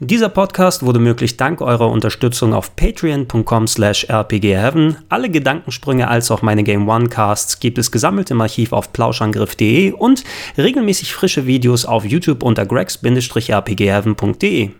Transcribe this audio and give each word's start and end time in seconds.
Dieser 0.00 0.28
Podcast 0.28 0.84
wurde 0.84 0.98
möglich 0.98 1.36
dank 1.36 1.60
eurer 1.60 1.88
Unterstützung 1.88 2.52
auf 2.52 2.74
patreon.com 2.74 3.68
slash 3.68 4.10
rpgheaven. 4.10 4.96
Alle 5.08 5.30
Gedankensprünge 5.30 6.08
als 6.08 6.32
auch 6.32 6.42
meine 6.42 6.64
Game 6.64 6.88
One 6.88 7.08
Casts 7.08 7.60
gibt 7.60 7.78
es 7.78 7.92
gesammelt 7.92 8.32
im 8.32 8.40
Archiv 8.40 8.72
auf 8.72 8.92
plauschangriff.de 8.92 9.92
und 9.92 10.24
regelmäßig 10.58 11.14
frische 11.14 11.46
Videos 11.46 11.84
auf 11.84 12.04
YouTube 12.04 12.42
unter 12.42 12.66
gregs-rpgheaven.de. 12.66 14.70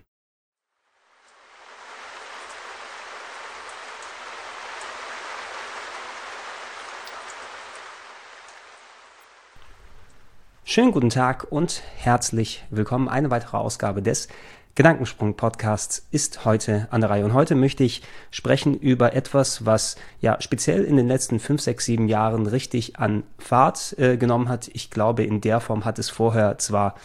Schönen 10.64 10.90
guten 10.90 11.10
Tag 11.10 11.52
und 11.52 11.84
herzlich 11.98 12.64
willkommen. 12.70 13.08
Eine 13.08 13.30
weitere 13.30 13.58
Ausgabe 13.58 14.02
des 14.02 14.26
Gedankensprung-Podcasts 14.74 16.04
ist 16.10 16.44
heute 16.44 16.88
an 16.90 17.00
der 17.00 17.10
Reihe. 17.10 17.24
Und 17.24 17.32
heute 17.32 17.54
möchte 17.54 17.84
ich 17.84 18.02
sprechen 18.32 18.74
über 18.74 19.14
etwas, 19.14 19.64
was 19.64 19.96
ja 20.20 20.40
speziell 20.40 20.82
in 20.82 20.96
den 20.96 21.06
letzten 21.06 21.38
fünf, 21.38 21.60
sechs, 21.60 21.84
sieben 21.84 22.08
Jahren 22.08 22.46
richtig 22.46 22.98
an 22.98 23.22
Fahrt 23.38 23.94
äh, 23.98 24.16
genommen 24.16 24.48
hat. 24.48 24.68
Ich 24.72 24.90
glaube, 24.90 25.22
in 25.22 25.40
der 25.40 25.60
Form 25.60 25.84
hat 25.84 26.00
es 26.00 26.10
vorher 26.10 26.58
zwar 26.58 26.96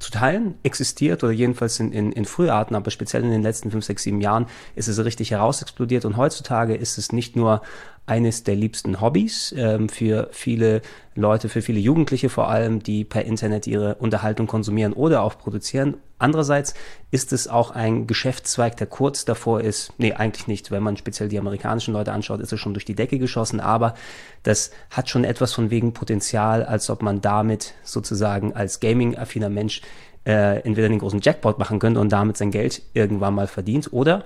zu 0.00 0.10
teilen 0.10 0.54
existiert 0.62 1.22
oder 1.22 1.32
jedenfalls 1.32 1.78
in, 1.78 1.92
in, 1.92 2.10
in 2.10 2.24
Früharten, 2.24 2.74
aber 2.74 2.90
speziell 2.90 3.22
in 3.22 3.30
den 3.30 3.42
letzten 3.42 3.70
fünf, 3.70 3.84
sechs, 3.84 4.02
sieben 4.02 4.20
Jahren 4.20 4.46
ist 4.74 4.88
es 4.88 5.04
richtig 5.04 5.30
herausexplodiert 5.30 6.04
und 6.04 6.16
heutzutage 6.16 6.74
ist 6.74 6.98
es 6.98 7.12
nicht 7.12 7.36
nur 7.36 7.60
eines 8.10 8.42
der 8.42 8.56
liebsten 8.56 9.00
Hobbys 9.00 9.54
ähm, 9.56 9.88
für 9.88 10.28
viele 10.32 10.82
Leute, 11.14 11.48
für 11.48 11.62
viele 11.62 11.78
Jugendliche 11.78 12.28
vor 12.28 12.48
allem, 12.48 12.82
die 12.82 13.04
per 13.04 13.24
Internet 13.24 13.68
ihre 13.68 13.94
Unterhaltung 13.94 14.48
konsumieren 14.48 14.92
oder 14.92 15.22
auch 15.22 15.38
produzieren. 15.38 15.94
Andererseits 16.18 16.74
ist 17.12 17.32
es 17.32 17.46
auch 17.46 17.70
ein 17.70 18.08
Geschäftszweig, 18.08 18.76
der 18.76 18.88
kurz 18.88 19.24
davor 19.24 19.60
ist, 19.60 19.92
nee, 19.98 20.12
eigentlich 20.12 20.48
nicht, 20.48 20.72
wenn 20.72 20.82
man 20.82 20.96
speziell 20.96 21.28
die 21.28 21.38
amerikanischen 21.38 21.94
Leute 21.94 22.12
anschaut, 22.12 22.40
ist 22.40 22.52
es 22.52 22.58
schon 22.58 22.74
durch 22.74 22.84
die 22.84 22.96
Decke 22.96 23.20
geschossen, 23.20 23.60
aber 23.60 23.94
das 24.42 24.72
hat 24.90 25.08
schon 25.08 25.22
etwas 25.22 25.52
von 25.52 25.70
wegen 25.70 25.92
Potenzial, 25.92 26.64
als 26.64 26.90
ob 26.90 27.02
man 27.02 27.20
damit 27.20 27.74
sozusagen 27.84 28.54
als 28.54 28.80
gaming-affiner 28.80 29.50
Mensch 29.50 29.82
äh, 30.26 30.60
entweder 30.62 30.88
den 30.88 30.98
großen 30.98 31.20
Jackpot 31.20 31.60
machen 31.60 31.78
könnte 31.78 32.00
und 32.00 32.10
damit 32.10 32.36
sein 32.36 32.50
Geld 32.50 32.82
irgendwann 32.92 33.34
mal 33.34 33.46
verdient. 33.46 33.92
Oder 33.92 34.24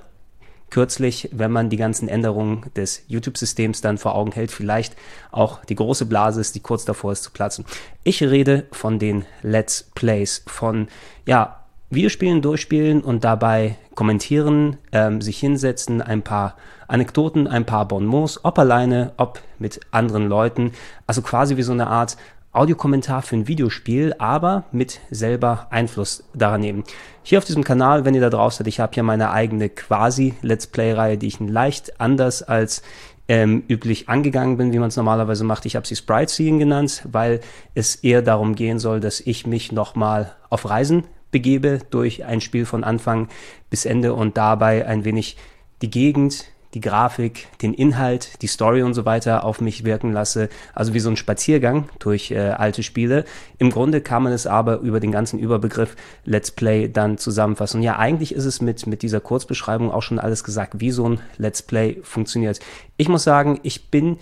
kürzlich, 0.74 1.28
wenn 1.30 1.52
man 1.52 1.70
die 1.70 1.76
ganzen 1.76 2.08
Änderungen 2.08 2.64
des 2.74 3.04
YouTube-Systems 3.06 3.80
dann 3.80 3.96
vor 3.96 4.16
Augen 4.16 4.32
hält, 4.32 4.50
vielleicht 4.50 4.96
auch 5.30 5.64
die 5.64 5.76
große 5.76 6.04
Blase 6.04 6.40
ist, 6.40 6.56
die 6.56 6.60
kurz 6.60 6.84
davor 6.84 7.12
ist 7.12 7.22
zu 7.22 7.30
platzen. 7.30 7.64
Ich 8.02 8.20
rede 8.24 8.66
von 8.72 8.98
den 8.98 9.24
Let's 9.42 9.88
Plays, 9.94 10.42
von, 10.48 10.88
ja, 11.26 11.60
Videospielen 11.90 12.42
durchspielen 12.42 13.02
und 13.02 13.22
dabei 13.22 13.76
kommentieren, 13.94 14.78
ähm, 14.90 15.20
sich 15.20 15.38
hinsetzen, 15.38 16.02
ein 16.02 16.22
paar 16.22 16.56
Anekdoten, 16.88 17.46
ein 17.46 17.64
paar 17.64 17.86
Bonmots, 17.86 18.44
ob 18.44 18.58
alleine, 18.58 19.12
ob 19.16 19.40
mit 19.60 19.78
anderen 19.92 20.28
Leuten. 20.28 20.72
Also 21.06 21.22
quasi 21.22 21.56
wie 21.56 21.62
so 21.62 21.70
eine 21.70 21.86
Art 21.86 22.16
Audiokommentar 22.54 23.22
für 23.22 23.36
ein 23.36 23.48
Videospiel, 23.48 24.14
aber 24.18 24.64
mit 24.72 25.00
selber 25.10 25.66
Einfluss 25.70 26.24
daran 26.34 26.60
nehmen. 26.60 26.84
Hier 27.22 27.38
auf 27.38 27.44
diesem 27.44 27.64
Kanal, 27.64 28.04
wenn 28.04 28.14
ihr 28.14 28.20
da 28.20 28.30
drauf 28.30 28.54
seid, 28.54 28.66
ich 28.66 28.80
habe 28.80 28.94
hier 28.94 29.02
meine 29.02 29.30
eigene 29.30 29.68
quasi 29.68 30.34
Let's 30.42 30.66
Play-Reihe, 30.66 31.18
die 31.18 31.26
ich 31.26 31.40
leicht 31.40 32.00
anders 32.00 32.42
als 32.42 32.82
ähm, 33.28 33.64
üblich 33.68 34.08
angegangen 34.08 34.56
bin, 34.56 34.72
wie 34.72 34.78
man 34.78 34.88
es 34.88 34.96
normalerweise 34.96 35.44
macht. 35.44 35.66
Ich 35.66 35.76
habe 35.76 35.86
sie 35.86 35.96
Sprite 35.96 36.32
Seeing 36.32 36.58
genannt, 36.58 37.06
weil 37.10 37.40
es 37.74 37.96
eher 37.96 38.22
darum 38.22 38.54
gehen 38.54 38.78
soll, 38.78 39.00
dass 39.00 39.20
ich 39.20 39.46
mich 39.46 39.72
nochmal 39.72 40.32
auf 40.50 40.68
Reisen 40.68 41.04
begebe 41.30 41.80
durch 41.90 42.24
ein 42.24 42.40
Spiel 42.40 42.66
von 42.66 42.84
Anfang 42.84 43.28
bis 43.68 43.86
Ende 43.86 44.14
und 44.14 44.36
dabei 44.36 44.86
ein 44.86 45.04
wenig 45.04 45.36
die 45.82 45.90
Gegend, 45.90 46.44
die 46.74 46.80
Grafik, 46.80 47.46
den 47.62 47.72
Inhalt, 47.72 48.42
die 48.42 48.48
Story 48.48 48.82
und 48.82 48.94
so 48.94 49.04
weiter 49.04 49.44
auf 49.44 49.60
mich 49.60 49.84
wirken 49.84 50.12
lasse. 50.12 50.48
Also 50.74 50.92
wie 50.92 51.00
so 51.00 51.08
ein 51.08 51.16
Spaziergang 51.16 51.88
durch 52.00 52.30
äh, 52.32 52.38
alte 52.38 52.82
Spiele. 52.82 53.24
Im 53.58 53.70
Grunde 53.70 54.00
kann 54.00 54.24
man 54.24 54.32
es 54.32 54.46
aber 54.46 54.80
über 54.80 55.00
den 55.00 55.12
ganzen 55.12 55.38
Überbegriff 55.38 55.96
Let's 56.24 56.50
Play 56.50 56.88
dann 56.88 57.16
zusammenfassen. 57.16 57.78
Und 57.78 57.84
ja, 57.84 57.96
eigentlich 57.96 58.34
ist 58.34 58.44
es 58.44 58.60
mit, 58.60 58.86
mit 58.86 59.02
dieser 59.02 59.20
Kurzbeschreibung 59.20 59.90
auch 59.90 60.02
schon 60.02 60.18
alles 60.18 60.44
gesagt, 60.44 60.80
wie 60.80 60.90
so 60.90 61.08
ein 61.08 61.20
Let's 61.38 61.62
Play 61.62 61.98
funktioniert. 62.02 62.58
Ich 62.96 63.08
muss 63.08 63.24
sagen, 63.24 63.60
ich 63.62 63.90
bin 63.90 64.18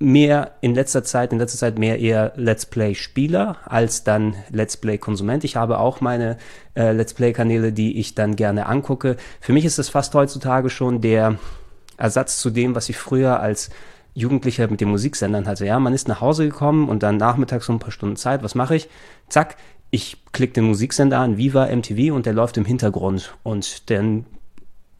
mehr 0.00 0.52
in 0.62 0.74
letzter 0.74 1.04
Zeit, 1.04 1.32
in 1.32 1.38
letzter 1.38 1.58
Zeit 1.58 1.78
mehr 1.78 1.98
eher 1.98 2.32
Let's 2.36 2.64
Play 2.64 2.94
Spieler 2.94 3.58
als 3.66 4.02
dann 4.02 4.34
Let's 4.50 4.78
Play 4.78 4.96
Konsument. 4.96 5.44
Ich 5.44 5.56
habe 5.56 5.78
auch 5.78 6.00
meine 6.00 6.38
äh, 6.74 6.92
Let's 6.92 7.12
Play 7.12 7.32
Kanäle, 7.32 7.72
die 7.72 7.98
ich 7.98 8.14
dann 8.14 8.34
gerne 8.34 8.66
angucke. 8.66 9.16
Für 9.40 9.52
mich 9.52 9.66
ist 9.66 9.78
es 9.78 9.90
fast 9.90 10.14
heutzutage 10.14 10.70
schon 10.70 11.02
der 11.02 11.38
Ersatz 12.00 12.40
zu 12.40 12.50
dem, 12.50 12.74
was 12.74 12.88
ich 12.88 12.96
früher 12.96 13.40
als 13.40 13.70
Jugendlicher 14.14 14.68
mit 14.68 14.80
den 14.80 14.88
Musiksendern 14.88 15.46
hatte. 15.46 15.66
Ja, 15.66 15.78
man 15.78 15.94
ist 15.94 16.08
nach 16.08 16.20
Hause 16.20 16.48
gekommen 16.48 16.88
und 16.88 17.02
dann 17.02 17.16
nachmittags 17.16 17.66
so 17.66 17.72
ein 17.72 17.78
paar 17.78 17.92
Stunden 17.92 18.16
Zeit. 18.16 18.42
Was 18.42 18.54
mache 18.54 18.76
ich? 18.76 18.88
Zack, 19.28 19.56
ich 19.90 20.16
klicke 20.32 20.54
den 20.54 20.64
Musiksender 20.64 21.18
an, 21.18 21.36
Viva 21.36 21.66
MTV 21.66 22.14
und 22.14 22.26
der 22.26 22.32
läuft 22.32 22.56
im 22.56 22.64
Hintergrund 22.64 23.34
und 23.42 23.90
dann 23.90 24.26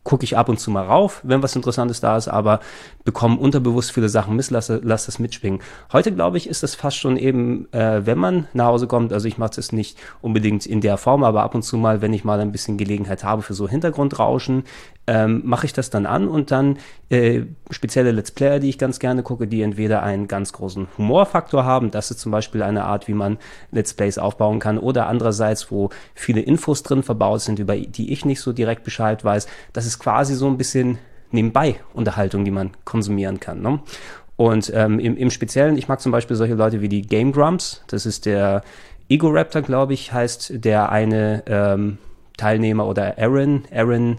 gucke 0.03 0.25
ich 0.25 0.37
ab 0.37 0.49
und 0.49 0.59
zu 0.59 0.71
mal 0.71 0.87
rauf, 0.87 1.21
wenn 1.25 1.43
was 1.43 1.55
Interessantes 1.55 2.00
da 2.00 2.16
ist, 2.16 2.28
aber 2.28 2.60
bekomme 3.05 3.37
unterbewusst 3.37 3.93
viele 3.93 4.09
Sachen 4.09 4.34
mit, 4.34 4.50
lasse, 4.50 4.81
lasse 4.83 5.06
das 5.06 5.19
mitschwingen. 5.19 5.60
Heute, 5.93 6.12
glaube 6.12 6.39
ich, 6.39 6.49
ist 6.49 6.62
das 6.62 6.75
fast 6.75 6.97
schon 6.97 7.16
eben, 7.16 7.71
äh, 7.72 8.06
wenn 8.06 8.19
man 8.19 8.49
nach 8.55 8.66
Hause 8.66 8.87
kommt, 8.87 9.12
also 9.12 9.28
ich 9.28 9.37
mache 9.37 9.60
es 9.60 9.72
nicht 9.72 9.99
unbedingt 10.22 10.65
in 10.65 10.81
der 10.81 10.97
Form, 10.97 11.22
aber 11.22 11.43
ab 11.43 11.55
und 11.55 11.62
zu 11.62 11.77
mal, 11.77 12.00
wenn 12.00 12.15
ich 12.15 12.25
mal 12.25 12.41
ein 12.41 12.50
bisschen 12.50 12.78
Gelegenheit 12.78 13.25
habe 13.25 13.43
für 13.43 13.55
so 13.55 13.69
Hintergrundrauschen, 13.69 14.65
ähm, 15.10 15.43
mache 15.44 15.66
ich 15.66 15.72
das 15.72 15.91
dann 15.91 16.06
an 16.06 16.28
und 16.28 16.53
dann 16.53 16.78
äh, 17.09 17.43
spezielle 17.71 18.12
Let's 18.12 18.31
Player, 18.31 18.60
die 18.60 18.69
ich 18.69 18.78
ganz 18.78 19.00
gerne 19.00 19.25
gucke, 19.25 19.48
die 19.48 19.60
entweder 19.60 20.04
einen 20.04 20.28
ganz 20.28 20.53
großen 20.53 20.87
Humorfaktor 20.97 21.65
haben, 21.65 21.91
das 21.91 22.12
ist 22.12 22.21
zum 22.21 22.31
Beispiel 22.31 22.62
eine 22.62 22.84
Art, 22.84 23.09
wie 23.09 23.15
man 23.15 23.38
Let's 23.72 23.93
Plays 23.93 24.19
aufbauen 24.19 24.60
kann, 24.60 24.78
oder 24.78 25.09
andererseits, 25.09 25.72
wo 25.72 25.91
viele 26.15 26.43
Infos 26.43 26.84
drin 26.84 27.03
verbaut 27.03 27.41
sind, 27.41 27.59
über 27.59 27.76
die 27.76 28.12
ich 28.12 28.25
nicht 28.25 28.41
so 28.41 28.53
direkt 28.53 28.84
Bescheid 28.84 29.25
weiß. 29.25 29.48
Das 29.72 29.84
ist 29.84 29.98
quasi 29.98 30.37
so 30.37 30.47
ein 30.47 30.56
bisschen 30.56 30.98
nebenbei 31.32 31.81
Unterhaltung, 31.92 32.44
die 32.44 32.53
man 32.53 32.71
konsumieren 32.84 33.41
kann. 33.41 33.62
Ne? 33.62 33.81
Und 34.37 34.71
ähm, 34.72 35.00
im, 35.00 35.16
im 35.16 35.31
Speziellen, 35.31 35.77
ich 35.77 35.88
mag 35.88 36.00
zum 36.00 36.12
Beispiel 36.12 36.37
solche 36.37 36.54
Leute 36.54 36.82
wie 36.82 36.88
die 36.88 37.03
Game 37.03 37.32
Grumps, 37.32 37.82
das 37.88 38.06
ist 38.06 38.27
der 38.27 38.62
Ego 39.09 39.28
Raptor, 39.31 39.62
glaube 39.62 39.92
ich, 39.92 40.12
heißt 40.12 40.65
der 40.65 40.92
eine 40.92 41.42
ähm, 41.47 41.98
Teilnehmer 42.41 42.87
oder 42.87 43.19
Aaron, 43.19 43.65
Aaron, 43.73 44.19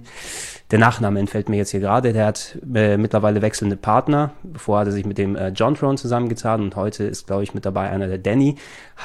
der 0.69 0.79
Nachname 0.79 1.19
entfällt 1.19 1.49
mir 1.49 1.57
jetzt 1.57 1.71
hier 1.71 1.81
gerade, 1.81 2.13
der 2.13 2.27
hat 2.27 2.57
äh, 2.73 2.95
mittlerweile 2.95 3.41
wechselnde 3.41 3.75
Partner. 3.75 4.31
Bevor 4.43 4.79
hat 4.79 4.87
er 4.87 4.93
sich 4.93 5.05
mit 5.05 5.17
dem 5.17 5.35
äh, 5.35 5.49
John 5.49 5.75
Throne 5.75 5.97
zusammengetan 5.97 6.61
und 6.61 6.75
heute 6.75 7.03
ist, 7.03 7.27
glaube 7.27 7.43
ich, 7.43 7.53
mit 7.53 7.65
dabei 7.65 7.89
einer 7.89 8.07
der 8.07 8.19
Danny. 8.19 8.55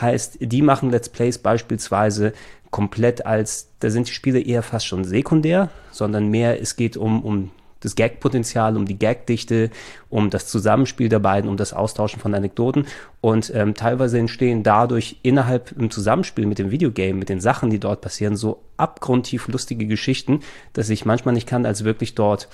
Heißt, 0.00 0.38
die 0.40 0.62
machen 0.62 0.90
Let's 0.90 1.08
Plays 1.08 1.38
beispielsweise 1.38 2.34
komplett 2.70 3.26
als, 3.26 3.70
da 3.80 3.90
sind 3.90 4.08
die 4.08 4.12
Spiele 4.12 4.40
eher 4.40 4.62
fast 4.62 4.86
schon 4.86 5.04
sekundär, 5.04 5.70
sondern 5.90 6.28
mehr, 6.28 6.60
es 6.60 6.76
geht 6.76 6.96
um, 6.96 7.24
um 7.24 7.50
das 7.80 7.94
Gag-Potenzial, 7.94 8.76
um 8.76 8.86
die 8.86 8.98
Gag-Dichte, 8.98 9.70
um 10.08 10.30
das 10.30 10.46
Zusammenspiel 10.48 11.08
der 11.08 11.18
beiden, 11.18 11.48
um 11.48 11.56
das 11.56 11.72
Austauschen 11.72 12.20
von 12.20 12.34
Anekdoten. 12.34 12.86
Und 13.20 13.52
ähm, 13.54 13.74
teilweise 13.74 14.18
entstehen 14.18 14.62
dadurch 14.62 15.18
innerhalb 15.22 15.72
im 15.72 15.90
Zusammenspiel 15.90 16.46
mit 16.46 16.58
dem 16.58 16.70
Videogame, 16.70 17.14
mit 17.14 17.28
den 17.28 17.40
Sachen, 17.40 17.70
die 17.70 17.80
dort 17.80 18.00
passieren, 18.00 18.36
so 18.36 18.62
abgrundtief 18.76 19.48
lustige 19.48 19.86
Geschichten, 19.86 20.40
dass 20.72 20.90
ich 20.90 21.04
manchmal 21.04 21.34
nicht 21.34 21.48
kann, 21.48 21.66
als 21.66 21.84
wirklich 21.84 22.14
dort 22.14 22.48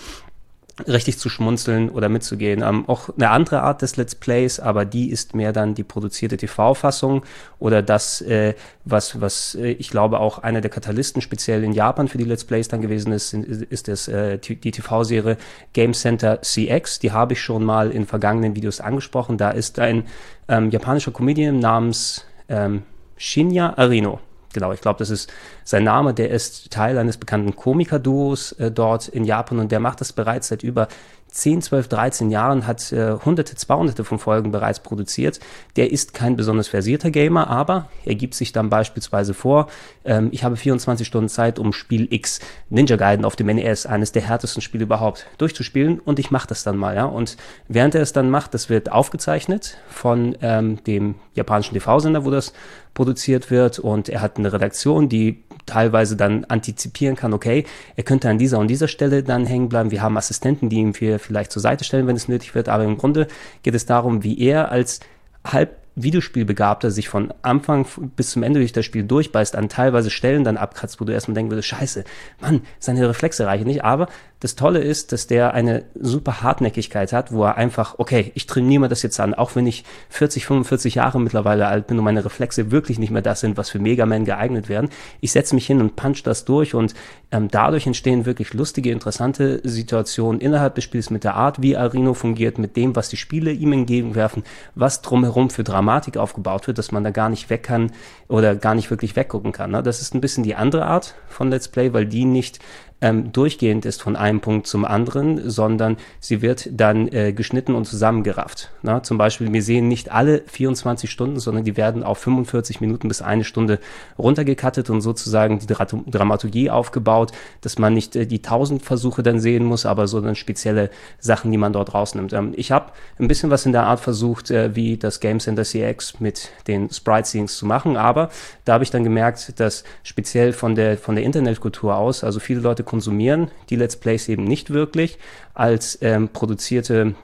richtig 0.87 1.19
zu 1.19 1.29
schmunzeln 1.29 1.91
oder 1.91 2.09
mitzugehen. 2.09 2.63
Ähm, 2.63 2.89
auch 2.89 3.11
eine 3.15 3.31
andere 3.31 3.63
Art 3.63 3.83
des 3.83 3.97
Let's 3.97 4.15
Plays, 4.15 4.59
aber 4.59 4.85
die 4.85 5.11
ist 5.11 5.35
mehr 5.35 5.53
dann 5.53 5.75
die 5.75 5.85
produzierte 5.85 6.37
TV-Fassung 6.37 7.25
oder 7.59 7.83
das, 7.83 8.21
äh, 8.23 8.55
was, 8.85 9.21
was 9.21 9.55
äh, 9.55 9.73
ich 9.73 9.91
glaube 9.91 10.21
auch 10.21 10.39
einer 10.39 10.61
der 10.61 10.71
Katalysten 10.71 11.21
speziell 11.21 11.63
in 11.63 11.73
Japan 11.73 12.09
für 12.09 12.19
die 12.19 12.25
Let's 12.25 12.45
Plays 12.45 12.69
dann 12.69 12.81
gewesen 12.81 13.13
ist, 13.13 13.35
ist 13.35 13.89
das, 13.89 14.09
äh, 14.09 14.39
die 14.39 14.71
TV-Serie 14.71 15.37
Game 15.73 15.93
Center 15.93 16.41
CX. 16.41 16.99
Die 17.01 17.13
habe 17.13 17.35
ich 17.35 17.43
schon 17.43 17.65
mal 17.65 17.91
in 17.91 18.07
vergangenen 18.07 18.57
Videos 18.57 18.81
angesprochen. 18.81 19.37
Da 19.37 19.51
ist 19.51 19.79
ein 19.79 20.05
ähm, 20.49 20.71
japanischer 20.71 21.13
Comedian 21.13 21.59
namens 21.59 22.25
ähm, 22.49 22.83
Shinya 23.17 23.77
Arino 23.77 24.21
genau, 24.53 24.73
ich 24.73 24.81
glaube, 24.81 24.99
das 24.99 25.11
ist 25.11 25.33
sein 25.65 25.85
Name, 25.85 26.15
der 26.15 26.31
ist 26.31 26.71
Teil 26.71 26.99
eines 26.99 27.17
bekannten 27.19 27.57
Komiker-Duos 27.57 28.53
äh, 28.53 28.71
dort 28.71 29.09
in 29.09 29.25
Japan 29.25 29.59
und 29.59 29.73
der 29.73 29.81
macht 29.81 30.01
das 30.01 30.13
bereits 30.13 30.49
seit 30.49 30.63
über 30.63 30.89
10, 31.33 31.63
12, 31.63 31.89
13 31.89 32.31
Jahren, 32.31 32.67
hat 32.67 32.93
äh, 32.93 33.17
hunderte, 33.25 33.57
zweihunderte 33.57 34.05
von 34.05 34.19
Folgen 34.19 34.53
bereits 34.53 34.81
produziert. 34.81 35.41
Der 35.77 35.91
ist 35.91 36.13
kein 36.13 36.37
besonders 36.37 36.69
versierter 36.69 37.11
Gamer, 37.11 37.49
aber 37.49 37.89
er 38.05 38.15
gibt 38.15 38.35
sich 38.35 38.53
dann 38.53 38.69
beispielsweise 38.69 39.33
vor, 39.33 39.69
ähm, 40.05 40.29
ich 40.31 40.45
habe 40.45 40.57
24 40.57 41.07
Stunden 41.07 41.31
Zeit, 41.31 41.59
um 41.59 41.73
Spiel 41.73 42.07
X, 42.13 42.41
Ninja 42.69 42.97
Gaiden 42.97 43.25
auf 43.25 43.35
dem 43.35 43.47
NES, 43.47 43.87
eines 43.87 44.13
der 44.13 44.23
härtesten 44.23 44.61
Spiele 44.61 44.85
überhaupt, 44.85 45.27
durchzuspielen 45.39 46.01
und 46.01 46.19
ich 46.19 46.31
mache 46.31 46.47
das 46.47 46.65
dann 46.65 46.77
mal, 46.77 46.95
ja. 46.95 47.07
Und 47.07 47.39
während 47.67 47.95
er 47.95 48.03
es 48.03 48.13
dann 48.13 48.31
macht, 48.31 48.53
das 48.53 48.69
wird 48.69 48.93
aufgezeichnet 48.93 49.79
von 49.89 50.37
ähm, 50.43 50.85
dem 50.85 51.15
japanischen 51.35 51.75
TV-Sender, 51.75 52.27
wo 52.27 52.31
das 52.31 52.53
produziert 52.93 53.51
wird 53.51 53.79
und 53.79 54.11
er 54.11 54.21
hat 54.21 54.37
eine 54.37 54.53
Redaktion, 54.53 55.09
die 55.09 55.43
teilweise 55.67 56.17
dann 56.17 56.45
antizipieren 56.45 57.17
kann, 57.17 57.33
okay, 57.33 57.65
er 57.97 58.05
könnte 58.05 58.29
an 58.29 58.39
dieser 58.39 58.59
und 58.59 58.69
dieser 58.69 58.89
Stelle 58.89 59.23
dann 59.23 59.47
hängen 59.47 59.69
bleiben. 59.69 59.91
Wir 59.91 60.03
haben 60.03 60.17
Assistenten, 60.17 60.69
die 60.69 60.77
ihm 60.77 60.95
vielleicht 60.95 61.53
zur 61.53 61.63
Seite 61.63 61.85
stellen, 61.85 62.07
wenn 62.07 62.17
es 62.17 62.29
nötig 62.29 62.55
wird. 62.55 62.69
Aber 62.69 62.85
im 62.85 62.99
Grunde 62.99 63.29
geht 63.63 63.75
es 63.75 63.87
darum, 63.87 64.23
wie 64.23 64.39
er 64.41 64.71
als 64.71 65.01
halb 65.45 65.83
Videospielbegabter 65.95 66.91
sich 66.91 67.09
von 67.09 67.35
Anfang 67.43 67.87
bis 68.17 68.31
zum 68.31 68.43
Ende 68.43 68.61
durch 68.61 68.73
das 68.73 68.85
Spiel 68.85 69.05
durchbeißt, 69.05 69.57
an 69.57 69.69
teilweise 69.69 70.11
Stellen 70.11 70.43
dann 70.43 70.57
abkratzt, 70.57 71.01
wo 71.01 71.05
du 71.05 71.13
erstmal 71.13 71.35
denken 71.35 71.51
würdest, 71.51 71.69
scheiße, 71.69 72.05
Mann, 72.41 72.63
seine 72.79 73.07
Reflexe 73.09 73.47
reichen 73.47 73.67
nicht. 73.67 73.85
Aber 73.85 74.09
das 74.43 74.57
Tolle 74.57 74.81
ist, 74.81 75.13
dass 75.13 75.29
der 75.29 75.55
eine 75.55 75.85
super 75.95 76.43
Hartnäckigkeit 76.43 77.13
hat, 77.13 77.31
wo 77.31 77.45
er 77.45 77.57
einfach, 77.57 78.01
okay, 78.01 78.33
ich 78.35 78.49
trainiere 78.49 78.81
mir 78.81 78.89
das 78.89 79.03
jetzt 79.03 79.21
an, 79.21 79.35
auch 79.35 79.55
wenn 79.55 79.69
ich 79.69 79.85
40, 80.09 80.47
45 80.47 80.97
Jahre 80.97 81.21
mittlerweile 81.21 81.69
alt 81.69 81.87
bin 81.87 81.97
und 81.97 82.05
meine 82.05 82.25
Reflexe 82.25 82.73
wirklich 82.73 82.99
nicht 82.99 83.13
mehr 83.13 83.23
das 83.23 83.39
sind, 83.39 83.57
was 83.57 83.71
für 83.71 83.79
Mega 83.79 84.05
Man 84.05 84.25
geeignet 84.25 84.69
werden. 84.69 84.91
Ich 85.21 85.31
setze 85.31 85.55
mich 85.55 85.65
hin 85.69 85.81
und 85.81 85.95
punch 85.95 86.25
das 86.25 86.45
durch 86.45 86.75
und 86.75 86.93
ähm, 87.31 87.53
dadurch 87.53 87.87
entstehen 87.87 88.27
wirklich 88.27 88.53
lustige, 88.53 88.91
interessante 88.91 89.61
Situationen 89.63 90.41
innerhalb 90.41 90.75
des 90.75 90.83
Spiels 90.83 91.11
mit 91.11 91.23
der 91.23 91.37
Art, 91.37 91.63
wie 91.63 91.77
Arino 91.77 92.13
fungiert, 92.13 92.59
mit 92.59 92.77
dem, 92.77 92.97
was 92.97 93.11
die 93.11 93.19
Spiele 93.19 93.53
ihm 93.53 93.73
entgegenwerfen, 93.73 94.43
was 94.75 95.03
drumherum 95.03 95.51
für 95.51 95.63
Dramatik 95.63 96.17
aufgebaut 96.17 96.67
wird, 96.67 96.79
dass 96.79 96.91
man 96.91 97.05
da 97.05 97.11
gar 97.11 97.29
nicht 97.29 97.49
weg 97.49 97.63
kann 97.63 97.93
oder 98.27 98.57
gar 98.57 98.75
nicht 98.75 98.91
wirklich 98.91 99.15
weggucken 99.15 99.53
kann. 99.53 99.71
Ne? 99.71 99.85
Das 99.85 100.01
ist 100.01 100.17
ein 100.17 100.21
bisschen 100.21 100.43
die 100.43 100.57
andere 100.57 100.87
Art 100.87 101.15
von 101.29 101.49
Let's 101.49 101.69
Play, 101.69 101.93
weil 101.93 102.07
die 102.07 102.25
nicht 102.25 102.59
ähm, 103.03 103.33
durchgehend 103.33 103.85
ist 103.85 104.01
von 104.01 104.15
einem 104.15 104.41
Punkt 104.41 104.69
zum 104.69 104.85
anderen, 104.85 105.51
sondern 105.51 105.97
sie 106.21 106.41
wird 106.41 106.69
dann 106.71 107.09
äh, 107.09 107.33
geschnitten 107.33 107.75
und 107.75 107.85
zusammengerafft. 107.85 108.71
Na, 108.83 109.03
zum 109.03 109.19
Beispiel, 109.19 109.53
wir 109.53 109.63
sehen 109.63 109.89
nicht 109.89 110.13
alle 110.13 110.43
24 110.47 111.11
Stunden, 111.11 111.41
sondern 111.41 111.65
die 111.65 111.77
werden 111.77 112.05
auf 112.05 112.19
45 112.19 112.81
Minuten 112.81 113.09
bis 113.09 113.21
eine 113.21 113.43
Stunde 113.43 113.81
runtergekattet 114.19 114.89
und 114.89 115.01
sozusagen 115.01 115.59
die 115.59 115.67
Dra 115.67 115.85
Dramaturgie 115.85 116.71
aufgebaut, 116.71 117.33
dass 117.61 117.77
man 117.77 117.93
nicht 117.93 118.15
äh, 118.15 118.25
die 118.25 118.39
1000 118.39 118.83
Versuche 118.83 119.25
dann 119.25 119.41
sehen 119.41 119.65
muss, 119.65 119.85
aber 119.85 120.07
so 120.07 120.23
spezielle 120.35 120.91
Sachen, 121.19 121.51
die 121.51 121.59
man 121.59 121.73
dort 121.73 121.95
rausnimmt. 121.95 122.33
Ähm, 122.33 122.53
ich 122.57 122.71
habe 122.71 122.93
ein 123.19 123.27
bisschen 123.27 123.51
was 123.51 123.67
in 123.67 123.73
der 123.73 123.83
Art 123.83 123.99
versucht, 123.99 124.53
äh, 124.53 124.77
wie 124.77 124.97
das 124.97 125.19
Game 125.19 125.41
Center 125.41 125.65
CX 125.65 126.21
mit 126.21 126.51
den 126.69 126.89
Sprite 126.91 127.27
Scenes 127.27 127.57
zu 127.57 127.67
machen, 127.67 127.97
aber 127.97 128.31
da 128.65 128.75
habe 128.75 128.85
ich 128.85 128.91
dann 128.91 129.03
gemerkt, 129.03 129.59
dass 129.59 129.83
speziell 130.05 130.53
von 130.53 130.77
der, 130.77 130.97
von 130.97 131.17
der 131.17 131.25
Internetkultur 131.25 131.97
aus, 131.97 132.23
also 132.23 132.39
viele 132.39 132.61
Leute 132.61 132.85
konsumieren 132.93 133.51
die 133.71 133.77
Let's 133.77 133.97
Plays 133.97 134.29
eben 134.29 134.45
nicht 134.45 134.69
wirklich 134.69 135.17
als 135.55 135.99
ähm, 136.03 136.29
produzierte 136.29 137.15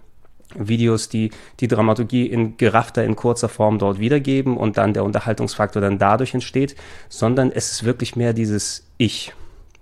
Videos, 0.54 1.10
die 1.10 1.30
die 1.60 1.68
Dramaturgie 1.68 2.24
in 2.24 2.56
geraffter, 2.56 3.04
in 3.04 3.16
kurzer 3.16 3.50
Form 3.50 3.78
dort 3.78 3.98
wiedergeben 3.98 4.56
und 4.56 4.78
dann 4.78 4.94
der 4.94 5.04
Unterhaltungsfaktor 5.04 5.82
dann 5.82 5.98
dadurch 5.98 6.32
entsteht, 6.32 6.74
sondern 7.10 7.52
es 7.52 7.70
ist 7.70 7.84
wirklich 7.84 8.16
mehr 8.16 8.32
dieses 8.32 8.86
Ich. 8.96 9.34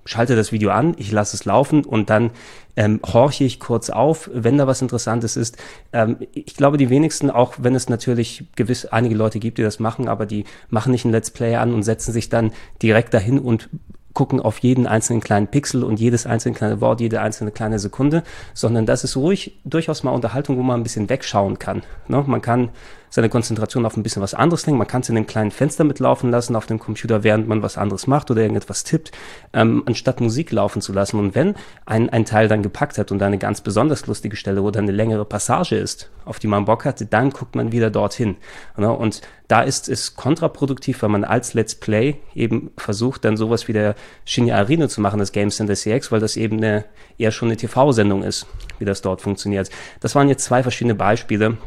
Schalte 0.04 0.34
das 0.34 0.50
Video 0.50 0.70
an, 0.70 0.96
ich 0.98 1.12
lasse 1.12 1.36
es 1.36 1.44
laufen 1.44 1.84
und 1.84 2.10
dann 2.10 2.32
ähm, 2.74 3.00
horche 3.04 3.44
ich 3.44 3.60
kurz 3.60 3.88
auf, 3.88 4.28
wenn 4.32 4.58
da 4.58 4.66
was 4.66 4.82
Interessantes 4.82 5.36
ist. 5.36 5.56
Ähm, 5.92 6.16
ich 6.32 6.56
glaube, 6.56 6.78
die 6.78 6.90
wenigsten, 6.90 7.30
auch 7.30 7.54
wenn 7.58 7.76
es 7.76 7.88
natürlich 7.88 8.44
gewiss 8.56 8.86
einige 8.86 9.14
Leute 9.14 9.38
gibt, 9.38 9.58
die 9.58 9.62
das 9.62 9.78
machen, 9.78 10.08
aber 10.08 10.26
die 10.26 10.46
machen 10.68 10.90
nicht 10.90 11.04
ein 11.04 11.12
Let's 11.12 11.30
Play 11.30 11.54
an 11.54 11.72
und 11.72 11.84
setzen 11.84 12.12
sich 12.12 12.28
dann 12.28 12.52
direkt 12.82 13.14
dahin 13.14 13.38
und 13.38 13.68
gucken 14.16 14.40
auf 14.40 14.58
jeden 14.60 14.86
einzelnen 14.86 15.20
kleinen 15.20 15.46
Pixel 15.46 15.84
und 15.84 16.00
jedes 16.00 16.24
einzelne 16.24 16.54
kleine 16.54 16.80
Wort, 16.80 17.02
jede 17.02 17.20
einzelne 17.20 17.50
kleine 17.52 17.78
Sekunde, 17.78 18.22
sondern 18.54 18.86
das 18.86 19.04
ist 19.04 19.14
ruhig 19.14 19.58
durchaus 19.64 20.04
mal 20.04 20.10
Unterhaltung, 20.10 20.56
wo 20.56 20.62
man 20.62 20.80
ein 20.80 20.82
bisschen 20.82 21.10
wegschauen 21.10 21.58
kann. 21.58 21.82
Ne? 22.08 22.24
Man 22.26 22.40
kann 22.40 22.70
seine 23.10 23.28
Konzentration 23.28 23.86
auf 23.86 23.96
ein 23.96 24.02
bisschen 24.02 24.22
was 24.22 24.34
anderes 24.34 24.66
lenken. 24.66 24.78
Man 24.78 24.86
kann 24.86 25.02
es 25.02 25.08
in 25.08 25.16
einem 25.16 25.26
kleinen 25.26 25.50
Fenster 25.50 25.84
mitlaufen 25.84 26.30
lassen 26.30 26.56
auf 26.56 26.66
dem 26.66 26.78
Computer, 26.78 27.24
während 27.24 27.46
man 27.46 27.62
was 27.62 27.78
anderes 27.78 28.06
macht 28.06 28.30
oder 28.30 28.40
irgendetwas 28.40 28.84
tippt, 28.84 29.12
ähm, 29.52 29.82
anstatt 29.86 30.20
Musik 30.20 30.50
laufen 30.50 30.82
zu 30.82 30.92
lassen. 30.92 31.18
Und 31.18 31.34
wenn 31.34 31.54
ein, 31.84 32.10
ein 32.10 32.24
Teil 32.24 32.48
dann 32.48 32.62
gepackt 32.62 32.98
hat 32.98 33.12
und 33.12 33.22
eine 33.22 33.38
ganz 33.38 33.60
besonders 33.60 34.06
lustige 34.06 34.36
Stelle 34.36 34.62
oder 34.62 34.80
eine 34.80 34.92
längere 34.92 35.24
Passage 35.24 35.76
ist, 35.76 36.10
auf 36.24 36.38
die 36.38 36.46
man 36.46 36.64
Bock 36.64 36.84
hat, 36.84 37.12
dann 37.12 37.30
guckt 37.30 37.54
man 37.54 37.70
wieder 37.72 37.90
dorthin. 37.90 38.36
Ne? 38.76 38.90
Und 38.90 39.20
da 39.48 39.62
ist 39.62 39.88
es 39.88 40.16
kontraproduktiv, 40.16 41.02
weil 41.02 41.10
man 41.10 41.24
als 41.24 41.54
Let's 41.54 41.74
Play 41.74 42.16
eben 42.34 42.70
versucht, 42.76 43.24
dann 43.24 43.36
sowas 43.36 43.68
wie 43.68 43.72
der 43.72 43.94
Shinya 44.24 44.56
Arena 44.56 44.88
zu 44.88 45.00
machen, 45.00 45.20
das 45.20 45.32
Game 45.32 45.50
Center 45.50 45.74
CX, 45.74 46.10
weil 46.10 46.20
das 46.20 46.36
eben 46.36 46.56
eine, 46.56 46.84
eher 47.16 47.30
schon 47.30 47.48
eine 47.48 47.56
TV-Sendung 47.56 48.22
ist, 48.22 48.46
wie 48.78 48.84
das 48.84 49.02
dort 49.02 49.20
funktioniert. 49.20 49.70
Das 50.00 50.14
waren 50.14 50.28
jetzt 50.28 50.44
zwei 50.44 50.62
verschiedene 50.62 50.94
Beispiele, 50.94 51.58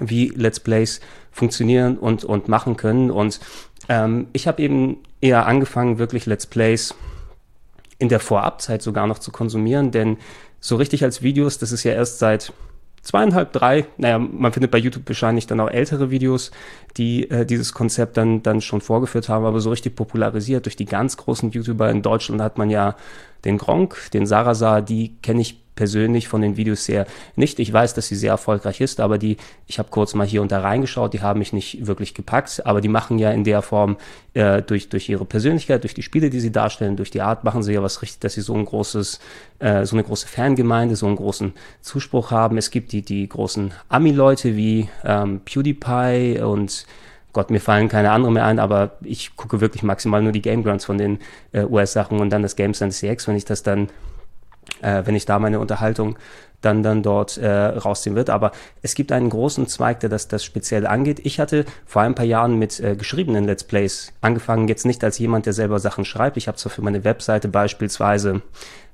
wie 0.00 0.28
Let's 0.34 0.60
Plays 0.60 1.00
funktionieren 1.30 1.96
und, 1.96 2.24
und 2.24 2.48
machen 2.48 2.76
können. 2.76 3.10
Und 3.10 3.40
ähm, 3.88 4.26
ich 4.32 4.48
habe 4.48 4.60
eben 4.60 4.98
eher 5.20 5.46
angefangen, 5.46 5.98
wirklich 5.98 6.26
Let's 6.26 6.46
Plays 6.46 6.94
in 7.98 8.08
der 8.08 8.20
Vorabzeit 8.20 8.82
sogar 8.82 9.06
noch 9.06 9.20
zu 9.20 9.30
konsumieren, 9.30 9.92
denn 9.92 10.16
so 10.58 10.76
richtig 10.76 11.04
als 11.04 11.22
Videos, 11.22 11.58
das 11.58 11.70
ist 11.70 11.84
ja 11.84 11.92
erst 11.92 12.18
seit 12.18 12.52
zweieinhalb, 13.02 13.52
drei, 13.52 13.86
naja, 13.96 14.18
man 14.18 14.52
findet 14.52 14.70
bei 14.70 14.78
YouTube 14.78 15.08
wahrscheinlich 15.08 15.46
dann 15.46 15.60
auch 15.60 15.68
ältere 15.68 16.10
Videos, 16.10 16.50
die 16.96 17.28
äh, 17.30 17.44
dieses 17.44 17.72
Konzept 17.72 18.16
dann, 18.16 18.42
dann 18.42 18.60
schon 18.60 18.80
vorgeführt 18.80 19.28
haben, 19.28 19.44
aber 19.44 19.60
so 19.60 19.70
richtig 19.70 19.96
popularisiert 19.96 20.66
durch 20.66 20.76
die 20.76 20.84
ganz 20.84 21.16
großen 21.16 21.50
YouTuber. 21.50 21.90
In 21.90 22.02
Deutschland 22.02 22.40
hat 22.40 22.58
man 22.58 22.70
ja 22.70 22.96
den 23.44 23.58
Gronk, 23.58 24.10
den 24.12 24.26
Sarasa, 24.26 24.80
die 24.80 25.16
kenne 25.20 25.40
ich 25.40 25.61
persönlich 25.74 26.28
von 26.28 26.42
den 26.42 26.56
Videos 26.56 26.84
sehr 26.84 27.06
nicht. 27.36 27.58
Ich 27.58 27.72
weiß, 27.72 27.94
dass 27.94 28.08
sie 28.08 28.16
sehr 28.16 28.32
erfolgreich 28.32 28.80
ist, 28.80 29.00
aber 29.00 29.18
die, 29.18 29.36
ich 29.66 29.78
habe 29.78 29.88
kurz 29.90 30.14
mal 30.14 30.26
hier 30.26 30.42
und 30.42 30.52
da 30.52 30.60
reingeschaut, 30.60 31.14
die 31.14 31.22
haben 31.22 31.38
mich 31.38 31.52
nicht 31.52 31.86
wirklich 31.86 32.14
gepackt, 32.14 32.64
aber 32.66 32.80
die 32.80 32.88
machen 32.88 33.18
ja 33.18 33.30
in 33.30 33.44
der 33.44 33.62
Form 33.62 33.96
äh, 34.34 34.62
durch, 34.62 34.88
durch 34.88 35.08
ihre 35.08 35.24
Persönlichkeit, 35.24 35.82
durch 35.82 35.94
die 35.94 36.02
Spiele, 36.02 36.30
die 36.30 36.40
sie 36.40 36.52
darstellen, 36.52 36.96
durch 36.96 37.10
die 37.10 37.22
Art, 37.22 37.44
machen 37.44 37.62
sie 37.62 37.72
ja 37.72 37.82
was 37.82 38.02
richtig, 38.02 38.20
dass 38.20 38.34
sie 38.34 38.42
so 38.42 38.54
ein 38.54 38.64
großes, 38.64 39.20
äh, 39.60 39.84
so 39.86 39.96
eine 39.96 40.04
große 40.04 40.28
Fangemeinde, 40.28 40.96
so 40.96 41.06
einen 41.06 41.16
großen 41.16 41.52
Zuspruch 41.80 42.30
haben. 42.30 42.58
Es 42.58 42.70
gibt 42.70 42.92
die, 42.92 43.02
die 43.02 43.28
großen 43.28 43.72
Ami-Leute 43.88 44.56
wie 44.56 44.88
ähm, 45.04 45.40
PewDiePie 45.44 46.40
und 46.42 46.86
Gott, 47.32 47.50
mir 47.50 47.60
fallen 47.60 47.88
keine 47.88 48.10
anderen 48.10 48.34
mehr 48.34 48.44
ein, 48.44 48.58
aber 48.58 48.98
ich 49.00 49.36
gucke 49.36 49.62
wirklich 49.62 49.82
maximal 49.82 50.22
nur 50.22 50.32
die 50.32 50.42
Game 50.42 50.62
Grunts 50.62 50.84
von 50.84 50.98
den 50.98 51.18
äh, 51.52 51.64
US-Sachen 51.64 52.20
und 52.20 52.28
dann 52.28 52.42
das 52.42 52.56
Game 52.56 52.74
Center 52.74 52.94
CX, 52.94 53.26
wenn 53.26 53.36
ich 53.36 53.46
das 53.46 53.62
dann 53.62 53.88
äh, 54.82 55.02
wenn 55.06 55.14
ich 55.14 55.24
da 55.24 55.38
meine 55.38 55.60
Unterhaltung 55.60 56.18
dann 56.64 56.82
dann 56.82 57.02
dort 57.02 57.36
äh, 57.38 57.48
rausziehen 57.48 58.16
wird. 58.16 58.30
Aber 58.30 58.52
es 58.82 58.94
gibt 58.94 59.12
einen 59.12 59.30
großen 59.30 59.66
Zweig, 59.66 60.00
der 60.00 60.08
das, 60.08 60.28
das 60.28 60.44
speziell 60.44 60.86
angeht. 60.86 61.20
Ich 61.24 61.38
hatte 61.38 61.64
vor 61.84 62.02
ein 62.02 62.14
paar 62.14 62.24
Jahren 62.24 62.58
mit 62.58 62.80
äh, 62.80 62.96
geschriebenen 62.96 63.44
Let's 63.44 63.64
Plays 63.64 64.12
angefangen, 64.20 64.68
jetzt 64.68 64.86
nicht 64.86 65.04
als 65.04 65.18
jemand, 65.18 65.46
der 65.46 65.52
selber 65.52 65.78
Sachen 65.78 66.04
schreibt. 66.04 66.36
Ich 66.36 66.48
habe 66.48 66.58
zwar 66.58 66.72
für 66.72 66.82
meine 66.82 67.04
Webseite 67.04 67.48
beispielsweise, 67.48 68.42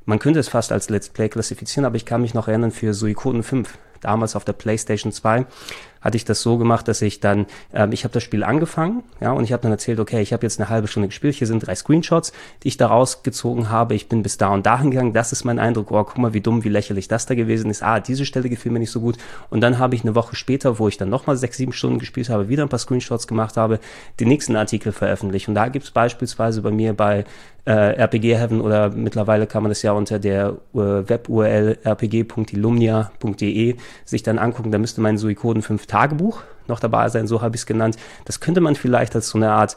man 0.09 0.19
könnte 0.19 0.41
es 0.41 0.49
fast 0.49 0.73
als 0.73 0.89
Let's 0.89 1.11
Play 1.11 1.29
klassifizieren, 1.29 1.85
aber 1.85 1.97
ich 1.97 2.07
kann 2.07 2.23
mich 2.23 2.33
noch 2.33 2.49
erinnern 2.49 2.71
für 2.71 2.95
Suikoden 2.95 3.43
5, 3.43 3.77
damals 4.01 4.37
auf 4.37 4.45
der 4.45 4.55
PlayStation 4.55 5.13
2, 5.13 5.45
hatte 6.01 6.17
ich 6.17 6.25
das 6.25 6.41
so 6.41 6.59
gemacht, 6.59 6.89
dass 6.89 7.03
ich 7.03 7.21
dann, 7.21 7.47
ähm, 7.73 7.93
ich 7.93 8.05
habe 8.05 8.15
das 8.15 8.23
Spiel 8.23 8.45
angefangen, 8.45 9.03
ja, 9.21 9.33
und 9.33 9.45
ich 9.45 9.53
habe 9.53 9.63
dann 9.63 9.73
erzählt, 9.73 10.01
okay, 10.01 10.23
ich 10.23 10.33
habe 10.33 10.47
jetzt 10.47 10.61
eine 10.61 10.69
halbe 10.71 10.89
Stunde 10.89 11.09
gespielt, 11.09 11.35
hier 11.35 11.47
sind 11.47 11.67
drei 11.67 11.75
Screenshots, 11.75 12.33
die 12.63 12.69
ich 12.69 12.77
da 12.77 12.87
rausgezogen 12.87 13.69
habe, 13.69 13.95
ich 13.95 14.09
bin 14.09 14.23
bis 14.23 14.39
da 14.39 14.49
und 14.49 14.65
dahin 14.65 14.91
gegangen, 14.91 15.13
das 15.13 15.33
ist 15.33 15.45
mein 15.45 15.59
Eindruck, 15.59 15.91
oh, 15.91 16.05
guck 16.05 16.17
mal, 16.17 16.33
wie 16.33 16.41
dumm, 16.41 16.65
wie 16.65 16.69
lächerlich 16.69 17.09
das 17.09 17.27
da 17.27 17.35
gewesen 17.35 17.58
ist, 17.67 17.83
ah, 17.83 18.01
diese 18.01 18.25
Stelle 18.25 18.49
gefiel 18.49 18.73
mir 18.73 18.79
nicht 18.79 18.91
so 18.91 19.01
gut. 19.01 19.17
Und 19.51 19.61
dann 19.61 19.79
habe 19.79 19.95
ich 19.95 20.03
eine 20.03 20.15
Woche 20.15 20.37
später, 20.37 20.79
wo 20.79 20.89
ich 20.89 20.97
dann 20.97 21.09
nochmal 21.09 21.37
sechs, 21.37 21.57
sieben 21.57 21.73
Stunden 21.73 21.99
gespielt 21.99 22.29
habe, 22.29 22.49
wieder 22.49 22.63
ein 22.63 22.69
paar 22.69 22.79
Screenshots 22.79 23.27
gemacht 23.27 23.57
habe, 23.57 23.81
den 24.21 24.29
nächsten 24.29 24.57
Artikel 24.57 24.93
veröffentlicht. 24.93 25.49
Und 25.49 25.55
da 25.55 25.69
gibt 25.69 25.85
es 25.85 25.91
beispielsweise 25.91 26.63
bei 26.63 26.71
mir 26.71 26.95
bei 26.95 27.25
äh, 27.65 27.97
RPG 27.97 28.37
Heaven 28.37 28.61
oder 28.61 28.91
mittlerweile 28.91 29.47
kann 29.47 29.63
man 29.63 29.71
das 29.71 29.83
ja 29.83 29.93
unter 29.93 30.19
der 30.19 30.57
äh, 30.75 30.79
Web-URL 30.79 31.79
rpg.ilumnia.de 31.85 33.77
sich 34.05 34.23
dann 34.23 34.39
angucken, 34.39 34.73
da 34.73 34.79
müsste 34.79 35.03
mein 35.03 35.19
Suikoden 35.19 35.63
5 35.63 35.87
Tagebuch 35.87 36.43
noch 36.67 36.81
dabei 36.81 37.09
sein, 37.09 37.27
so 37.27 37.43
habe 37.43 37.57
ich 37.57 37.63
es 37.63 37.67
genannt. 37.67 37.97
Das 38.25 38.41
könnte 38.41 38.61
man 38.61 38.75
vielleicht 38.75 39.15
als 39.15 39.29
so 39.29 39.39
eine 39.39 39.51
Art 39.53 39.77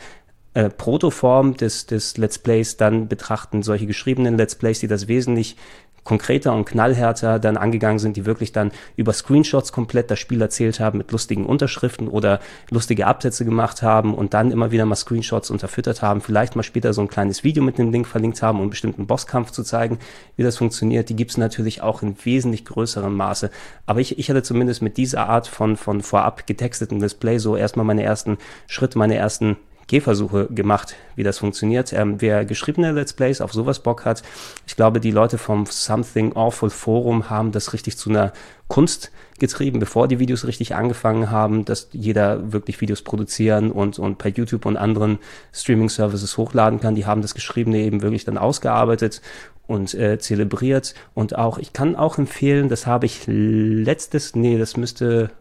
äh, 0.53 0.69
Protoform 0.69 1.55
des, 1.55 1.85
des 1.85 2.17
Let's 2.17 2.37
Plays 2.39 2.77
dann 2.77 3.07
betrachten, 3.07 3.63
solche 3.63 3.85
geschriebenen 3.85 4.37
Let's 4.37 4.55
Plays, 4.55 4.79
die 4.79 4.87
das 4.87 5.07
wesentlich 5.07 5.55
konkreter 6.03 6.53
und 6.53 6.65
knallhärter 6.65 7.39
dann 7.39 7.57
angegangen 7.57 7.99
sind, 7.99 8.17
die 8.17 8.25
wirklich 8.25 8.51
dann 8.51 8.71
über 8.95 9.13
Screenshots 9.13 9.71
komplett 9.71 10.09
das 10.09 10.19
Spiel 10.19 10.41
erzählt 10.41 10.79
haben 10.79 10.97
mit 10.97 11.11
lustigen 11.11 11.45
Unterschriften 11.45 12.07
oder 12.07 12.39
lustige 12.69 13.07
Absätze 13.07 13.45
gemacht 13.45 13.81
haben 13.81 14.13
und 14.13 14.33
dann 14.33 14.51
immer 14.51 14.71
wieder 14.71 14.85
mal 14.85 14.95
Screenshots 14.95 15.51
unterfüttert 15.51 16.01
haben, 16.01 16.21
vielleicht 16.21 16.55
mal 16.55 16.63
später 16.63 16.93
so 16.93 17.01
ein 17.01 17.07
kleines 17.07 17.43
Video 17.43 17.63
mit 17.63 17.77
dem 17.77 17.91
Link 17.91 18.07
verlinkt 18.07 18.41
haben, 18.41 18.57
um 18.57 18.63
einen 18.63 18.69
bestimmten 18.71 19.05
Bosskampf 19.05 19.51
zu 19.51 19.63
zeigen, 19.63 19.99
wie 20.35 20.43
das 20.43 20.57
funktioniert. 20.57 21.09
Die 21.09 21.15
gibt 21.15 21.31
es 21.31 21.37
natürlich 21.37 21.81
auch 21.81 22.01
in 22.01 22.15
wesentlich 22.23 22.65
größerem 22.65 23.15
Maße. 23.15 23.51
Aber 23.85 23.99
ich, 23.99 24.17
ich 24.17 24.29
hatte 24.29 24.43
zumindest 24.43 24.81
mit 24.81 24.97
dieser 24.97 25.27
Art 25.27 25.47
von, 25.47 25.77
von 25.77 26.01
vorab 26.01 26.47
getexteten 26.47 26.99
Display 26.99 27.37
so 27.37 27.55
erstmal 27.55 27.85
meine 27.85 28.03
ersten 28.03 28.37
Schritte, 28.67 28.97
meine 28.97 29.15
ersten 29.15 29.57
Gehversuche 29.91 30.47
gemacht, 30.47 30.95
wie 31.17 31.23
das 31.23 31.39
funktioniert. 31.39 31.91
Ähm, 31.91 32.21
wer 32.21 32.45
geschriebene 32.45 32.93
Let's 32.93 33.11
Plays 33.11 33.41
auf 33.41 33.51
sowas 33.51 33.79
Bock 33.79 34.05
hat, 34.05 34.23
ich 34.65 34.77
glaube, 34.77 35.01
die 35.01 35.11
Leute 35.11 35.37
vom 35.37 35.65
Something 35.65 36.33
Awful 36.33 36.69
Forum 36.69 37.29
haben 37.29 37.51
das 37.51 37.73
richtig 37.73 37.97
zu 37.97 38.09
einer 38.09 38.31
Kunst 38.69 39.11
getrieben, 39.37 39.79
bevor 39.79 40.07
die 40.07 40.17
Videos 40.17 40.47
richtig 40.47 40.75
angefangen 40.75 41.29
haben, 41.29 41.65
dass 41.65 41.89
jeder 41.91 42.53
wirklich 42.53 42.79
Videos 42.79 43.01
produzieren 43.01 43.69
und, 43.69 43.99
und 43.99 44.17
per 44.17 44.31
YouTube 44.31 44.65
und 44.65 44.77
anderen 44.77 45.19
Streaming-Services 45.51 46.37
hochladen 46.37 46.79
kann. 46.79 46.95
Die 46.95 47.05
haben 47.05 47.21
das 47.21 47.35
Geschriebene 47.35 47.79
eben 47.79 48.01
wirklich 48.01 48.23
dann 48.23 48.37
ausgearbeitet 48.37 49.21
und 49.67 49.93
äh, 49.93 50.19
zelebriert. 50.19 50.95
Und 51.13 51.37
auch, 51.37 51.57
ich 51.57 51.73
kann 51.73 51.97
auch 51.97 52.17
empfehlen, 52.17 52.69
das 52.69 52.87
habe 52.87 53.07
ich 53.07 53.23
letztes, 53.27 54.35
nee, 54.35 54.57
das 54.57 54.77
müsste 54.77 55.31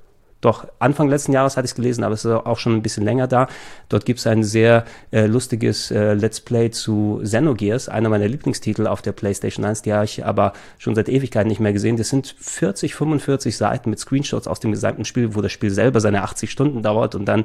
doch, 0.40 0.66
Anfang 0.78 1.08
letzten 1.08 1.32
Jahres 1.32 1.56
hatte 1.56 1.66
ich 1.66 1.72
es 1.72 1.74
gelesen, 1.74 2.02
aber 2.02 2.14
es 2.14 2.24
ist 2.24 2.30
auch 2.30 2.58
schon 2.58 2.74
ein 2.74 2.82
bisschen 2.82 3.04
länger 3.04 3.26
da. 3.26 3.46
Dort 3.90 4.06
gibt 4.06 4.20
es 4.20 4.26
ein 4.26 4.42
sehr 4.42 4.84
äh, 5.10 5.26
lustiges 5.26 5.90
äh, 5.90 6.14
Let's 6.14 6.40
Play 6.40 6.70
zu 6.70 7.20
Xenogears, 7.22 7.88
einer 7.90 8.08
meiner 8.08 8.26
Lieblingstitel 8.26 8.86
auf 8.86 9.02
der 9.02 9.12
PlayStation 9.12 9.64
1, 9.64 9.82
die 9.82 9.92
habe 9.92 10.04
ich 10.04 10.24
aber 10.24 10.54
schon 10.78 10.94
seit 10.94 11.08
Ewigkeiten 11.08 11.48
nicht 11.48 11.60
mehr 11.60 11.74
gesehen. 11.74 11.96
Das 11.96 12.08
sind 12.08 12.34
40, 12.38 12.94
45 12.94 13.56
Seiten 13.56 13.90
mit 13.90 13.98
Screenshots 13.98 14.48
aus 14.48 14.60
dem 14.60 14.72
gesamten 14.72 15.04
Spiel, 15.04 15.34
wo 15.34 15.42
das 15.42 15.52
Spiel 15.52 15.70
selber 15.70 16.00
seine 16.00 16.22
80 16.22 16.50
Stunden 16.50 16.82
dauert 16.82 17.14
und 17.14 17.26
dann 17.26 17.44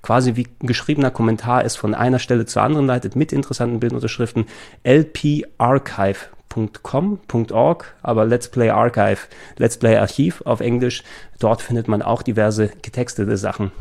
quasi 0.00 0.36
wie 0.36 0.46
ein 0.62 0.66
geschriebener 0.66 1.10
Kommentar 1.10 1.64
ist 1.64 1.76
von 1.76 1.94
einer 1.94 2.18
Stelle 2.18 2.46
zur 2.46 2.62
anderen 2.62 2.86
leitet 2.86 3.16
mit 3.16 3.32
interessanten 3.34 3.80
Bildunterschriften. 3.80 4.46
LP 4.82 5.46
Archive 5.58 6.20
.com.org, 6.48 7.94
aber 8.02 8.24
Let's 8.24 8.48
Play 8.48 8.70
Archive, 8.70 9.20
Let's 9.56 9.78
Play 9.78 9.96
Archiv 9.96 10.42
auf 10.44 10.60
Englisch. 10.60 11.02
Dort 11.38 11.62
findet 11.62 11.88
man 11.88 12.02
auch 12.02 12.22
diverse 12.22 12.70
getextete 12.82 13.36
Sachen. 13.36 13.72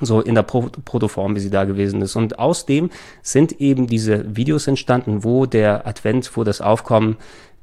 So 0.00 0.20
in 0.20 0.34
der 0.34 0.42
Pro 0.42 0.70
Protoform, 0.84 1.36
wie 1.36 1.40
sie 1.40 1.50
da 1.50 1.64
gewesen 1.64 2.00
ist. 2.00 2.16
Und 2.16 2.38
aus 2.38 2.64
dem 2.64 2.90
sind 3.22 3.60
eben 3.60 3.86
diese 3.86 4.36
Videos 4.36 4.66
entstanden, 4.66 5.22
wo 5.22 5.44
der 5.44 5.86
Advent, 5.86 6.34
wo 6.36 6.44
das 6.44 6.60
Aufkommen 6.60 7.16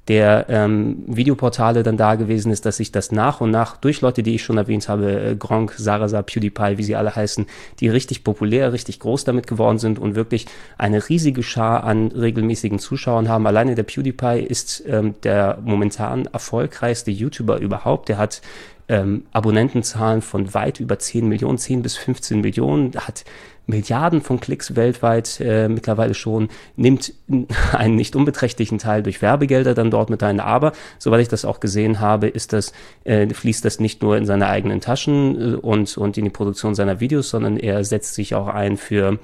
der 0.10 0.48
ähm, 0.50 1.04
Videoportale 1.06 1.84
dann 1.84 1.96
da 1.96 2.16
gewesen 2.16 2.52
ist, 2.52 2.66
dass 2.66 2.78
sich 2.78 2.92
das 2.92 3.12
nach 3.12 3.42
und 3.42 3.52
nach 3.52 3.78
durch 3.78 4.02
Leute, 4.02 4.24
die 4.24 4.36
ich 4.36 4.44
schon 4.44 4.58
erwähnt 4.58 4.90
habe, 4.90 5.22
äh, 5.22 5.36
Gronk, 5.36 5.76
Sarasa, 5.78 6.24
PewDiePie, 6.24 6.78
wie 6.78 6.84
sie 6.84 6.96
alle 6.96 7.16
heißen, 7.16 7.46
die 7.80 7.90
richtig 7.90 8.24
populär, 8.24 8.74
richtig 8.74 9.00
groß 9.00 9.24
damit 9.24 9.46
geworden 9.46 9.78
sind 9.78 10.00
und 10.00 10.16
wirklich 10.16 10.48
eine 10.80 11.08
riesige 11.08 11.44
Schar 11.44 11.84
an 11.84 12.08
regelmäßigen 12.08 12.80
Zuschauern 12.80 13.30
haben. 13.30 13.46
Alleine 13.46 13.76
der 13.76 13.84
PewDiePie 13.84 14.40
ist 14.40 14.84
ähm, 14.88 15.14
der 15.22 15.60
momentan 15.64 16.26
erfolgreichste 16.26 17.12
YouTuber 17.12 17.60
überhaupt. 17.60 18.10
Der 18.10 18.18
hat 18.18 18.42
ähm, 18.88 19.26
Abonnentenzahlen 19.32 20.24
von 20.24 20.56
weit 20.56 20.80
über 20.80 20.98
10 20.98 21.28
Millionen, 21.28 21.60
10 21.60 21.84
bis 21.84 21.96
15 21.96 22.42
Millionen, 22.42 22.96
hat 22.96 23.24
Milliarden 23.70 24.22
von 24.22 24.40
Klicks 24.40 24.76
weltweit 24.76 25.40
äh, 25.40 25.70
mittlerweile 25.70 26.16
schon, 26.16 26.50
nimmt 26.76 27.14
einen 27.72 27.96
nicht 27.96 28.16
unbeträchtlichen 28.16 28.80
Teil 28.80 29.04
durch 29.04 29.22
Werbegelder 29.22 29.76
dann 29.76 29.92
dort 29.92 30.10
mit 30.10 30.24
ein. 30.24 30.40
Aber 30.40 30.74
soweit 30.98 31.22
ich 31.22 31.28
das 31.28 31.46
auch 31.46 31.60
gesehen 31.60 32.00
habe, 32.00 32.28
ist 32.28 32.52
das, 32.52 32.74
äh, 33.04 33.32
fließt 33.32 33.64
das 33.64 33.80
nicht 33.80 34.02
nur 34.02 34.18
in 34.18 34.26
seine 34.26 34.48
eigenen 34.48 34.82
Taschen 34.82 35.54
äh, 35.54 35.56
und, 35.56 35.98
und 35.98 36.18
in 36.18 36.26
die 36.26 36.32
Produktion 36.32 36.74
seiner 36.76 37.00
Videos, 37.00 37.30
sondern 37.30 37.58
er 37.58 37.84
setzt 37.84 38.16
sich 38.16 38.34
auch 38.34 38.48
ein 38.48 38.78
für 38.78 39.20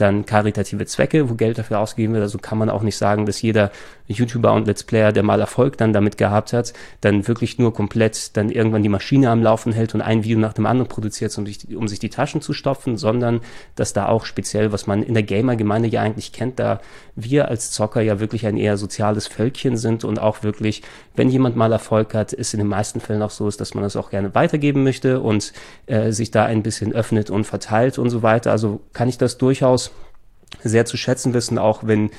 dann 0.00 0.24
karitative 0.24 0.86
Zwecke, 0.86 1.28
wo 1.28 1.34
Geld 1.34 1.58
dafür 1.58 1.78
ausgegeben 1.78 2.14
wird. 2.14 2.22
Also 2.22 2.38
kann 2.38 2.58
man 2.58 2.70
auch 2.70 2.82
nicht 2.82 2.96
sagen, 2.96 3.26
dass 3.26 3.42
jeder 3.42 3.70
YouTuber 4.06 4.52
und 4.52 4.66
Let's 4.66 4.82
Player, 4.82 5.12
der 5.12 5.22
mal 5.22 5.40
Erfolg 5.40 5.76
dann 5.76 5.92
damit 5.92 6.18
gehabt 6.18 6.52
hat, 6.52 6.72
dann 7.00 7.28
wirklich 7.28 7.58
nur 7.58 7.72
komplett 7.72 8.36
dann 8.36 8.50
irgendwann 8.50 8.82
die 8.82 8.88
Maschine 8.88 9.30
am 9.30 9.42
Laufen 9.42 9.72
hält 9.72 9.94
und 9.94 10.00
ein 10.00 10.24
Video 10.24 10.38
nach 10.38 10.52
dem 10.52 10.66
anderen 10.66 10.88
produziert, 10.88 11.36
um 11.38 11.46
sich, 11.46 11.76
um 11.76 11.86
sich 11.86 11.98
die 11.98 12.08
Taschen 12.08 12.40
zu 12.40 12.52
stopfen, 12.52 12.96
sondern 12.96 13.40
dass 13.76 13.89
da 13.92 14.08
auch 14.08 14.24
speziell, 14.24 14.72
was 14.72 14.86
man 14.86 15.02
in 15.02 15.14
der 15.14 15.22
Gamer-Gemeinde 15.22 15.88
ja 15.88 16.02
eigentlich 16.02 16.32
kennt, 16.32 16.58
da 16.58 16.80
wir 17.14 17.48
als 17.48 17.70
Zocker 17.70 18.00
ja 18.00 18.20
wirklich 18.20 18.46
ein 18.46 18.56
eher 18.56 18.76
soziales 18.76 19.26
Völkchen 19.26 19.76
sind 19.76 20.04
und 20.04 20.18
auch 20.18 20.42
wirklich, 20.42 20.82
wenn 21.16 21.28
jemand 21.28 21.56
mal 21.56 21.72
Erfolg 21.72 22.14
hat, 22.14 22.32
ist 22.32 22.54
in 22.54 22.58
den 22.58 22.68
meisten 22.68 23.00
Fällen 23.00 23.22
auch 23.22 23.30
so 23.30 23.48
ist, 23.48 23.60
dass 23.60 23.74
man 23.74 23.84
das 23.84 23.96
auch 23.96 24.10
gerne 24.10 24.34
weitergeben 24.34 24.82
möchte 24.84 25.20
und 25.20 25.52
äh, 25.86 26.12
sich 26.12 26.30
da 26.30 26.44
ein 26.44 26.62
bisschen 26.62 26.92
öffnet 26.92 27.30
und 27.30 27.44
verteilt 27.44 27.98
und 27.98 28.10
so 28.10 28.22
weiter. 28.22 28.50
Also 28.50 28.80
kann 28.92 29.08
ich 29.08 29.18
das 29.18 29.38
durchaus 29.38 29.92
sehr 30.62 30.84
zu 30.84 30.96
schätzen 30.96 31.34
wissen, 31.34 31.58
auch 31.58 31.84
wenn 31.84 32.10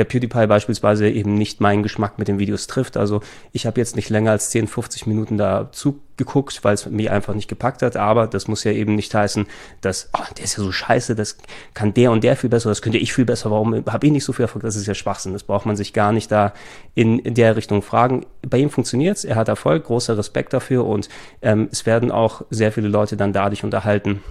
der 0.00 0.06
PewDiePie 0.06 0.46
beispielsweise 0.46 1.10
eben 1.10 1.34
nicht 1.34 1.60
meinen 1.60 1.82
Geschmack 1.82 2.18
mit 2.18 2.26
den 2.26 2.38
Videos 2.38 2.66
trifft. 2.66 2.96
Also 2.96 3.20
ich 3.52 3.66
habe 3.66 3.78
jetzt 3.78 3.96
nicht 3.96 4.08
länger 4.08 4.30
als 4.30 4.48
10, 4.48 4.66
50 4.66 5.06
Minuten 5.06 5.36
da 5.36 5.68
zugeguckt, 5.72 6.64
weil 6.64 6.72
es 6.72 6.86
mich 6.86 7.10
einfach 7.10 7.34
nicht 7.34 7.48
gepackt 7.48 7.82
hat. 7.82 7.98
Aber 7.98 8.26
das 8.26 8.48
muss 8.48 8.64
ja 8.64 8.72
eben 8.72 8.94
nicht 8.94 9.14
heißen, 9.14 9.46
dass, 9.82 10.08
oh, 10.16 10.24
der 10.38 10.44
ist 10.44 10.56
ja 10.56 10.64
so 10.64 10.72
scheiße, 10.72 11.14
das 11.14 11.36
kann 11.74 11.92
der 11.92 12.12
und 12.12 12.24
der 12.24 12.34
viel 12.36 12.48
besser, 12.48 12.70
das 12.70 12.80
könnte 12.80 12.96
ich 12.96 13.12
viel 13.12 13.26
besser, 13.26 13.50
warum 13.50 13.74
habe 13.74 14.06
ich 14.06 14.12
nicht 14.12 14.24
so 14.24 14.32
viel 14.32 14.44
Erfolg? 14.44 14.62
Das 14.62 14.74
ist 14.74 14.86
ja 14.86 14.94
Schwachsinn. 14.94 15.34
Das 15.34 15.42
braucht 15.42 15.66
man 15.66 15.76
sich 15.76 15.92
gar 15.92 16.12
nicht 16.12 16.32
da 16.32 16.54
in, 16.94 17.18
in 17.18 17.34
der 17.34 17.56
Richtung 17.56 17.82
fragen. 17.82 18.24
Bei 18.40 18.56
ihm 18.56 18.70
funktioniert's, 18.70 19.24
er 19.24 19.36
hat 19.36 19.48
Erfolg, 19.48 19.84
großer 19.84 20.16
Respekt 20.16 20.54
dafür 20.54 20.86
und 20.86 21.10
ähm, 21.42 21.68
es 21.70 21.84
werden 21.84 22.10
auch 22.10 22.40
sehr 22.48 22.72
viele 22.72 22.88
Leute 22.88 23.18
dann 23.18 23.34
dadurch 23.34 23.64
unterhalten. 23.64 24.22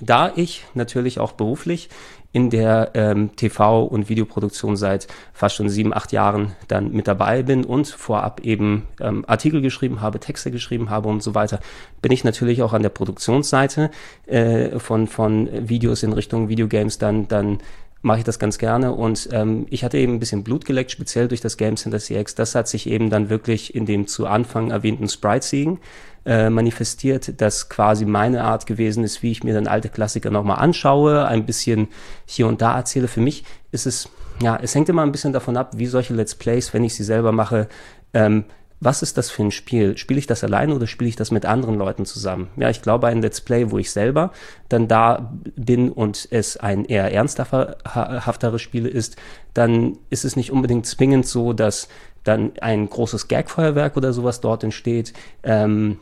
Da 0.00 0.32
ich 0.34 0.64
natürlich 0.72 1.20
auch 1.20 1.32
beruflich 1.32 1.90
in 2.34 2.50
der 2.50 2.90
ähm, 2.94 3.30
TV- 3.36 3.84
und 3.84 4.08
Videoproduktion 4.08 4.76
seit 4.76 5.06
fast 5.32 5.54
schon 5.54 5.68
sieben, 5.68 5.94
acht 5.94 6.10
Jahren 6.10 6.56
dann 6.66 6.90
mit 6.90 7.06
dabei 7.06 7.44
bin 7.44 7.64
und 7.64 7.86
vorab 7.86 8.40
eben 8.40 8.88
ähm, 9.00 9.24
Artikel 9.28 9.60
geschrieben 9.60 10.00
habe, 10.00 10.18
Texte 10.18 10.50
geschrieben 10.50 10.90
habe 10.90 11.08
und 11.08 11.22
so 11.22 11.36
weiter, 11.36 11.60
bin 12.02 12.10
ich 12.10 12.24
natürlich 12.24 12.60
auch 12.62 12.72
an 12.72 12.82
der 12.82 12.88
Produktionsseite 12.88 13.88
äh, 14.26 14.80
von, 14.80 15.06
von 15.06 15.48
Videos 15.68 16.02
in 16.02 16.12
Richtung 16.12 16.48
Videogames 16.48 16.98
dann, 16.98 17.28
dann 17.28 17.60
mache 18.04 18.18
ich 18.18 18.24
das 18.24 18.38
ganz 18.38 18.58
gerne. 18.58 18.92
Und 18.92 19.30
ähm, 19.32 19.66
ich 19.70 19.82
hatte 19.82 19.96
eben 19.96 20.14
ein 20.14 20.18
bisschen 20.18 20.44
Blut 20.44 20.66
geleckt, 20.66 20.90
speziell 20.90 21.26
durch 21.26 21.40
das 21.40 21.56
Game 21.56 21.76
Center 21.76 21.98
CX. 21.98 22.34
Das 22.34 22.54
hat 22.54 22.68
sich 22.68 22.86
eben 22.86 23.08
dann 23.08 23.30
wirklich 23.30 23.74
in 23.74 23.86
dem 23.86 24.06
zu 24.06 24.26
Anfang 24.26 24.70
erwähnten 24.70 25.08
Sprite-Siegen 25.08 25.78
äh, 26.26 26.50
manifestiert, 26.50 27.40
das 27.40 27.70
quasi 27.70 28.04
meine 28.04 28.44
Art 28.44 28.66
gewesen 28.66 29.04
ist, 29.04 29.22
wie 29.22 29.30
ich 29.30 29.42
mir 29.42 29.54
dann 29.54 29.66
alte 29.66 29.88
Klassiker 29.88 30.30
nochmal 30.30 30.58
anschaue, 30.58 31.26
ein 31.26 31.46
bisschen 31.46 31.88
hier 32.26 32.46
und 32.46 32.60
da 32.60 32.76
erzähle. 32.76 33.08
Für 33.08 33.20
mich 33.20 33.44
ist 33.72 33.86
es, 33.86 34.10
ja, 34.42 34.58
es 34.60 34.74
hängt 34.74 34.90
immer 34.90 35.02
ein 35.02 35.12
bisschen 35.12 35.32
davon 35.32 35.56
ab, 35.56 35.72
wie 35.76 35.86
solche 35.86 36.12
Let's 36.12 36.34
Plays, 36.34 36.74
wenn 36.74 36.84
ich 36.84 36.94
sie 36.94 37.04
selber 37.04 37.32
mache, 37.32 37.68
ähm, 38.12 38.44
was 38.84 39.02
ist 39.02 39.16
das 39.16 39.30
für 39.30 39.42
ein 39.42 39.50
Spiel? 39.50 39.96
Spiele 39.96 40.18
ich 40.18 40.26
das 40.26 40.44
alleine 40.44 40.74
oder 40.74 40.86
spiele 40.86 41.08
ich 41.08 41.16
das 41.16 41.30
mit 41.30 41.46
anderen 41.46 41.76
Leuten 41.76 42.04
zusammen? 42.04 42.48
Ja, 42.56 42.68
ich 42.68 42.82
glaube, 42.82 43.06
ein 43.06 43.22
Let's 43.22 43.40
Play, 43.40 43.70
wo 43.70 43.78
ich 43.78 43.90
selber 43.90 44.32
dann 44.68 44.88
da 44.88 45.32
bin 45.56 45.90
und 45.90 46.28
es 46.30 46.56
ein 46.56 46.84
eher 46.84 47.12
ernsthafteres 47.12 48.60
Spiel 48.60 48.86
ist, 48.86 49.16
dann 49.54 49.98
ist 50.10 50.24
es 50.24 50.36
nicht 50.36 50.52
unbedingt 50.52 50.86
zwingend 50.86 51.26
so, 51.26 51.52
dass 51.52 51.88
dann 52.24 52.52
ein 52.60 52.88
großes 52.88 53.28
Gagfeuerwerk 53.28 53.96
oder 53.96 54.12
sowas 54.12 54.40
dort 54.40 54.64
entsteht. 54.64 55.12
Ähm, 55.42 55.98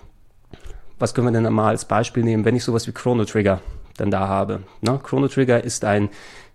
was 0.98 1.14
können 1.14 1.26
wir 1.26 1.40
denn 1.40 1.52
mal 1.52 1.68
als 1.68 1.84
Beispiel 1.84 2.22
nehmen, 2.22 2.44
wenn 2.44 2.56
ich 2.56 2.64
sowas 2.64 2.86
wie 2.86 2.92
Chrono 2.92 3.24
Trigger 3.24 3.60
dann 3.96 4.10
da 4.10 4.28
habe? 4.28 4.62
Ne? 4.80 5.00
Chrono 5.02 5.28
Trigger 5.28 5.62
ist 5.62 5.84
ein 5.84 6.08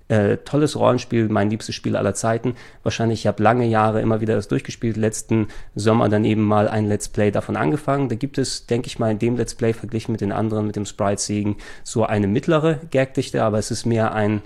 äh, 0.08 0.38
tolles 0.38 0.76
Rollenspiel, 0.76 1.30
mein 1.30 1.50
liebstes 1.50 1.76
Spiel 1.76 1.96
aller 1.96 2.14
Zeiten. 2.14 2.56
Wahrscheinlich, 2.84 3.22
ich 3.22 3.28
habe 3.28 3.44
lange 3.44 3.66
Jahre 3.66 4.02
immer 4.02 4.22
wieder 4.22 4.36
das 4.36 4.48
durchgespielt. 4.48 4.98
Letzten 4.98 5.48
Sommer 5.76 6.10
dann 6.10 6.26
eben 6.26 6.44
mal 6.44 6.68
ein 6.68 6.86
Let's 6.86 7.10
Play 7.10 7.32
davon 7.32 7.58
angefangen. 7.58 8.10
Da 8.10 8.16
gibt 8.16 8.38
es, 8.38 8.66
denke 8.68 8.88
ich 8.88 9.00
mal, 9.00 9.12
in 9.12 9.20
dem 9.20 9.38
Let's 9.38 9.56
Play 9.56 9.74
verglichen 9.74 10.12
mit 10.12 10.22
den 10.22 10.32
anderen, 10.32 10.68
mit 10.68 10.76
dem 10.76 10.86
Sprite-Siegen, 10.86 11.58
so 11.84 12.06
eine 12.06 12.28
mittlere 12.28 12.80
Gagdichte, 12.92 13.44
aber 13.44 13.58
es 13.58 13.72
ist 13.72 13.86
mehr 13.86 14.14
ein 14.14 14.42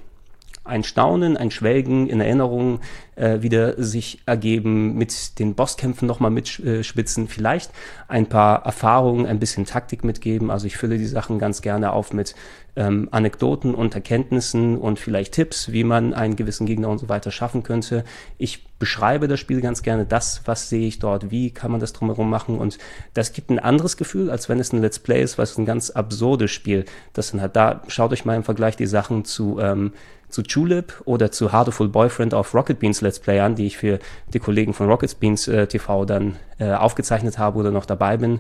ein 0.64 0.84
Staunen, 0.84 1.38
ein 1.38 1.50
Schwelgen 1.50 2.08
in 2.08 2.22
Erinnerungen 2.22 2.80
äh, 3.16 3.42
wieder 3.42 3.82
sich 3.82 4.20
ergeben, 4.26 4.96
mit 4.96 5.40
den 5.40 5.56
Bosskämpfen 5.56 6.08
nochmal 6.08 6.32
mitschwitzen, 6.32 7.28
vielleicht 7.28 7.72
ein 8.08 8.28
paar 8.28 8.64
Erfahrungen, 8.66 9.26
ein 9.26 9.40
bisschen 9.40 9.66
Taktik 9.66 10.04
mitgeben. 10.04 10.52
Also 10.52 10.68
ich 10.68 10.78
fülle 10.78 10.98
die 10.98 11.06
Sachen 11.08 11.40
ganz 11.40 11.62
gerne 11.62 11.94
auf 11.94 12.14
mit 12.14 12.36
ähm, 12.76 13.10
Anekdoten 13.12 13.76
und 13.76 13.96
Erkenntnissen 13.96 14.78
und 14.78 15.00
vielleicht 15.00 15.34
Tipps, 15.34 15.72
wie 15.72 15.84
man 15.84 16.14
einen 16.14 16.36
gewissen 16.36 16.66
Gegner 16.66 16.90
und 16.90 17.00
so 17.00 17.10
weiter 17.10 17.32
schaffen 17.32 17.64
könnte. 17.64 18.04
Ich 18.38 18.66
beschreibe 18.80 19.28
das 19.28 19.40
Spiel 19.40 19.62
ganz 19.62 19.84
gerne, 19.84 20.06
das, 20.06 20.42
was 20.46 20.70
sehe 20.70 20.88
ich 20.88 21.00
dort, 21.00 21.32
wie 21.32 21.52
kann 21.52 21.72
man 21.72 21.80
das 21.80 21.94
drumherum 21.94 22.30
machen 22.30 22.58
und 22.58 22.78
das 23.14 23.34
gibt 23.34 23.50
ein 23.50 23.60
anderes 23.60 23.98
Gefühl, 23.98 24.30
als 24.30 24.48
wenn 24.48 24.60
es 24.60 24.74
ein 24.74 24.82
Let's 24.82 25.00
Play 25.00 25.22
ist, 25.22 25.38
was 25.38 25.58
ein 25.58 25.66
ganz 25.66 25.90
absurdes 25.90 26.52
Spiel 26.52 26.86
das 27.14 27.32
dann 27.32 27.42
hat. 27.42 27.56
Da 27.56 27.82
schaut 27.88 28.14
euch 28.14 28.26
mal 28.26 28.36
im 28.36 28.44
Vergleich 28.44 28.78
die 28.78 28.88
Sachen 28.88 29.26
zu 29.26 29.60
ähm, 29.60 29.92
zu 30.32 30.42
Julep 30.42 31.02
oder 31.06 31.32
zu 31.32 31.52
Hardful 31.52 31.90
Boyfriend 31.90 32.34
auf 32.34 32.54
Rocket 32.54 32.80
Beans 32.80 33.02
Let's 33.02 33.20
Play 33.20 33.40
an, 33.40 33.56
die 33.56 33.68
ich 33.68 33.78
für 33.78 34.00
die 34.34 34.40
Kollegen 34.40 34.74
von 34.74 34.88
Rocket 34.88 35.20
Beans 35.20 35.48
äh, 35.48 35.68
TV 35.68 36.06
dann 36.06 36.38
äh, 36.60 36.72
aufgezeichnet 36.72 37.38
habe 37.38 37.60
oder 37.60 37.72
noch 37.72 37.86
dabei 37.86 38.18
bin 38.18 38.40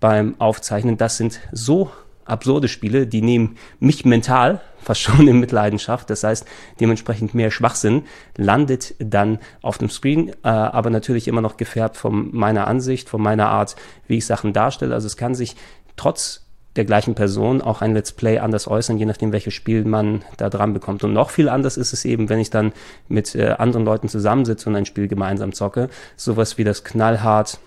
beim 0.00 0.34
Aufzeichnen. 0.38 0.96
Das 0.96 1.16
sind 1.16 1.40
so 1.52 1.90
absurde 2.24 2.68
Spiele, 2.68 3.06
die 3.06 3.22
nehmen 3.22 3.56
mich 3.80 4.04
mental 4.04 4.60
fast 4.78 5.00
schon 5.00 5.28
in 5.28 5.40
Mitleidenschaft. 5.40 6.10
Das 6.10 6.24
heißt, 6.24 6.46
dementsprechend 6.80 7.34
mehr 7.34 7.50
Schwachsinn 7.50 8.04
landet 8.36 8.94
dann 8.98 9.38
auf 9.62 9.78
dem 9.78 9.90
Screen, 9.90 10.30
äh, 10.42 10.48
aber 10.48 10.90
natürlich 10.90 11.28
immer 11.28 11.40
noch 11.40 11.56
gefärbt 11.56 11.96
von 11.96 12.34
meiner 12.34 12.66
Ansicht, 12.66 13.08
von 13.08 13.22
meiner 13.22 13.48
Art, 13.48 13.76
wie 14.06 14.18
ich 14.18 14.26
Sachen 14.26 14.52
darstelle. 14.52 14.94
Also 14.94 15.06
es 15.06 15.16
kann 15.16 15.34
sich 15.34 15.56
trotz 15.96 16.41
der 16.76 16.84
gleichen 16.84 17.14
Person 17.14 17.60
auch 17.60 17.82
ein 17.82 17.94
Let's 17.94 18.12
Play 18.12 18.38
anders 18.38 18.66
äußern, 18.66 18.98
je 18.98 19.04
nachdem, 19.04 19.32
welches 19.32 19.54
Spiel 19.54 19.84
man 19.84 20.22
da 20.36 20.48
dran 20.48 20.72
bekommt. 20.72 21.04
Und 21.04 21.12
noch 21.12 21.30
viel 21.30 21.48
anders 21.48 21.76
ist 21.76 21.92
es 21.92 22.04
eben, 22.04 22.28
wenn 22.28 22.38
ich 22.38 22.50
dann 22.50 22.72
mit 23.08 23.34
äh, 23.34 23.54
anderen 23.58 23.84
Leuten 23.84 24.08
zusammensitze 24.08 24.68
und 24.68 24.76
ein 24.76 24.86
Spiel 24.86 25.08
gemeinsam 25.08 25.52
zocke. 25.52 25.88
Sowas 26.16 26.58
wie 26.58 26.64
das 26.64 26.84
knallhart 26.84 27.58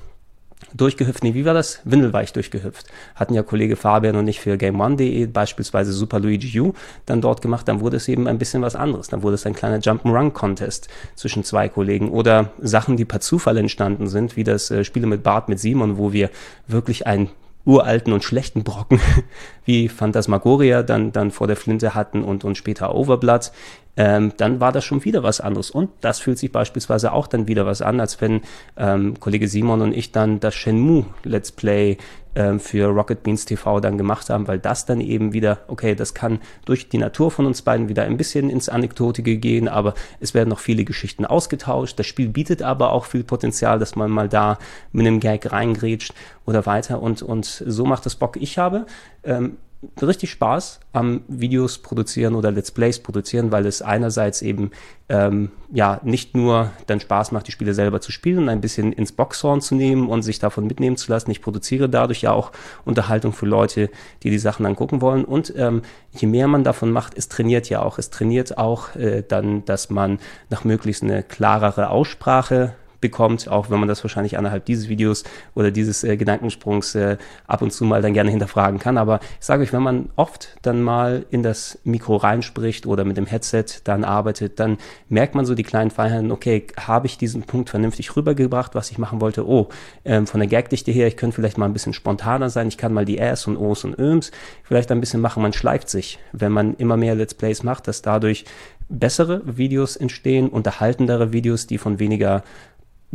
durchgehüpft, 0.73 1.23
nee, 1.23 1.33
wie 1.33 1.45
war 1.45 1.53
das? 1.53 1.79
Windelweich 1.83 2.33
durchgehüpft. 2.33 2.87
Hatten 3.13 3.33
ja 3.33 3.43
Kollege 3.43 3.75
Fabian 3.75 4.15
und 4.15 4.27
ich 4.27 4.39
für 4.39 4.57
GameOne.de 4.57 5.27
beispielsweise 5.27 5.93
Super 5.93 6.19
Luigi 6.19 6.59
U 6.59 6.73
dann 7.05 7.21
dort 7.21 7.41
gemacht, 7.41 7.67
dann 7.67 7.81
wurde 7.81 7.97
es 7.97 8.07
eben 8.07 8.27
ein 8.27 8.37
bisschen 8.37 8.61
was 8.61 8.75
anderes. 8.75 9.07
Dann 9.07 9.21
wurde 9.21 9.35
es 9.35 9.45
ein 9.45 9.53
kleiner 9.53 9.79
Jump'n'Run-Contest 9.79 10.87
zwischen 11.15 11.43
zwei 11.43 11.69
Kollegen 11.69 12.09
oder 12.09 12.51
Sachen, 12.59 12.97
die 12.97 13.05
per 13.05 13.19
Zufall 13.19 13.57
entstanden 13.57 14.07
sind, 14.07 14.35
wie 14.35 14.43
das 14.43 14.71
äh, 14.71 14.83
Spiele 14.83 15.07
mit 15.07 15.23
Bart 15.23 15.49
mit 15.49 15.59
Simon, 15.59 15.97
wo 15.97 16.13
wir 16.13 16.29
wirklich 16.67 17.05
ein 17.07 17.29
uralten 17.65 18.13
und 18.13 18.23
schlechten 18.23 18.63
Brocken 18.63 18.99
wie 19.65 19.89
Phantasmagoria 19.89 20.83
dann, 20.83 21.11
dann 21.11 21.31
vor 21.31 21.47
der 21.47 21.55
Flinte 21.55 21.95
hatten 21.95 22.23
und, 22.23 22.43
und 22.43 22.57
später 22.57 22.93
Overblood, 22.95 23.51
ähm, 23.97 24.33
dann 24.37 24.59
war 24.59 24.71
das 24.71 24.83
schon 24.83 25.03
wieder 25.05 25.23
was 25.23 25.41
anderes. 25.41 25.71
Und 25.71 25.89
das 26.01 26.19
fühlt 26.19 26.37
sich 26.37 26.51
beispielsweise 26.51 27.11
auch 27.11 27.27
dann 27.27 27.47
wieder 27.47 27.65
was 27.65 27.81
an, 27.81 27.99
als 27.99 28.19
wenn 28.21 28.41
ähm, 28.77 29.19
Kollege 29.19 29.47
Simon 29.47 29.81
und 29.81 29.93
ich 29.93 30.11
dann 30.11 30.39
das 30.39 30.55
Shenmue 30.55 31.05
Let's 31.23 31.51
Play 31.51 31.97
ähm, 32.35 32.59
für 32.59 32.87
Rocket 32.87 33.23
Beans 33.23 33.45
TV 33.45 33.79
dann 33.79 33.97
gemacht 33.97 34.29
haben, 34.29 34.47
weil 34.47 34.59
das 34.59 34.85
dann 34.85 34.99
eben 34.99 35.31
wieder, 35.31 35.59
okay, 35.67 35.95
das 35.95 36.13
kann 36.13 36.39
durch 36.65 36.89
die 36.89 36.97
Natur 36.97 37.31
von 37.31 37.45
uns 37.45 37.61
beiden 37.61 37.87
wieder 37.87 38.03
ein 38.03 38.17
bisschen 38.17 38.49
ins 38.49 38.67
Anekdotige 38.67 39.37
gehen, 39.37 39.69
aber 39.69 39.93
es 40.19 40.33
werden 40.33 40.49
noch 40.49 40.59
viele 40.59 40.83
Geschichten 40.83 41.25
ausgetauscht. 41.25 41.97
Das 41.97 42.07
Spiel 42.07 42.27
bietet 42.27 42.61
aber 42.61 42.91
auch 42.91 43.05
viel 43.05 43.23
Potenzial, 43.23 43.79
dass 43.79 43.95
man 43.95 44.11
mal 44.11 44.27
da 44.27 44.57
mit 44.91 45.07
einem 45.07 45.21
Gag 45.21 45.49
reingrätscht 45.51 46.13
oder 46.45 46.65
weiter 46.65 47.01
und, 47.01 47.21
und 47.21 47.45
so 47.45 47.85
macht 47.85 48.05
es 48.05 48.15
Bock. 48.17 48.35
Ich 48.35 48.57
habe 48.57 48.85
ähm, 49.23 49.57
richtig 50.01 50.31
Spaß 50.31 50.79
am 50.93 51.21
Videos 51.27 51.79
produzieren 51.79 52.35
oder 52.35 52.51
Let's 52.51 52.71
Plays 52.71 52.99
produzieren, 52.99 53.51
weil 53.51 53.65
es 53.65 53.81
einerseits 53.81 54.41
eben 54.41 54.71
ähm, 55.09 55.51
ja 55.71 55.99
nicht 56.03 56.35
nur 56.35 56.71
dann 56.87 56.99
Spaß 56.99 57.31
macht, 57.31 57.47
die 57.47 57.51
Spiele 57.51 57.73
selber 57.73 58.01
zu 58.01 58.11
spielen 58.11 58.39
und 58.39 58.49
ein 58.49 58.61
bisschen 58.61 58.93
ins 58.93 59.11
Boxhorn 59.11 59.61
zu 59.61 59.75
nehmen 59.75 60.09
und 60.09 60.23
sich 60.23 60.39
davon 60.39 60.67
mitnehmen 60.67 60.97
zu 60.97 61.11
lassen. 61.11 61.31
Ich 61.31 61.41
produziere 61.41 61.89
dadurch 61.89 62.21
ja 62.21 62.31
auch 62.31 62.51
Unterhaltung 62.85 63.33
für 63.33 63.45
Leute, 63.45 63.89
die 64.23 64.29
die 64.29 64.39
Sachen 64.39 64.63
dann 64.63 64.75
gucken 64.75 65.01
wollen. 65.01 65.25
Und 65.25 65.53
ähm, 65.57 65.81
je 66.11 66.27
mehr 66.27 66.47
man 66.47 66.63
davon 66.63 66.91
macht, 66.91 67.17
es 67.17 67.29
trainiert 67.29 67.69
ja 67.69 67.81
auch. 67.81 67.97
Es 67.97 68.09
trainiert 68.09 68.57
auch 68.57 68.95
äh, 68.95 69.23
dann, 69.27 69.65
dass 69.65 69.89
man 69.89 70.19
nach 70.49 70.63
möglichst 70.63 71.03
eine 71.03 71.23
klarere 71.23 71.89
Aussprache 71.89 72.73
bekommt, 73.05 73.47
auch 73.47 73.69
wenn 73.69 73.79
man 73.79 73.87
das 73.87 74.03
wahrscheinlich 74.03 74.33
innerhalb 74.33 74.65
dieses 74.65 74.89
Videos 74.89 75.23
oder 75.53 75.69
dieses 75.69 76.03
äh, 76.03 76.17
Gedankensprungs 76.17 76.95
äh, 76.95 77.17
ab 77.45 77.61
und 77.61 77.71
zu 77.71 77.85
mal 77.85 78.01
dann 78.01 78.13
gerne 78.13 78.31
hinterfragen 78.31 78.79
kann. 78.79 78.97
Aber 78.97 79.19
ich 79.39 79.45
sage 79.45 79.61
euch, 79.61 79.73
wenn 79.73 79.83
man 79.83 80.09
oft 80.15 80.57
dann 80.63 80.81
mal 80.81 81.23
in 81.29 81.43
das 81.43 81.77
Mikro 81.83 82.15
reinspricht 82.15 82.87
oder 82.87 83.05
mit 83.05 83.17
dem 83.17 83.27
Headset 83.27 83.65
dann 83.83 84.03
arbeitet, 84.03 84.59
dann 84.59 84.77
merkt 85.07 85.35
man 85.35 85.45
so 85.45 85.53
die 85.53 85.61
kleinen 85.61 85.91
Feinheiten, 85.91 86.31
okay, 86.31 86.65
habe 86.79 87.05
ich 87.05 87.19
diesen 87.19 87.43
Punkt 87.43 87.69
vernünftig 87.69 88.15
rübergebracht, 88.15 88.73
was 88.73 88.89
ich 88.89 88.97
machen 88.97 89.21
wollte? 89.21 89.47
Oh, 89.47 89.69
ähm, 90.03 90.25
von 90.25 90.39
der 90.39 90.49
Gagdichte 90.49 90.91
her, 90.91 91.05
ich 91.05 91.17
könnte 91.17 91.35
vielleicht 91.35 91.59
mal 91.59 91.67
ein 91.67 91.73
bisschen 91.73 91.93
spontaner 91.93 92.49
sein, 92.49 92.67
ich 92.69 92.77
kann 92.77 92.91
mal 92.91 93.05
die 93.05 93.19
Äs 93.19 93.45
und 93.45 93.57
Os 93.57 93.83
und 93.83 93.99
Öms 93.99 94.31
vielleicht 94.63 94.91
ein 94.91 94.99
bisschen 94.99 95.21
machen, 95.21 95.43
man 95.43 95.53
schleift 95.53 95.89
sich, 95.89 96.17
wenn 96.31 96.51
man 96.51 96.73
immer 96.75 96.97
mehr 96.97 97.13
Let's 97.13 97.35
Plays 97.35 97.61
macht, 97.61 97.87
dass 97.87 98.01
dadurch 98.01 98.45
bessere 98.89 99.41
Videos 99.45 99.95
entstehen, 99.95 100.49
unterhaltendere 100.49 101.33
Videos, 101.33 101.67
die 101.67 101.77
von 101.77 101.99
weniger 101.99 102.43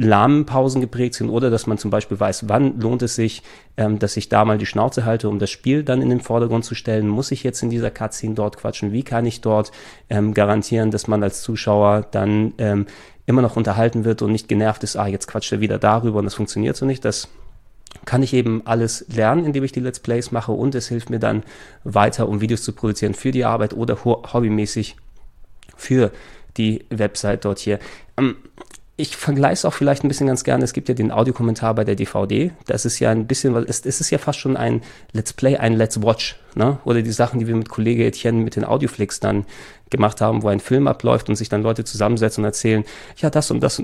lahmen 0.00 0.46
Pausen 0.46 0.80
geprägt 0.80 1.14
sind 1.14 1.28
oder 1.28 1.50
dass 1.50 1.66
man 1.66 1.78
zum 1.78 1.90
Beispiel 1.90 2.18
weiß, 2.18 2.48
wann 2.48 2.80
lohnt 2.80 3.02
es 3.02 3.14
sich, 3.14 3.42
ähm, 3.76 3.98
dass 3.98 4.16
ich 4.16 4.28
da 4.28 4.44
mal 4.44 4.58
die 4.58 4.66
Schnauze 4.66 5.04
halte, 5.04 5.28
um 5.28 5.38
das 5.38 5.50
Spiel 5.50 5.82
dann 5.84 6.02
in 6.02 6.10
den 6.10 6.20
Vordergrund 6.20 6.64
zu 6.64 6.74
stellen. 6.74 7.08
Muss 7.08 7.30
ich 7.30 7.42
jetzt 7.42 7.62
in 7.62 7.70
dieser 7.70 7.90
Cutscene 7.90 8.34
dort 8.34 8.56
quatschen? 8.56 8.92
Wie 8.92 9.02
kann 9.02 9.26
ich 9.26 9.40
dort 9.40 9.72
ähm, 10.08 10.34
garantieren, 10.34 10.90
dass 10.90 11.06
man 11.06 11.22
als 11.22 11.42
Zuschauer 11.42 12.06
dann 12.10 12.54
ähm, 12.58 12.86
immer 13.26 13.42
noch 13.42 13.56
unterhalten 13.56 14.04
wird 14.04 14.22
und 14.22 14.32
nicht 14.32 14.48
genervt 14.48 14.82
ist, 14.82 14.96
ah, 14.96 15.06
jetzt 15.06 15.28
quatscht 15.28 15.52
er 15.52 15.60
wieder 15.60 15.78
darüber 15.78 16.18
und 16.18 16.24
das 16.24 16.34
funktioniert 16.34 16.76
so 16.76 16.86
nicht. 16.86 17.04
Das 17.04 17.28
kann 18.04 18.22
ich 18.22 18.32
eben 18.32 18.62
alles 18.64 19.04
lernen, 19.08 19.44
indem 19.44 19.64
ich 19.64 19.72
die 19.72 19.80
Let's 19.80 20.00
Plays 20.00 20.30
mache 20.30 20.52
und 20.52 20.74
es 20.74 20.88
hilft 20.88 21.10
mir 21.10 21.18
dann 21.18 21.42
weiter, 21.84 22.28
um 22.28 22.40
Videos 22.40 22.62
zu 22.62 22.72
produzieren 22.72 23.14
für 23.14 23.32
die 23.32 23.44
Arbeit 23.44 23.74
oder 23.74 24.04
hobbymäßig 24.04 24.96
für 25.76 26.10
die 26.56 26.84
Website 26.90 27.44
dort 27.44 27.58
hier. 27.58 27.78
Ich 29.00 29.16
vergleiche 29.16 29.54
es 29.54 29.64
auch 29.64 29.72
vielleicht 29.72 30.04
ein 30.04 30.08
bisschen 30.08 30.26
ganz 30.26 30.44
gerne. 30.44 30.62
Es 30.62 30.74
gibt 30.74 30.90
ja 30.90 30.94
den 30.94 31.10
Audiokommentar 31.10 31.74
bei 31.74 31.84
der 31.84 31.94
DVD. 31.94 32.50
Das 32.66 32.84
ist 32.84 32.98
ja 32.98 33.10
ein 33.10 33.26
bisschen, 33.26 33.56
es, 33.56 33.86
es 33.86 33.98
ist 33.98 34.10
ja 34.10 34.18
fast 34.18 34.38
schon 34.38 34.58
ein 34.58 34.82
Let's 35.12 35.32
Play, 35.32 35.56
ein 35.56 35.72
Let's 35.72 36.02
Watch. 36.02 36.38
Ne? 36.54 36.78
Oder 36.84 37.00
die 37.00 37.10
Sachen, 37.10 37.40
die 37.40 37.46
wir 37.46 37.56
mit 37.56 37.70
Kollege 37.70 38.04
Etienne 38.04 38.42
mit 38.42 38.56
den 38.56 38.64
Audioflix 38.66 39.18
dann 39.18 39.46
gemacht 39.88 40.20
haben, 40.20 40.42
wo 40.42 40.48
ein 40.48 40.60
Film 40.60 40.86
abläuft 40.86 41.30
und 41.30 41.36
sich 41.36 41.48
dann 41.48 41.62
Leute 41.62 41.84
zusammensetzen 41.84 42.44
und 42.44 42.48
erzählen, 42.48 42.84
ja, 43.16 43.30
das 43.30 43.50
und 43.50 43.60
das 43.60 43.82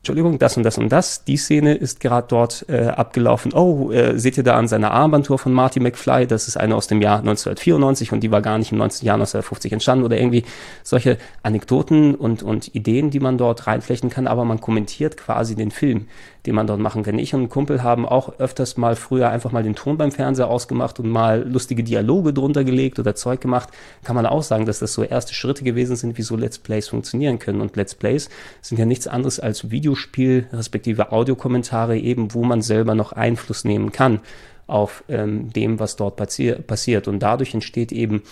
Entschuldigung, 0.00 0.38
das 0.38 0.56
und 0.56 0.62
das 0.62 0.78
und 0.78 0.88
das, 0.90 1.24
die 1.24 1.36
Szene 1.36 1.74
ist 1.74 2.00
gerade 2.00 2.26
dort 2.26 2.64
äh, 2.70 2.86
abgelaufen. 2.86 3.52
Oh, 3.52 3.90
äh, 3.92 4.18
seht 4.18 4.38
ihr 4.38 4.42
da 4.42 4.56
an 4.56 4.66
seiner 4.66 4.92
Armbanduhr 4.92 5.38
von 5.38 5.52
Marty 5.52 5.78
McFly, 5.78 6.26
das 6.26 6.48
ist 6.48 6.56
eine 6.56 6.74
aus 6.74 6.86
dem 6.86 7.02
Jahr 7.02 7.18
1994 7.18 8.10
und 8.10 8.20
die 8.20 8.30
war 8.30 8.40
gar 8.40 8.56
nicht 8.56 8.72
im 8.72 8.78
19. 8.78 9.06
Jahr 9.06 9.16
1950 9.16 9.72
entstanden 9.72 10.06
oder 10.06 10.16
irgendwie 10.16 10.44
solche 10.82 11.18
Anekdoten 11.42 12.14
und, 12.14 12.42
und 12.42 12.74
Ideen, 12.74 13.10
die 13.10 13.20
man 13.20 13.36
dort 13.36 13.66
reinflechten 13.66 14.08
kann, 14.08 14.26
aber 14.26 14.46
man 14.46 14.62
kommentiert 14.62 15.18
quasi 15.18 15.54
den 15.54 15.70
Film 15.70 16.06
den 16.46 16.54
man 16.54 16.66
dort 16.66 16.80
machen 16.80 17.02
kann. 17.02 17.18
Ich 17.18 17.34
und 17.34 17.42
ein 17.42 17.48
Kumpel 17.48 17.82
haben 17.82 18.06
auch 18.06 18.38
öfters 18.38 18.76
mal 18.76 18.96
früher 18.96 19.30
einfach 19.30 19.52
mal 19.52 19.62
den 19.62 19.74
Ton 19.74 19.96
beim 19.96 20.12
Fernseher 20.12 20.48
ausgemacht 20.48 20.98
und 21.00 21.08
mal 21.08 21.46
lustige 21.46 21.82
Dialoge 21.82 22.32
drunter 22.32 22.64
gelegt 22.64 22.98
oder 22.98 23.14
Zeug 23.14 23.40
gemacht. 23.40 23.68
Kann 24.04 24.16
man 24.16 24.26
auch 24.26 24.42
sagen, 24.42 24.66
dass 24.66 24.78
das 24.78 24.94
so 24.94 25.02
erste 25.02 25.34
Schritte 25.34 25.64
gewesen 25.64 25.96
sind, 25.96 26.16
wie 26.18 26.22
so 26.22 26.36
Let's 26.36 26.58
Plays 26.58 26.88
funktionieren 26.88 27.38
können. 27.38 27.60
Und 27.60 27.76
Let's 27.76 27.94
Plays 27.94 28.30
sind 28.60 28.78
ja 28.78 28.86
nichts 28.86 29.06
anderes 29.06 29.40
als 29.40 29.70
Videospiel, 29.70 30.46
respektive 30.52 31.12
Audiokommentare 31.12 31.98
eben, 31.98 32.34
wo 32.34 32.44
man 32.44 32.62
selber 32.62 32.94
noch 32.94 33.12
Einfluss 33.12 33.64
nehmen 33.64 33.92
kann 33.92 34.20
auf 34.70 35.02
ähm, 35.08 35.52
dem, 35.52 35.80
was 35.80 35.96
dort 35.96 36.16
passi 36.16 36.52
passiert. 36.52 37.08
Und 37.08 37.18
dadurch 37.18 37.54
entsteht 37.54 37.90
eben 37.92 38.22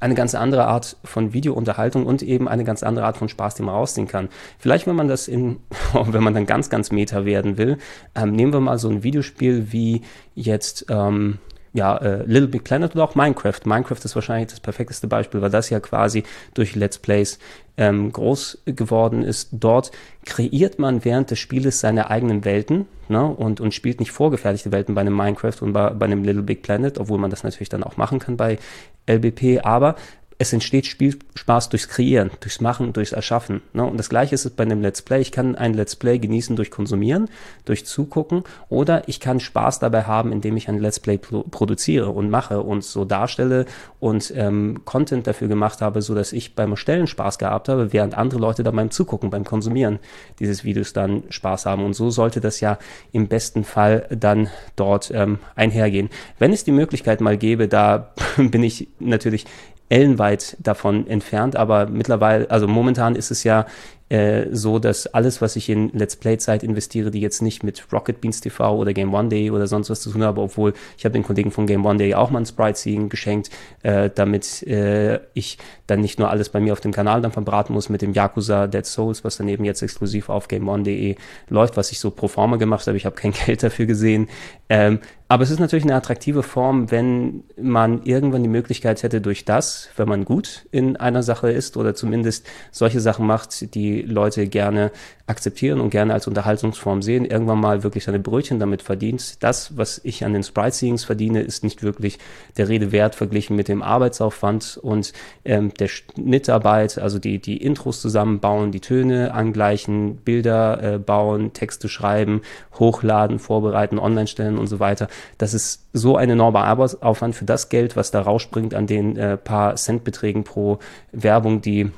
eine 0.00 0.14
ganz 0.14 0.34
andere 0.34 0.66
Art 0.66 0.96
von 1.04 1.32
Videounterhaltung 1.32 2.06
und 2.06 2.22
eben 2.22 2.48
eine 2.48 2.64
ganz 2.64 2.82
andere 2.82 3.06
Art 3.06 3.16
von 3.16 3.28
Spaß, 3.28 3.54
den 3.54 3.66
man 3.66 3.74
rausziehen 3.74 4.08
kann. 4.08 4.28
Vielleicht, 4.58 4.86
wenn 4.86 4.96
man 4.96 5.08
das 5.08 5.28
in, 5.28 5.58
wenn 5.94 6.22
man 6.22 6.34
dann 6.34 6.46
ganz, 6.46 6.70
ganz 6.70 6.90
meta 6.90 7.24
werden 7.24 7.56
will, 7.58 7.78
ähm, 8.14 8.32
nehmen 8.32 8.52
wir 8.52 8.60
mal 8.60 8.78
so 8.78 8.88
ein 8.88 9.02
Videospiel 9.02 9.72
wie 9.72 10.02
jetzt, 10.34 10.86
ähm, 10.90 11.38
ja, 11.76 11.96
äh, 11.98 12.22
Little 12.24 12.48
Big 12.48 12.64
Planet 12.64 12.94
oder 12.94 13.04
auch 13.04 13.14
Minecraft. 13.14 13.60
Minecraft 13.64 13.98
ist 14.02 14.14
wahrscheinlich 14.14 14.48
das 14.48 14.60
perfekteste 14.60 15.06
Beispiel, 15.06 15.42
weil 15.42 15.50
das 15.50 15.68
ja 15.68 15.78
quasi 15.78 16.24
durch 16.54 16.74
Let's 16.74 16.98
Plays 16.98 17.38
ähm, 17.76 18.10
groß 18.10 18.62
geworden 18.64 19.22
ist. 19.22 19.50
Dort 19.52 19.90
kreiert 20.24 20.78
man 20.78 21.04
während 21.04 21.30
des 21.30 21.38
Spieles 21.38 21.80
seine 21.80 22.08
eigenen 22.10 22.46
Welten 22.46 22.86
ne, 23.08 23.26
und, 23.26 23.60
und 23.60 23.74
spielt 23.74 24.00
nicht 24.00 24.10
vorgefertigte 24.10 24.72
Welten 24.72 24.94
bei 24.94 25.02
einem 25.02 25.14
Minecraft 25.14 25.60
und 25.60 25.74
bei, 25.74 25.90
bei 25.90 26.06
einem 26.06 26.24
Little 26.24 26.42
Big 26.42 26.62
Planet, 26.62 26.98
obwohl 26.98 27.18
man 27.18 27.30
das 27.30 27.44
natürlich 27.44 27.68
dann 27.68 27.84
auch 27.84 27.98
machen 27.98 28.20
kann 28.20 28.38
bei 28.38 28.58
LBP, 29.06 29.60
aber 29.62 29.96
es 30.38 30.52
entsteht 30.52 30.86
Spielspaß 30.86 31.70
durchs 31.70 31.88
Kreieren, 31.88 32.30
durchs 32.40 32.60
Machen, 32.60 32.92
durchs 32.92 33.12
Erschaffen. 33.12 33.62
Ne? 33.72 33.84
Und 33.84 33.96
das 33.96 34.10
gleiche 34.10 34.34
ist 34.34 34.44
es 34.44 34.52
bei 34.52 34.64
einem 34.64 34.82
Let's 34.82 35.00
Play. 35.00 35.20
Ich 35.20 35.32
kann 35.32 35.56
ein 35.56 35.72
Let's 35.72 35.96
Play 35.96 36.18
genießen 36.18 36.56
durch 36.56 36.70
Konsumieren, 36.70 37.28
durch 37.64 37.86
Zugucken 37.86 38.44
oder 38.68 39.08
ich 39.08 39.20
kann 39.20 39.40
Spaß 39.40 39.78
dabei 39.78 40.02
haben, 40.02 40.32
indem 40.32 40.56
ich 40.56 40.68
ein 40.68 40.78
Let's 40.78 41.00
Play 41.00 41.16
pro 41.16 41.42
produziere 41.42 42.10
und 42.10 42.28
mache 42.28 42.60
und 42.60 42.84
so 42.84 43.04
darstelle 43.04 43.64
und 43.98 44.32
ähm, 44.36 44.82
Content 44.84 45.26
dafür 45.26 45.48
gemacht 45.48 45.80
habe, 45.80 46.02
so 46.02 46.14
dass 46.14 46.32
ich 46.32 46.54
beim 46.54 46.72
Erstellen 46.72 47.06
Spaß 47.06 47.38
gehabt 47.38 47.68
habe, 47.68 47.92
während 47.92 48.16
andere 48.16 48.40
Leute 48.40 48.62
dann 48.62 48.76
beim 48.76 48.90
Zugucken, 48.90 49.30
beim 49.30 49.44
Konsumieren 49.44 49.98
dieses 50.38 50.64
Videos 50.64 50.92
dann 50.92 51.22
Spaß 51.30 51.64
haben. 51.64 51.84
Und 51.84 51.94
so 51.94 52.10
sollte 52.10 52.40
das 52.40 52.60
ja 52.60 52.78
im 53.12 53.28
besten 53.28 53.64
Fall 53.64 54.06
dann 54.10 54.50
dort 54.76 55.10
ähm, 55.14 55.38
einhergehen. 55.54 56.10
Wenn 56.38 56.52
es 56.52 56.64
die 56.64 56.72
Möglichkeit 56.72 57.22
mal 57.22 57.38
gäbe, 57.38 57.68
da 57.68 58.12
bin 58.36 58.62
ich 58.62 58.88
natürlich 58.98 59.46
ellenweit 59.88 60.56
davon 60.58 61.06
entfernt, 61.06 61.56
aber 61.56 61.86
mittlerweile, 61.86 62.50
also 62.50 62.66
momentan 62.66 63.14
ist 63.14 63.30
es 63.30 63.44
ja 63.44 63.66
äh, 64.08 64.46
so, 64.52 64.78
dass 64.78 65.06
alles, 65.08 65.42
was 65.42 65.56
ich 65.56 65.68
in 65.68 65.90
Let's 65.90 66.16
Play-Zeit 66.16 66.62
investiere, 66.62 67.10
die 67.10 67.20
jetzt 67.20 67.42
nicht 67.42 67.64
mit 67.64 67.92
Rocket 67.92 68.20
Beans 68.20 68.40
TV 68.40 68.76
oder 68.76 68.92
Game 68.92 69.12
One 69.12 69.28
Day 69.28 69.50
oder 69.50 69.66
sonst 69.66 69.90
was 69.90 70.00
zu 70.00 70.10
tun 70.10 70.22
habe, 70.22 70.40
obwohl 70.40 70.74
ich 70.96 71.04
habe 71.04 71.12
den 71.12 71.24
Kollegen 71.24 71.50
von 71.50 71.66
Game 71.66 71.84
One 71.84 71.98
Day 71.98 72.14
auch 72.14 72.30
mal 72.30 72.38
ein 72.38 72.46
Sprite 72.46 72.78
Scene 72.78 73.08
geschenkt, 73.08 73.50
äh, 73.82 74.08
damit 74.14 74.62
äh, 74.62 75.20
ich 75.34 75.58
dann 75.88 76.00
nicht 76.00 76.18
nur 76.18 76.30
alles 76.30 76.48
bei 76.50 76.60
mir 76.60 76.72
auf 76.72 76.80
dem 76.80 76.92
Kanal 76.92 77.20
dann 77.20 77.32
verbraten 77.32 77.72
muss 77.72 77.88
mit 77.88 78.00
dem 78.00 78.12
Yakuza 78.12 78.68
Dead 78.68 78.86
Souls, 78.86 79.24
was 79.24 79.38
dann 79.38 79.48
eben 79.48 79.64
jetzt 79.64 79.82
exklusiv 79.82 80.28
auf 80.28 80.46
Game 80.46 80.68
One.de 80.68 81.16
läuft, 81.48 81.76
was 81.76 81.90
ich 81.90 81.98
so 81.98 82.10
pro 82.10 82.28
forma 82.28 82.56
gemacht 82.56 82.86
habe. 82.86 82.96
Ich 82.96 83.06
habe 83.06 83.16
kein 83.16 83.32
Geld 83.46 83.62
dafür 83.62 83.86
gesehen. 83.86 84.28
Ähm, 84.68 85.00
aber 85.28 85.42
es 85.42 85.50
ist 85.50 85.58
natürlich 85.58 85.84
eine 85.84 85.96
attraktive 85.96 86.44
Form, 86.44 86.90
wenn 86.92 87.42
man 87.60 88.02
irgendwann 88.04 88.44
die 88.44 88.48
Möglichkeit 88.48 89.02
hätte, 89.02 89.20
durch 89.20 89.44
das, 89.44 89.88
wenn 89.96 90.08
man 90.08 90.24
gut 90.24 90.66
in 90.70 90.96
einer 90.96 91.24
Sache 91.24 91.50
ist 91.50 91.76
oder 91.76 91.96
zumindest 91.96 92.46
solche 92.70 93.00
Sachen 93.00 93.26
macht, 93.26 93.74
die 93.74 93.95
Leute 94.02 94.46
gerne 94.46 94.90
akzeptieren 95.26 95.80
und 95.80 95.90
gerne 95.90 96.12
als 96.12 96.28
Unterhaltungsform 96.28 97.02
sehen, 97.02 97.24
irgendwann 97.24 97.60
mal 97.60 97.82
wirklich 97.82 98.04
seine 98.04 98.20
Brötchen 98.20 98.60
damit 98.60 98.82
verdient. 98.82 99.42
Das, 99.42 99.76
was 99.76 100.00
ich 100.04 100.24
an 100.24 100.32
den 100.32 100.44
Sprite-Seedings 100.44 101.04
verdiene, 101.04 101.40
ist 101.40 101.64
nicht 101.64 101.82
wirklich 101.82 102.18
der 102.56 102.68
Rede 102.68 102.92
wert 102.92 103.16
verglichen 103.16 103.56
mit 103.56 103.66
dem 103.66 103.82
Arbeitsaufwand 103.82 104.78
und 104.80 105.12
ähm, 105.44 105.74
der 105.74 105.88
Schnittarbeit, 105.88 106.98
also 106.98 107.18
die, 107.18 107.40
die 107.40 107.56
Intros 107.56 108.00
zusammenbauen, 108.00 108.70
die 108.70 108.80
Töne 108.80 109.34
angleichen, 109.34 110.16
Bilder 110.18 110.94
äh, 110.94 110.98
bauen, 110.98 111.52
Texte 111.52 111.88
schreiben, 111.88 112.42
hochladen, 112.78 113.40
vorbereiten, 113.40 113.98
online 113.98 114.28
stellen 114.28 114.58
und 114.58 114.68
so 114.68 114.78
weiter. 114.78 115.08
Das 115.38 115.54
ist 115.54 115.88
so 115.92 116.16
ein 116.16 116.30
enormer 116.30 116.64
Arbeitsaufwand 116.64 117.34
für 117.34 117.44
das 117.44 117.68
Geld, 117.68 117.96
was 117.96 118.12
da 118.12 118.20
rausspringt 118.22 118.74
an 118.74 118.86
den 118.86 119.16
äh, 119.16 119.36
paar 119.36 119.74
Centbeträgen 119.74 120.44
pro 120.44 120.78
Werbung, 121.10 121.62
die 121.62 121.90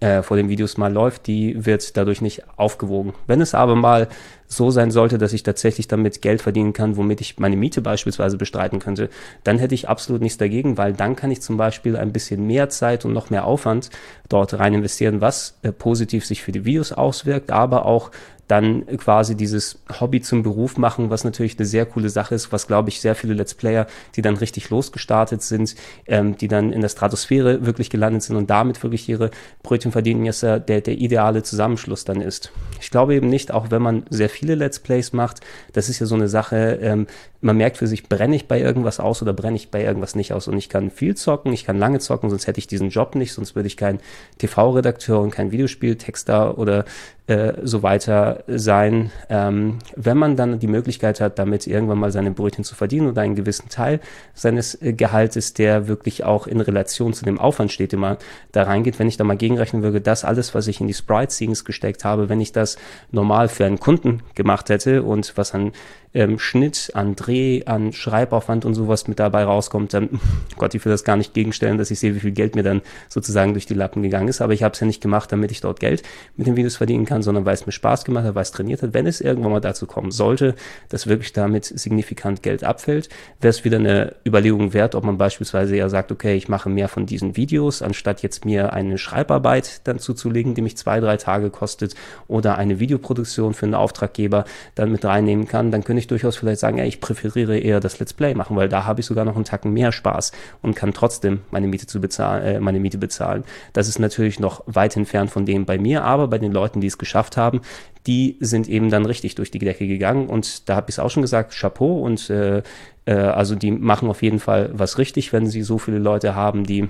äh, 0.00 0.22
vor 0.22 0.36
den 0.36 0.48
Videos 0.48 0.76
mal 0.76 0.92
läuft, 0.92 1.26
die 1.26 1.64
wird 1.66 1.96
dadurch 1.96 2.20
nicht 2.20 2.42
aufgewogen. 2.56 3.14
Wenn 3.26 3.40
es 3.40 3.54
aber 3.54 3.74
mal 3.74 4.08
so 4.46 4.70
sein 4.70 4.90
sollte, 4.90 5.18
dass 5.18 5.32
ich 5.32 5.42
tatsächlich 5.42 5.88
damit 5.88 6.22
Geld 6.22 6.40
verdienen 6.40 6.72
kann, 6.72 6.96
womit 6.96 7.20
ich 7.20 7.38
meine 7.38 7.56
Miete 7.56 7.82
beispielsweise 7.82 8.38
bestreiten 8.38 8.78
könnte, 8.78 9.10
dann 9.44 9.58
hätte 9.58 9.74
ich 9.74 9.88
absolut 9.88 10.22
nichts 10.22 10.38
dagegen, 10.38 10.78
weil 10.78 10.94
dann 10.94 11.16
kann 11.16 11.30
ich 11.30 11.42
zum 11.42 11.56
Beispiel 11.56 11.96
ein 11.96 12.12
bisschen 12.12 12.46
mehr 12.46 12.68
Zeit 12.68 13.04
und 13.04 13.12
noch 13.12 13.30
mehr 13.30 13.44
Aufwand 13.44 13.90
dort 14.28 14.58
rein 14.58 14.74
investieren, 14.74 15.20
was 15.20 15.58
äh, 15.62 15.72
positiv 15.72 16.24
sich 16.24 16.42
für 16.42 16.52
die 16.52 16.64
Videos 16.64 16.92
auswirkt, 16.92 17.50
aber 17.50 17.84
auch 17.84 18.10
dann 18.48 18.86
quasi 18.96 19.36
dieses 19.36 19.78
Hobby 20.00 20.22
zum 20.22 20.42
Beruf 20.42 20.78
machen, 20.78 21.10
was 21.10 21.22
natürlich 21.22 21.58
eine 21.58 21.66
sehr 21.66 21.84
coole 21.86 22.08
Sache 22.08 22.34
ist, 22.34 22.50
was 22.50 22.66
glaube 22.66 22.88
ich 22.88 23.00
sehr 23.00 23.14
viele 23.14 23.34
Let's 23.34 23.54
Player, 23.54 23.86
die 24.16 24.22
dann 24.22 24.36
richtig 24.36 24.70
losgestartet 24.70 25.42
sind, 25.42 25.76
ähm, 26.06 26.36
die 26.36 26.48
dann 26.48 26.72
in 26.72 26.80
der 26.80 26.88
Stratosphäre 26.88 27.66
wirklich 27.66 27.90
gelandet 27.90 28.22
sind 28.22 28.36
und 28.36 28.48
damit 28.48 28.82
wirklich 28.82 29.08
ihre 29.08 29.30
Brötchen 29.62 29.92
verdienen, 29.92 30.24
jetzt 30.24 30.42
der, 30.42 30.60
der 30.60 30.88
ideale 30.88 31.42
Zusammenschluss 31.42 32.04
dann 32.04 32.22
ist. 32.22 32.50
Ich 32.80 32.90
glaube 32.90 33.14
eben 33.14 33.28
nicht, 33.28 33.52
auch 33.52 33.70
wenn 33.70 33.82
man 33.82 34.04
sehr 34.08 34.30
viele 34.30 34.54
Let's 34.54 34.78
Plays 34.80 35.12
macht, 35.12 35.40
das 35.74 35.90
ist 35.90 35.98
ja 35.98 36.06
so 36.06 36.14
eine 36.14 36.28
Sache, 36.28 36.78
ähm, 36.80 37.06
man 37.40 37.56
merkt 37.56 37.76
für 37.76 37.86
sich, 37.86 38.08
brenne 38.08 38.34
ich 38.34 38.48
bei 38.48 38.60
irgendwas 38.60 38.98
aus 38.98 39.22
oder 39.22 39.32
brenne 39.32 39.56
ich 39.56 39.70
bei 39.70 39.84
irgendwas 39.84 40.14
nicht 40.14 40.32
aus 40.32 40.48
und 40.48 40.56
ich 40.56 40.68
kann 40.68 40.90
viel 40.90 41.16
zocken, 41.16 41.52
ich 41.52 41.64
kann 41.64 41.78
lange 41.78 41.98
zocken, 41.98 42.30
sonst 42.30 42.46
hätte 42.46 42.58
ich 42.58 42.66
diesen 42.66 42.88
Job 42.88 43.14
nicht, 43.14 43.32
sonst 43.32 43.54
würde 43.54 43.68
ich 43.68 43.76
kein 43.76 44.00
TV-Redakteur 44.38 45.20
und 45.20 45.30
kein 45.30 45.52
Videospieltexter 45.52 46.58
oder 46.58 46.84
äh, 47.28 47.54
so 47.62 47.82
weiter 47.82 48.37
sein. 48.46 49.10
Ähm, 49.28 49.78
wenn 49.96 50.16
man 50.16 50.36
dann 50.36 50.58
die 50.58 50.66
Möglichkeit 50.66 51.20
hat, 51.20 51.38
damit 51.38 51.66
irgendwann 51.66 51.98
mal 51.98 52.12
seine 52.12 52.30
Brötchen 52.30 52.64
zu 52.64 52.74
verdienen 52.74 53.08
oder 53.08 53.22
einen 53.22 53.34
gewissen 53.34 53.68
Teil 53.68 54.00
seines 54.34 54.80
äh, 54.80 54.92
Gehaltes, 54.92 55.54
der 55.54 55.88
wirklich 55.88 56.24
auch 56.24 56.46
in 56.46 56.60
Relation 56.60 57.12
zu 57.12 57.24
dem 57.24 57.38
Aufwand 57.38 57.72
steht, 57.72 57.92
immer 57.92 58.18
da 58.52 58.64
reingeht, 58.64 58.98
wenn 58.98 59.08
ich 59.08 59.16
da 59.16 59.24
mal 59.24 59.36
gegenrechnen 59.36 59.82
würde, 59.82 60.00
das 60.00 60.24
alles, 60.24 60.54
was 60.54 60.66
ich 60.68 60.80
in 60.80 60.86
die 60.86 60.94
Sprite-Scenes 60.94 61.64
gesteckt 61.64 62.04
habe, 62.04 62.28
wenn 62.28 62.40
ich 62.40 62.52
das 62.52 62.76
normal 63.10 63.48
für 63.48 63.64
einen 63.64 63.80
Kunden 63.80 64.22
gemacht 64.34 64.68
hätte 64.68 65.02
und 65.02 65.36
was 65.36 65.54
an 65.54 65.72
ähm, 66.14 66.38
Schnitt, 66.38 66.90
an 66.94 67.16
Dreh, 67.16 67.64
an 67.64 67.92
Schreibaufwand 67.92 68.64
und 68.64 68.74
sowas 68.74 69.08
mit 69.08 69.18
dabei 69.18 69.44
rauskommt, 69.44 69.94
dann, 69.94 70.20
Gott, 70.56 70.74
ich 70.74 70.84
will 70.84 70.92
das 70.92 71.04
gar 71.04 71.16
nicht 71.16 71.34
gegenstellen, 71.34 71.78
dass 71.78 71.90
ich 71.90 71.98
sehe, 72.00 72.14
wie 72.14 72.20
viel 72.20 72.32
Geld 72.32 72.54
mir 72.54 72.62
dann 72.62 72.82
sozusagen 73.08 73.52
durch 73.52 73.66
die 73.66 73.74
Lappen 73.74 74.02
gegangen 74.02 74.28
ist. 74.28 74.40
Aber 74.40 74.52
ich 74.52 74.62
habe 74.62 74.72
es 74.72 74.80
ja 74.80 74.86
nicht 74.86 75.00
gemacht, 75.00 75.30
damit 75.32 75.50
ich 75.50 75.60
dort 75.60 75.80
Geld 75.80 76.02
mit 76.36 76.46
den 76.46 76.56
Videos 76.56 76.76
verdienen 76.76 77.04
kann, 77.04 77.22
sondern 77.22 77.44
weil 77.44 77.54
es 77.54 77.66
mir 77.66 77.72
Spaß 77.72 78.04
gemacht 78.04 78.24
hat, 78.24 78.34
weil 78.34 78.42
es 78.42 78.52
trainiert 78.52 78.82
hat. 78.82 78.94
Wenn 78.94 79.06
es 79.06 79.20
irgendwann 79.20 79.52
mal 79.52 79.60
dazu 79.60 79.86
kommen 79.86 80.10
sollte, 80.10 80.54
dass 80.88 81.06
wirklich 81.06 81.32
damit 81.32 81.64
signifikant 81.64 82.42
Geld 82.42 82.64
abfällt, 82.64 83.08
wäre 83.40 83.50
es 83.50 83.64
wieder 83.64 83.78
eine 83.78 84.14
Überlegung 84.26 84.72
wert, 84.72 84.94
ob 84.94 85.04
man 85.04 85.18
beispielsweise 85.18 85.76
ja 85.76 85.88
sagt, 85.88 86.10
okay, 86.12 86.36
ich 86.36 86.48
mache 86.48 86.68
mehr 86.68 86.88
von 86.88 87.06
diesen 87.06 87.36
Videos, 87.36 87.82
anstatt 87.82 88.22
jetzt 88.22 88.44
mir 88.44 88.72
eine 88.72 88.98
Schreibarbeit 88.98 89.86
dann 89.86 89.98
zuzulegen, 89.98 90.54
die 90.54 90.62
mich 90.62 90.76
zwei, 90.76 91.00
drei 91.00 91.16
Tage 91.16 91.50
kostet 91.50 91.94
oder 92.26 92.56
eine 92.56 92.80
Videoproduktion 92.80 93.54
für 93.54 93.66
einen 93.66 93.74
Auftraggeber 93.74 94.44
dann 94.74 94.90
mit 94.90 95.04
reinnehmen 95.04 95.46
kann, 95.46 95.70
dann 95.70 95.84
könnte 95.84 96.00
ich 96.00 96.07
durchaus 96.10 96.36
vielleicht 96.36 96.60
sagen, 96.60 96.78
ja, 96.78 96.84
ich 96.84 97.00
präferiere 97.00 97.58
eher 97.58 97.80
das 97.80 97.98
Let's 97.98 98.12
Play 98.12 98.34
machen, 98.34 98.56
weil 98.56 98.68
da 98.68 98.84
habe 98.84 99.00
ich 99.00 99.06
sogar 99.06 99.24
noch 99.24 99.36
einen 99.36 99.44
Tacken 99.44 99.72
mehr 99.72 99.92
Spaß 99.92 100.32
und 100.62 100.74
kann 100.74 100.92
trotzdem 100.92 101.40
meine 101.50 101.68
Miete 101.68 101.86
zu 101.86 102.00
bezahlen, 102.00 102.42
äh, 102.44 102.60
meine 102.60 102.80
Miete 102.80 102.98
bezahlen. 102.98 103.44
Das 103.72 103.88
ist 103.88 103.98
natürlich 103.98 104.40
noch 104.40 104.62
weit 104.66 104.96
entfernt 104.96 105.30
von 105.30 105.46
dem 105.46 105.64
bei 105.64 105.78
mir, 105.78 106.04
aber 106.04 106.28
bei 106.28 106.38
den 106.38 106.52
Leuten, 106.52 106.80
die 106.80 106.86
es 106.86 106.98
geschafft 106.98 107.36
haben, 107.36 107.60
die 108.06 108.36
sind 108.40 108.68
eben 108.68 108.90
dann 108.90 109.06
richtig 109.06 109.34
durch 109.34 109.50
die 109.50 109.58
Decke 109.58 109.86
gegangen 109.86 110.28
und 110.28 110.68
da 110.68 110.76
habe 110.76 110.86
ich 110.88 110.94
es 110.94 110.98
auch 110.98 111.10
schon 111.10 111.22
gesagt, 111.22 111.54
Chapeau 111.58 112.00
und 112.00 112.30
äh, 112.30 112.62
äh, 113.04 113.12
also 113.12 113.54
die 113.54 113.70
machen 113.70 114.08
auf 114.08 114.22
jeden 114.22 114.38
Fall 114.38 114.70
was 114.72 114.98
richtig, 114.98 115.32
wenn 115.32 115.46
sie 115.46 115.62
so 115.62 115.78
viele 115.78 115.98
Leute 115.98 116.34
haben, 116.34 116.64
die 116.64 116.88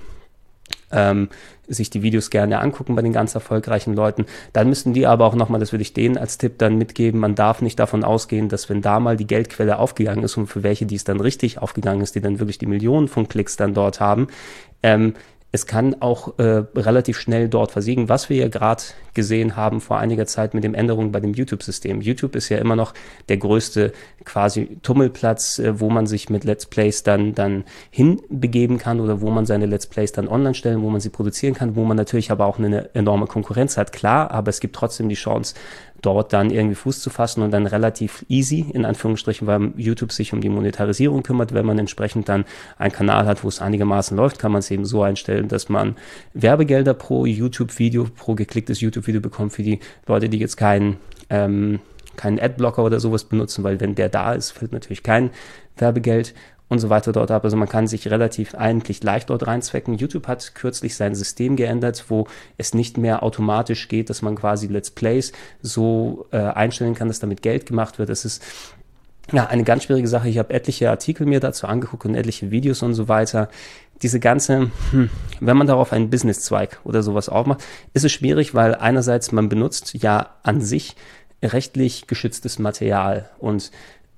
ähm, 0.92 1.28
sich 1.66 1.90
die 1.90 2.02
Videos 2.02 2.30
gerne 2.30 2.60
angucken 2.60 2.94
bei 2.94 3.02
den 3.02 3.12
ganz 3.12 3.34
erfolgreichen 3.34 3.94
Leuten. 3.94 4.26
Dann 4.52 4.68
müssten 4.68 4.94
die 4.94 5.06
aber 5.06 5.26
auch 5.26 5.34
nochmal, 5.34 5.60
das 5.60 5.72
würde 5.72 5.82
ich 5.82 5.92
denen 5.92 6.16
als 6.16 6.38
Tipp 6.38 6.58
dann 6.58 6.78
mitgeben, 6.78 7.20
man 7.20 7.34
darf 7.34 7.60
nicht 7.60 7.78
davon 7.78 8.04
ausgehen, 8.04 8.48
dass 8.48 8.68
wenn 8.68 8.80
da 8.80 9.00
mal 9.00 9.16
die 9.16 9.26
Geldquelle 9.26 9.78
aufgegangen 9.78 10.24
ist 10.24 10.36
und 10.36 10.46
für 10.46 10.62
welche, 10.62 10.86
die 10.86 10.96
es 10.96 11.04
dann 11.04 11.20
richtig 11.20 11.58
aufgegangen 11.58 12.00
ist, 12.00 12.14
die 12.14 12.20
dann 12.20 12.38
wirklich 12.38 12.58
die 12.58 12.66
Millionen 12.66 13.08
von 13.08 13.28
Klicks 13.28 13.56
dann 13.56 13.74
dort 13.74 14.00
haben, 14.00 14.28
ähm, 14.82 15.14
es 15.50 15.66
kann 15.66 15.96
auch 16.00 16.38
äh, 16.38 16.64
relativ 16.74 17.18
schnell 17.18 17.48
dort 17.48 17.72
versiegen, 17.72 18.08
was 18.10 18.28
wir 18.28 18.36
ja 18.36 18.48
gerade 18.48 18.82
gesehen 19.14 19.56
haben 19.56 19.80
vor 19.80 19.98
einiger 19.98 20.26
Zeit 20.26 20.52
mit 20.52 20.62
den 20.62 20.74
Änderungen 20.74 21.10
bei 21.10 21.20
dem 21.20 21.32
YouTube-System. 21.32 22.02
YouTube 22.02 22.36
ist 22.36 22.50
ja 22.50 22.58
immer 22.58 22.76
noch 22.76 22.92
der 23.30 23.38
größte 23.38 23.92
quasi 24.24 24.78
Tummelplatz, 24.82 25.58
äh, 25.58 25.80
wo 25.80 25.88
man 25.88 26.06
sich 26.06 26.28
mit 26.28 26.44
Let's 26.44 26.66
Plays 26.66 27.02
dann, 27.02 27.34
dann 27.34 27.64
hinbegeben 27.90 28.76
kann 28.76 29.00
oder 29.00 29.22
wo 29.22 29.30
man 29.30 29.46
seine 29.46 29.64
Let's 29.64 29.86
Plays 29.86 30.12
dann 30.12 30.28
online 30.28 30.54
stellen, 30.54 30.82
wo 30.82 30.90
man 30.90 31.00
sie 31.00 31.08
produzieren 31.08 31.54
kann, 31.54 31.76
wo 31.76 31.84
man 31.84 31.96
natürlich 31.96 32.30
aber 32.30 32.44
auch 32.44 32.58
eine 32.58 32.94
enorme 32.94 33.26
Konkurrenz 33.26 33.78
hat, 33.78 33.92
klar, 33.92 34.30
aber 34.30 34.50
es 34.50 34.60
gibt 34.60 34.76
trotzdem 34.76 35.08
die 35.08 35.14
Chance, 35.14 35.54
dort 36.02 36.32
dann 36.32 36.50
irgendwie 36.50 36.74
Fuß 36.74 37.00
zu 37.00 37.10
fassen 37.10 37.42
und 37.42 37.50
dann 37.50 37.66
relativ 37.66 38.24
easy, 38.28 38.66
in 38.72 38.84
Anführungsstrichen, 38.84 39.46
weil 39.46 39.72
YouTube 39.76 40.12
sich 40.12 40.32
um 40.32 40.40
die 40.40 40.48
Monetarisierung 40.48 41.22
kümmert. 41.22 41.52
Wenn 41.52 41.66
man 41.66 41.78
entsprechend 41.78 42.28
dann 42.28 42.44
einen 42.78 42.92
Kanal 42.92 43.26
hat, 43.26 43.44
wo 43.44 43.48
es 43.48 43.60
einigermaßen 43.60 44.16
läuft, 44.16 44.38
kann 44.38 44.52
man 44.52 44.60
es 44.60 44.70
eben 44.70 44.84
so 44.84 45.02
einstellen, 45.02 45.48
dass 45.48 45.68
man 45.68 45.96
Werbegelder 46.34 46.94
pro 46.94 47.26
YouTube-Video, 47.26 48.06
pro 48.14 48.34
geklicktes 48.34 48.80
YouTube-Video 48.80 49.20
bekommt 49.20 49.52
für 49.52 49.62
die 49.62 49.80
Leute, 50.06 50.28
die 50.28 50.38
jetzt 50.38 50.56
keinen 50.56 50.98
ähm, 51.30 51.80
keinen 52.16 52.40
Adblocker 52.40 52.84
oder 52.84 53.00
sowas 53.00 53.24
benutzen, 53.24 53.64
weil 53.64 53.80
wenn 53.80 53.94
der 53.94 54.08
da 54.08 54.32
ist, 54.34 54.50
fällt 54.50 54.72
natürlich 54.72 55.02
kein 55.02 55.30
Werbegeld 55.76 56.34
und 56.68 56.78
so 56.78 56.90
weiter 56.90 57.12
dort 57.12 57.30
ab. 57.30 57.44
Also 57.44 57.56
man 57.56 57.68
kann 57.68 57.86
sich 57.86 58.10
relativ 58.10 58.54
eigentlich 58.54 59.02
leicht 59.02 59.30
dort 59.30 59.46
reinzwecken. 59.46 59.94
YouTube 59.94 60.26
hat 60.26 60.54
kürzlich 60.54 60.96
sein 60.96 61.14
System 61.14 61.56
geändert, 61.56 62.04
wo 62.08 62.26
es 62.56 62.74
nicht 62.74 62.98
mehr 62.98 63.22
automatisch 63.22 63.88
geht, 63.88 64.10
dass 64.10 64.22
man 64.22 64.36
quasi 64.36 64.66
Let's 64.66 64.90
Plays 64.90 65.32
so 65.62 66.26
äh, 66.30 66.38
einstellen 66.38 66.94
kann, 66.94 67.08
dass 67.08 67.20
damit 67.20 67.42
Geld 67.42 67.66
gemacht 67.66 67.98
wird. 67.98 68.10
Das 68.10 68.24
ist 68.24 68.42
ja 69.32 69.46
eine 69.46 69.64
ganz 69.64 69.84
schwierige 69.84 70.08
Sache. 70.08 70.28
Ich 70.28 70.38
habe 70.38 70.52
etliche 70.52 70.90
Artikel 70.90 71.26
mir 71.26 71.40
dazu 71.40 71.66
angeguckt 71.66 72.04
und 72.04 72.14
etliche 72.14 72.50
Videos 72.50 72.82
und 72.82 72.94
so 72.94 73.08
weiter. 73.08 73.48
Diese 74.02 74.20
ganze, 74.20 74.70
hm, 74.90 75.10
wenn 75.40 75.56
man 75.56 75.66
darauf 75.66 75.92
einen 75.92 76.10
Businesszweig 76.10 76.80
oder 76.84 77.02
sowas 77.02 77.28
aufmacht, 77.28 77.64
ist 77.94 78.04
es 78.04 78.12
schwierig, 78.12 78.54
weil 78.54 78.74
einerseits 78.74 79.32
man 79.32 79.48
benutzt 79.48 79.94
ja 79.94 80.34
an 80.42 80.60
sich 80.60 80.96
rechtlich 81.42 82.06
geschütztes 82.06 82.58
Material 82.58 83.30
und 83.38 83.70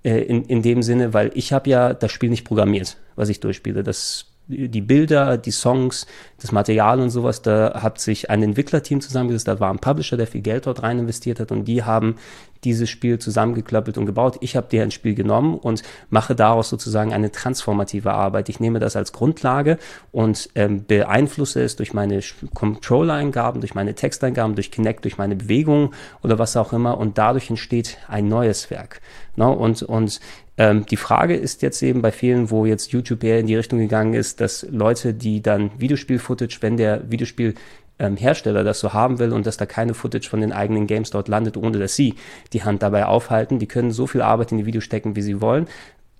äh, 0.02 0.20
in, 0.20 0.44
in 0.44 0.62
dem 0.62 0.82
Sinne, 0.82 1.14
weil 1.14 1.30
ich 1.34 1.52
habe 1.52 1.70
ja 1.70 1.92
das 1.94 2.12
Spiel 2.12 2.30
nicht 2.30 2.44
programmiert, 2.44 2.96
was 3.16 3.28
ich 3.28 3.40
durchspiele. 3.40 3.82
Das 3.82 4.26
die 4.50 4.80
Bilder, 4.80 5.38
die 5.38 5.50
Songs, 5.50 6.06
das 6.40 6.52
Material 6.52 7.00
und 7.00 7.10
sowas, 7.10 7.42
da 7.42 7.80
hat 7.82 8.00
sich 8.00 8.30
ein 8.30 8.42
Entwicklerteam 8.42 9.00
zusammengesetzt, 9.00 9.48
da 9.48 9.60
war 9.60 9.70
ein 9.70 9.78
Publisher, 9.78 10.16
der 10.16 10.26
viel 10.26 10.40
Geld 10.40 10.66
dort 10.66 10.82
rein 10.82 10.98
investiert 10.98 11.40
hat 11.40 11.52
und 11.52 11.64
die 11.66 11.84
haben 11.84 12.16
dieses 12.64 12.90
Spiel 12.90 13.18
zusammengeklöppelt 13.18 13.98
und 13.98 14.06
gebaut. 14.06 14.36
Ich 14.40 14.56
habe 14.56 14.68
dir 14.68 14.82
ein 14.82 14.90
Spiel 14.90 15.14
genommen 15.14 15.58
und 15.58 15.82
mache 16.08 16.34
daraus 16.34 16.68
sozusagen 16.68 17.12
eine 17.12 17.30
transformative 17.30 18.12
Arbeit. 18.12 18.48
Ich 18.48 18.60
nehme 18.60 18.80
das 18.80 18.96
als 18.96 19.12
Grundlage 19.12 19.78
und 20.12 20.48
ähm, 20.54 20.84
beeinflusse 20.86 21.62
es 21.62 21.76
durch 21.76 21.94
meine 21.94 22.20
Controller-Eingaben, 22.54 23.60
durch 23.60 23.74
meine 23.74 23.94
Texteingaben, 23.94 24.54
durch 24.54 24.70
Kinect, 24.70 25.04
durch 25.04 25.18
meine 25.18 25.36
Bewegungen 25.36 25.94
oder 26.22 26.38
was 26.38 26.56
auch 26.56 26.72
immer 26.72 26.98
und 26.98 27.18
dadurch 27.18 27.50
entsteht 27.50 27.98
ein 28.08 28.28
neues 28.28 28.70
Werk. 28.70 29.00
No? 29.36 29.52
Und, 29.52 29.82
und 29.82 30.20
ähm, 30.60 30.84
die 30.84 30.98
Frage 30.98 31.36
ist 31.36 31.62
jetzt 31.62 31.82
eben 31.82 32.02
bei 32.02 32.12
vielen, 32.12 32.50
wo 32.50 32.66
jetzt 32.66 32.92
YouTube 32.92 33.24
eher 33.24 33.40
in 33.40 33.46
die 33.46 33.56
Richtung 33.56 33.78
gegangen 33.78 34.12
ist, 34.12 34.42
dass 34.42 34.66
Leute, 34.70 35.14
die 35.14 35.40
dann 35.40 35.70
Videospiel-Footage, 35.78 36.58
wenn 36.60 36.76
der 36.76 37.10
Videospiel 37.10 37.54
ähm, 38.00 38.16
Hersteller 38.16 38.64
das 38.64 38.80
so 38.80 38.92
haben 38.92 39.18
will 39.18 39.32
und 39.32 39.46
dass 39.46 39.56
da 39.56 39.66
keine 39.66 39.94
Footage 39.94 40.28
von 40.28 40.40
den 40.40 40.52
eigenen 40.52 40.86
Games 40.86 41.10
dort 41.10 41.28
landet, 41.28 41.56
ohne 41.56 41.78
dass 41.78 41.94
sie 41.94 42.16
die 42.52 42.64
Hand 42.64 42.82
dabei 42.82 43.06
aufhalten. 43.06 43.58
Die 43.58 43.68
können 43.68 43.92
so 43.92 44.06
viel 44.06 44.22
Arbeit 44.22 44.50
in 44.50 44.58
die 44.58 44.66
Videos 44.66 44.84
stecken, 44.84 45.14
wie 45.14 45.22
sie 45.22 45.40
wollen, 45.40 45.68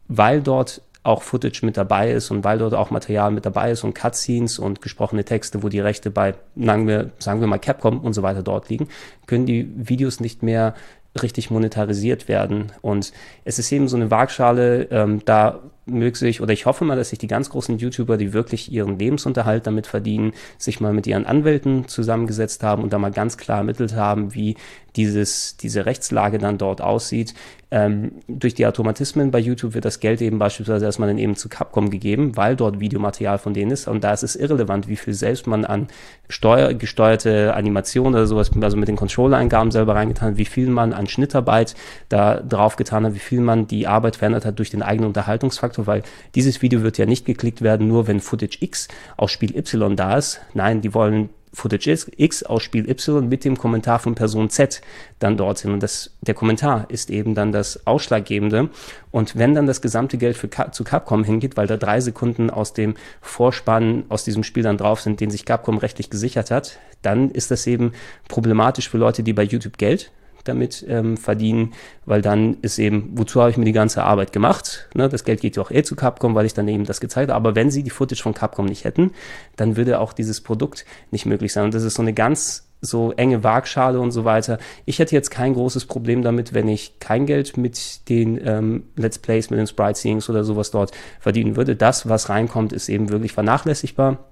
weil 0.07 0.43
dort 0.43 0.83
auch 1.03 1.23
Footage 1.23 1.65
mit 1.65 1.79
dabei 1.79 2.13
ist 2.13 2.31
und 2.31 2.45
weil 2.45 2.59
dort 2.59 2.75
auch 2.75 2.91
Material 2.91 3.31
mit 3.31 3.47
dabei 3.47 3.71
ist 3.71 3.85
und 3.85 3.95
Cutscenes 3.95 4.59
und 4.59 4.83
gesprochene 4.83 5.25
Texte, 5.25 5.63
wo 5.63 5.71
die 5.71 5.81
Rechte 5.81 6.11
bei, 6.11 6.35
sagen 6.57 6.87
wir, 6.87 7.11
sagen 7.19 7.41
wir 7.41 7.49
mal 7.49 7.59
Capcom 7.59 8.01
und 8.01 8.13
so 8.13 8.23
weiter 8.23 8.43
dort 8.43 8.69
liegen, 8.69 8.89
können 9.27 9.47
die 9.47 9.67
Videos 9.77 10.21
nicht 10.21 10.43
mehr 10.43 10.75
richtig 11.21 11.51
monetarisiert 11.51 12.29
werden. 12.29 12.73
Und 12.83 13.13
es 13.45 13.59
ist 13.59 13.73
eben 13.73 13.89
so 13.89 13.97
eine 13.97 14.11
Waagschale, 14.11 14.89
ähm, 14.91 15.23
da 15.25 15.61
möge 15.87 16.17
sich, 16.17 16.41
oder 16.41 16.53
ich 16.53 16.67
hoffe 16.67 16.85
mal, 16.85 16.97
dass 16.97 17.11
sich 17.11 17.19
die 17.19 17.27
ganz 17.27 17.51
großen 17.51 17.79
YouTuber, 17.79 18.17
die 18.17 18.33
wirklich 18.33 18.71
ihren 18.71 18.99
Lebensunterhalt 18.99 19.67
damit 19.67 19.87
verdienen, 19.87 20.33
sich 20.59 20.81
mal 20.81 20.93
mit 20.93 21.07
ihren 21.07 21.27
Anwälten 21.27 21.89
zusammengesetzt 21.89 22.63
haben 22.63 22.83
und 22.83 22.93
da 22.93 22.99
mal 22.99 23.11
ganz 23.11 23.37
klar 23.37 23.59
ermittelt 23.59 23.95
haben, 23.95 24.35
wie 24.35 24.57
dieses, 24.97 25.57
diese 25.57 25.87
Rechtslage 25.87 26.39
dann 26.39 26.59
dort 26.59 26.81
aussieht. 26.81 27.35
Ähm, 27.73 28.13
durch 28.27 28.55
die 28.55 28.67
Automatismen 28.67 29.31
bei 29.31 29.39
YouTube 29.39 29.75
wird 29.75 29.85
das 29.85 30.01
Geld 30.01 30.21
eben 30.21 30.41
beispielsweise 30.41 30.85
erstmal 30.85 31.09
dann 31.09 31.19
eben 31.19 31.37
zu 31.37 31.49
Capcom 31.49 31.91
gegeben, 31.91 32.37
weil 32.37 32.57
dort 32.57 32.81
Videomaterial 32.81 33.39
von 33.39 33.55
denen 33.55 33.71
ist. 33.71 33.87
Und 33.87 34.03
da 34.03 34.13
ist 34.13 34.25
es 34.25 34.35
irrelevant, 34.35 34.89
wie 34.89 34.97
viel 34.97 35.15
selbst 35.15 35.47
man 35.47 35.65
an 35.65 35.87
Steuer, 36.29 36.75
gesteuerte 36.75 37.55
Animationen 37.55 38.15
oder 38.15 38.27
sowas, 38.27 38.51
also 38.61 38.77
mit 38.77 38.89
den 38.89 38.97
Controller-Eingaben 38.97 39.71
selber 39.71 39.95
reingetan 39.95 40.31
hat, 40.31 40.37
wie 40.37 40.45
viel 40.45 40.69
man 40.69 40.93
an 40.93 41.07
Schnittarbeit 41.07 41.77
da 42.09 42.41
drauf 42.41 42.75
getan 42.75 43.07
hat, 43.07 43.15
wie 43.15 43.21
viel 43.21 43.41
man 43.41 43.69
die 43.69 43.87
Arbeit 43.87 44.17
verändert 44.17 44.45
hat 44.45 44.59
durch 44.59 44.71
den 44.71 44.83
eigenen 44.83 45.07
Unterhaltungsfaktor, 45.07 45.70
weil 45.79 46.03
dieses 46.35 46.63
Video 46.63 46.83
wird 46.83 46.99
ja 46.99 47.07
nicht 47.07 47.25
geklickt 47.25 47.63
werden, 47.63 47.89
nur 47.89 48.07
wenn 48.07 48.21
Footage 48.21 48.59
X 48.61 48.89
aus 49.17 49.31
Spiel 49.31 49.57
Y 49.57 49.97
da 49.97 50.17
ist. 50.17 50.41
Nein, 50.55 50.81
die 50.81 50.95
wollen 50.95 51.31
Footage 51.53 52.07
X 52.17 52.43
aus 52.45 52.63
Spiel 52.63 52.89
Y 52.89 53.29
mit 53.29 53.45
dem 53.45 53.57
Kommentar 53.57 53.99
von 53.99 54.15
Person 54.15 54.51
Z 54.51 54.81
dann 55.19 55.37
dorthin. 55.37 55.73
Und 55.73 55.83
das, 55.83 56.13
der 56.21 56.35
Kommentar 56.35 56.87
ist 56.89 57.11
eben 57.11 57.35
dann 57.35 57.53
das 57.53 57.87
Ausschlaggebende. 57.87 58.71
Und 59.11 59.37
wenn 59.37 59.55
dann 59.55 59.67
das 59.67 59.83
gesamte 59.83 60.17
Geld 60.17 60.37
für, 60.37 60.49
zu 60.71 60.85
Capcom 60.85 61.25
hingeht, 61.25 61.57
weil 61.57 61.67
da 61.67 61.77
drei 61.77 62.01
Sekunden 62.01 62.51
aus 62.51 62.73
dem 62.73 62.95
Vorspann 63.21 64.05
aus 64.09 64.25
diesem 64.25 64.45
Spiel 64.45 64.63
dann 64.63 64.79
drauf 64.79 65.01
sind, 65.01 65.21
den 65.21 65.31
sich 65.31 65.45
Capcom 65.45 65.79
rechtlich 65.79 66.11
gesichert 66.11 66.51
hat, 66.51 66.79
dann 67.03 67.31
ist 67.31 67.51
das 67.51 67.67
eben 67.67 67.93
problematisch 68.29 68.89
für 68.89 68.99
Leute, 68.99 69.23
die 69.23 69.33
bei 69.33 69.43
YouTube 69.43 69.79
Geld 69.79 70.13
damit 70.45 70.85
ähm, 70.89 71.17
verdienen, 71.17 71.73
weil 72.07 72.23
dann 72.23 72.59
ist 72.63 72.79
eben, 72.79 73.11
wozu 73.15 73.41
habe 73.41 73.51
ich 73.51 73.57
mir 73.57 73.65
die 73.65 73.73
ganze 73.73 74.05
Arbeit 74.05 74.33
gemacht? 74.33 74.89
Ne, 74.95 75.09
das 75.09 75.25
Geld 75.25 75.41
geht 75.41 75.57
ja 75.57 75.63
auch 75.63 75.71
eh 75.71 75.83
zu 75.83 75.97
Capcom, 75.97 76.35
weil 76.35 76.47
ich 76.47 76.55
dann 76.55 76.69
eben 76.69 76.85
das 76.85 77.01
gezeigt 77.01 77.31
habe. 77.31 77.37
Aber 77.37 77.55
wenn 77.55 77.71
sie 77.71 77.83
die 77.83 77.91
Footage 77.91 78.23
von 78.23 78.35
Capcom 78.35 78.67
nicht 78.67 78.85
hätten, 78.85 79.13
dann 79.57 79.77
würde 79.77 80.01
auch 80.01 80.13
dieses 80.13 80.41
Produkt 80.41 80.85
nicht 81.11 81.27
möglich 81.27 81.53
sein. 81.53 81.65
Und 81.65 81.75
das 81.75 81.85
ist 81.85 81.95
so 81.95 82.03
eine 82.03 82.13
ganz 82.13 82.67
so 82.81 83.13
enge 83.13 83.45
Waagschale 83.45 84.01
und 84.01 84.11
so 84.11 84.25
weiter. 84.25 84.59
Ich 84.87 84.99
hätte 84.99 85.15
jetzt 85.15 85.31
kein 85.31 85.55
großes 85.55 85.85
Problem 85.85 86.23
damit, 86.23 86.55
wenn 86.55 86.69
ich 86.69 86.99
kein 86.99 87.27
Geld 87.27 87.57
mit 87.57 88.09
den 88.09 88.41
ähm, 88.43 88.85
Let's 88.97 89.19
Plays, 89.19 89.51
mit 89.51 89.59
den 89.59 89.67
Sprite 89.67 89.99
Seeings 89.99 90.31
oder 90.31 90.45
sowas 90.45 90.71
dort 90.71 90.93
verdienen 91.21 91.57
würde. 91.57 91.77
Das, 91.77 92.09
was 92.09 92.31
reinkommt, 92.31 92.73
ist 92.73 92.89
eben 92.89 93.11
wirklich 93.11 93.33
vernachlässigbar 93.33 94.30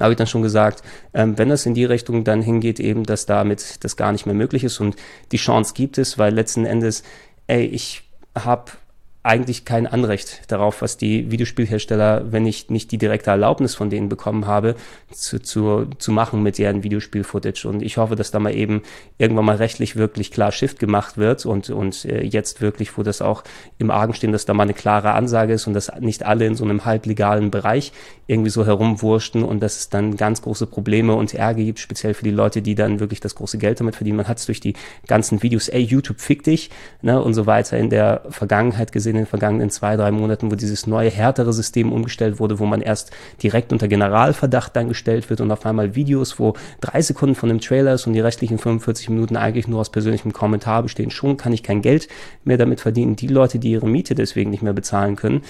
habe 0.00 0.12
ich 0.12 0.16
dann 0.16 0.26
schon 0.26 0.42
gesagt, 0.42 0.82
ähm, 1.14 1.38
wenn 1.38 1.48
das 1.48 1.66
in 1.66 1.74
die 1.74 1.84
Richtung 1.84 2.24
dann 2.24 2.42
hingeht, 2.42 2.80
eben, 2.80 3.04
dass 3.04 3.26
damit 3.26 3.84
das 3.84 3.96
gar 3.96 4.12
nicht 4.12 4.26
mehr 4.26 4.34
möglich 4.34 4.64
ist 4.64 4.80
und 4.80 4.96
die 5.32 5.36
Chance 5.36 5.74
gibt 5.74 5.98
es, 5.98 6.18
weil 6.18 6.34
letzten 6.34 6.64
Endes, 6.64 7.02
ey, 7.46 7.64
ich 7.64 8.02
habe 8.34 8.72
eigentlich 9.24 9.64
kein 9.64 9.86
Anrecht 9.86 10.50
darauf, 10.50 10.82
was 10.82 10.96
die 10.96 11.30
Videospielhersteller, 11.30 12.32
wenn 12.32 12.44
ich 12.44 12.70
nicht 12.70 12.90
die 12.90 12.98
direkte 12.98 13.30
Erlaubnis 13.30 13.76
von 13.76 13.88
denen 13.88 14.08
bekommen 14.08 14.46
habe, 14.46 14.74
zu, 15.12 15.40
zu, 15.40 15.86
zu 15.98 16.10
machen 16.10 16.42
mit 16.42 16.58
deren 16.58 16.82
Videospiel-Footage. 16.82 17.68
Und 17.68 17.82
ich 17.82 17.98
hoffe, 17.98 18.16
dass 18.16 18.32
da 18.32 18.40
mal 18.40 18.54
eben 18.54 18.82
irgendwann 19.18 19.44
mal 19.44 19.56
rechtlich 19.56 19.94
wirklich 19.94 20.32
klar 20.32 20.50
Shift 20.50 20.80
gemacht 20.80 21.18
wird 21.18 21.46
und, 21.46 21.70
und 21.70 22.04
äh, 22.04 22.24
jetzt 22.24 22.60
wirklich, 22.60 22.98
wo 22.98 23.04
das 23.04 23.22
auch 23.22 23.44
im 23.78 23.92
Argen 23.92 24.12
stehen, 24.14 24.32
dass 24.32 24.44
da 24.44 24.54
mal 24.54 24.64
eine 24.64 24.74
klare 24.74 25.12
Ansage 25.12 25.52
ist 25.52 25.68
und 25.68 25.74
dass 25.74 25.92
nicht 26.00 26.24
alle 26.24 26.46
in 26.46 26.56
so 26.56 26.64
einem 26.64 26.84
halblegalen 26.84 27.52
Bereich 27.52 27.92
irgendwie 28.26 28.50
so 28.50 28.66
herumwurschten 28.66 29.44
und 29.44 29.60
dass 29.60 29.76
es 29.76 29.88
dann 29.88 30.16
ganz 30.16 30.42
große 30.42 30.66
Probleme 30.66 31.14
und 31.14 31.32
Ärger 31.32 31.62
gibt, 31.62 31.78
speziell 31.78 32.14
für 32.14 32.24
die 32.24 32.30
Leute, 32.30 32.60
die 32.60 32.74
dann 32.74 32.98
wirklich 32.98 33.20
das 33.20 33.36
große 33.36 33.58
Geld 33.58 33.78
damit 33.78 33.94
verdienen. 33.94 34.16
Man 34.16 34.28
hat 34.28 34.38
es 34.38 34.46
durch 34.46 34.58
die 34.58 34.74
ganzen 35.06 35.42
Videos, 35.42 35.68
ey, 35.68 35.80
YouTube 35.80 36.20
fick 36.20 36.42
dich, 36.42 36.70
ne, 37.02 37.22
und 37.22 37.34
so 37.34 37.46
weiter 37.46 37.78
in 37.78 37.90
der 37.90 38.22
Vergangenheit 38.30 38.90
gesehen 38.90 39.11
in 39.12 39.18
den 39.18 39.26
vergangenen 39.26 39.70
zwei, 39.70 39.96
drei 39.96 40.10
Monaten, 40.10 40.50
wo 40.50 40.56
dieses 40.56 40.86
neue, 40.86 41.10
härtere 41.10 41.52
System 41.52 41.92
umgestellt 41.92 42.40
wurde, 42.40 42.58
wo 42.58 42.66
man 42.66 42.80
erst 42.80 43.12
direkt 43.42 43.72
unter 43.72 43.88
Generalverdacht 43.88 44.74
dann 44.74 44.88
gestellt 44.88 45.30
wird 45.30 45.40
und 45.40 45.50
auf 45.50 45.64
einmal 45.64 45.94
Videos, 45.94 46.38
wo 46.38 46.54
drei 46.80 47.00
Sekunden 47.02 47.34
von 47.34 47.48
dem 47.48 47.60
Trailer 47.60 47.94
ist 47.94 48.06
und 48.06 48.14
die 48.14 48.20
restlichen 48.20 48.58
45 48.58 49.10
Minuten 49.10 49.36
eigentlich 49.36 49.68
nur 49.68 49.80
aus 49.80 49.90
persönlichem 49.90 50.32
Kommentar 50.32 50.82
bestehen. 50.82 51.10
Schon 51.10 51.36
kann 51.36 51.52
ich 51.52 51.62
kein 51.62 51.82
Geld 51.82 52.08
mehr 52.44 52.58
damit 52.58 52.80
verdienen. 52.80 53.16
Die 53.16 53.28
Leute, 53.28 53.58
die 53.58 53.70
ihre 53.70 53.88
Miete 53.88 54.14
deswegen 54.14 54.50
nicht 54.50 54.62
mehr 54.62 54.72
bezahlen 54.72 55.16
können, 55.16 55.42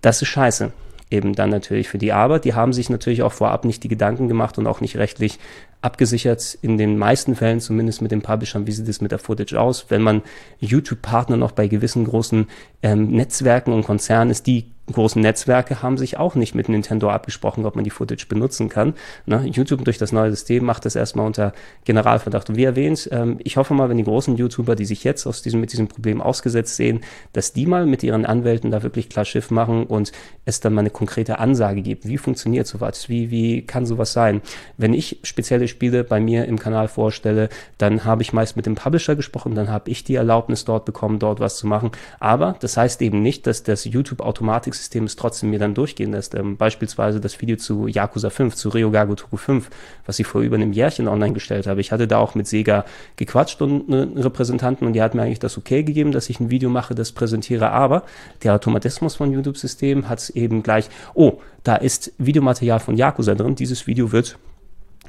das 0.00 0.22
ist 0.22 0.28
scheiße 0.28 0.72
eben 1.10 1.34
dann 1.34 1.50
natürlich 1.50 1.88
für 1.88 1.98
die 1.98 2.12
Arbeit. 2.12 2.46
Die 2.46 2.54
haben 2.54 2.72
sich 2.72 2.88
natürlich 2.88 3.22
auch 3.22 3.32
vorab 3.32 3.66
nicht 3.66 3.84
die 3.84 3.88
Gedanken 3.88 4.28
gemacht 4.28 4.56
und 4.56 4.66
auch 4.66 4.80
nicht 4.80 4.96
rechtlich 4.96 5.38
abgesichert, 5.82 6.56
in 6.62 6.78
den 6.78 6.96
meisten 6.96 7.34
Fällen 7.34 7.60
zumindest 7.60 8.00
mit 8.00 8.12
den 8.12 8.22
Publishern, 8.22 8.66
wie 8.66 8.72
sieht 8.72 8.88
es 8.88 9.00
mit 9.00 9.12
der 9.12 9.18
Footage 9.18 9.60
aus. 9.60 9.86
Wenn 9.88 10.02
man 10.02 10.22
YouTube-Partner 10.60 11.36
noch 11.36 11.52
bei 11.52 11.68
gewissen 11.68 12.04
großen 12.04 12.46
ähm, 12.82 13.08
Netzwerken 13.08 13.72
und 13.72 13.84
Konzernen 13.84 14.30
ist, 14.30 14.46
die 14.46 14.72
großen 14.90 15.22
Netzwerke 15.22 15.82
haben 15.82 15.96
sich 15.96 16.16
auch 16.18 16.34
nicht 16.34 16.54
mit 16.54 16.68
Nintendo 16.68 17.10
abgesprochen, 17.10 17.64
ob 17.66 17.76
man 17.76 17.84
die 17.84 17.90
Footage 17.90 18.26
benutzen 18.28 18.68
kann. 18.68 18.94
Ne? 19.26 19.46
YouTube 19.46 19.84
durch 19.84 19.98
das 19.98 20.12
neue 20.12 20.30
System 20.30 20.64
macht 20.64 20.84
das 20.84 20.96
erstmal 20.96 21.26
unter 21.26 21.52
Generalverdacht. 21.84 22.50
Und 22.50 22.56
wie 22.56 22.64
erwähnt, 22.64 23.08
ähm, 23.12 23.38
ich 23.42 23.56
hoffe 23.56 23.74
mal, 23.74 23.88
wenn 23.88 23.96
die 23.96 24.04
großen 24.04 24.36
YouTuber, 24.36 24.74
die 24.74 24.84
sich 24.84 25.04
jetzt 25.04 25.26
aus 25.26 25.40
diesem, 25.42 25.60
mit 25.60 25.72
diesem 25.72 25.88
Problem 25.88 26.20
ausgesetzt 26.20 26.76
sehen, 26.76 27.00
dass 27.32 27.52
die 27.52 27.66
mal 27.66 27.86
mit 27.86 28.02
ihren 28.02 28.26
Anwälten 28.26 28.70
da 28.70 28.82
wirklich 28.82 29.08
klar 29.08 29.24
Schiff 29.24 29.50
machen 29.50 29.86
und 29.86 30.10
es 30.44 30.60
dann 30.60 30.74
mal 30.74 30.80
eine 30.80 30.90
konkrete 30.90 31.38
Ansage 31.38 31.82
gibt. 31.82 32.06
Wie 32.06 32.18
funktioniert 32.18 32.66
sowas? 32.66 33.08
Wie, 33.08 33.30
wie 33.30 33.62
kann 33.62 33.86
sowas 33.86 34.12
sein? 34.12 34.42
Wenn 34.76 34.94
ich 34.94 35.20
spezielle 35.22 35.68
Spiele 35.72 36.04
bei 36.04 36.20
mir 36.20 36.44
im 36.44 36.58
Kanal 36.58 36.86
vorstelle, 36.86 37.48
dann 37.78 38.04
habe 38.04 38.22
ich 38.22 38.32
meist 38.32 38.56
mit 38.56 38.66
dem 38.66 38.76
Publisher 38.76 39.16
gesprochen, 39.16 39.54
dann 39.56 39.70
habe 39.70 39.90
ich 39.90 40.04
die 40.04 40.14
Erlaubnis 40.14 40.64
dort 40.64 40.84
bekommen, 40.84 41.18
dort 41.18 41.40
was 41.40 41.56
zu 41.56 41.66
machen. 41.66 41.90
Aber 42.20 42.54
das 42.60 42.76
heißt 42.76 43.02
eben 43.02 43.22
nicht, 43.22 43.46
dass 43.46 43.64
das 43.64 43.84
YouTube-Automatik-System 43.84 45.04
es 45.04 45.16
trotzdem 45.16 45.50
mir 45.50 45.58
dann 45.58 45.74
durchgehen 45.74 46.12
lässt. 46.12 46.34
Ähm, 46.34 46.56
beispielsweise 46.56 47.20
das 47.20 47.40
Video 47.40 47.56
zu 47.56 47.88
Yakuza 47.88 48.30
5, 48.30 48.54
zu 48.54 48.68
Ryogago 48.68 49.14
Toku 49.14 49.36
5, 49.36 49.70
was 50.06 50.18
ich 50.18 50.26
vor 50.26 50.42
über 50.42 50.56
einem 50.56 50.72
Jährchen 50.72 51.08
online 51.08 51.32
gestellt 51.32 51.66
habe. 51.66 51.80
Ich 51.80 51.90
hatte 51.90 52.06
da 52.06 52.18
auch 52.18 52.34
mit 52.34 52.46
Sega 52.46 52.84
gequatscht 53.16 53.60
und 53.62 53.92
einen 53.92 54.18
Repräsentanten 54.18 54.86
und 54.86 54.92
die 54.92 55.02
hat 55.02 55.14
mir 55.14 55.22
eigentlich 55.22 55.40
das 55.40 55.58
okay 55.58 55.82
gegeben, 55.82 56.12
dass 56.12 56.30
ich 56.30 56.38
ein 56.38 56.50
Video 56.50 56.70
mache, 56.70 56.94
das 56.94 57.12
präsentiere. 57.12 57.70
Aber 57.70 58.04
der 58.42 58.54
Automatismus 58.54 59.16
von 59.16 59.32
YouTube-System 59.32 60.08
hat 60.08 60.18
es 60.20 60.30
eben 60.30 60.62
gleich, 60.62 60.88
oh, 61.14 61.40
da 61.64 61.76
ist 61.76 62.12
Videomaterial 62.18 62.80
von 62.80 62.96
Yakuza 62.96 63.34
drin, 63.34 63.54
dieses 63.54 63.86
Video 63.86 64.12
wird 64.12 64.38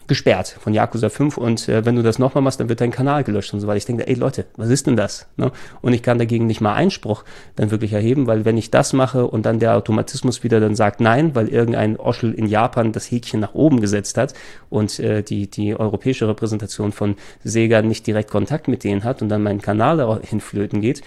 gesperrt 0.08 0.58
von 0.60 0.74
Yakuza 0.74 1.10
5 1.10 1.38
und 1.38 1.70
äh, 1.70 1.86
wenn 1.86 1.96
du 1.96 2.04
das 2.04 2.20
nochmal 2.20 2.42
machst, 2.42 2.60
dann 2.60 2.70
wird 2.70 2.82
dein 2.82 2.92
Kanal 2.92 3.24
gelöscht 3.24 3.54
und 3.54 3.60
so 3.60 3.68
weiter. 3.68 3.78
Ich 3.78 3.86
denke, 3.86 4.08
ey 4.08 4.16
Leute, 4.16 4.46
was 4.58 4.70
ist 4.70 4.88
denn 4.88 4.96
das? 4.96 5.28
Ne? 5.38 5.52
Und 5.82 5.94
ich 5.94 6.04
kann 6.04 6.20
dagegen 6.20 6.46
nicht 6.46 6.62
mal 6.62 6.74
Einspruch 6.74 7.24
dann 7.56 7.72
wirklich 7.72 7.94
erheben, 7.94 8.28
weil 8.28 8.44
wenn 8.44 8.58
ich 8.58 8.70
das 8.70 8.94
mache 8.94 9.26
und 9.28 9.46
dann 9.46 9.60
der 9.60 9.76
Automatismus 9.76 10.44
wieder 10.44 10.60
dann 10.60 10.76
sagt 10.76 11.00
nein, 11.00 11.36
weil 11.36 11.48
irgendein 11.48 11.98
Oschel 11.98 12.34
in 12.34 12.48
Japan 12.48 12.92
das 12.92 13.10
Häkchen 13.10 13.40
nach 13.40 13.54
oben 13.54 13.80
gesetzt 13.80 14.18
hat 14.18 14.34
und 14.70 15.00
äh, 15.00 15.24
die, 15.24 15.50
die 15.50 15.76
europäische 15.80 16.28
Repräsentation 16.28 16.92
von 16.92 17.16
Sega 17.44 17.82
nicht 17.82 18.06
direkt 18.06 18.30
Kontakt 18.30 18.68
mit 18.68 18.84
denen 18.84 19.04
hat 19.04 19.22
und 19.22 19.30
dann 19.30 19.44
mein 19.44 19.62
Kanal 19.62 19.98
dahin 19.98 20.42
flöten 20.42 20.82
geht, 20.82 21.02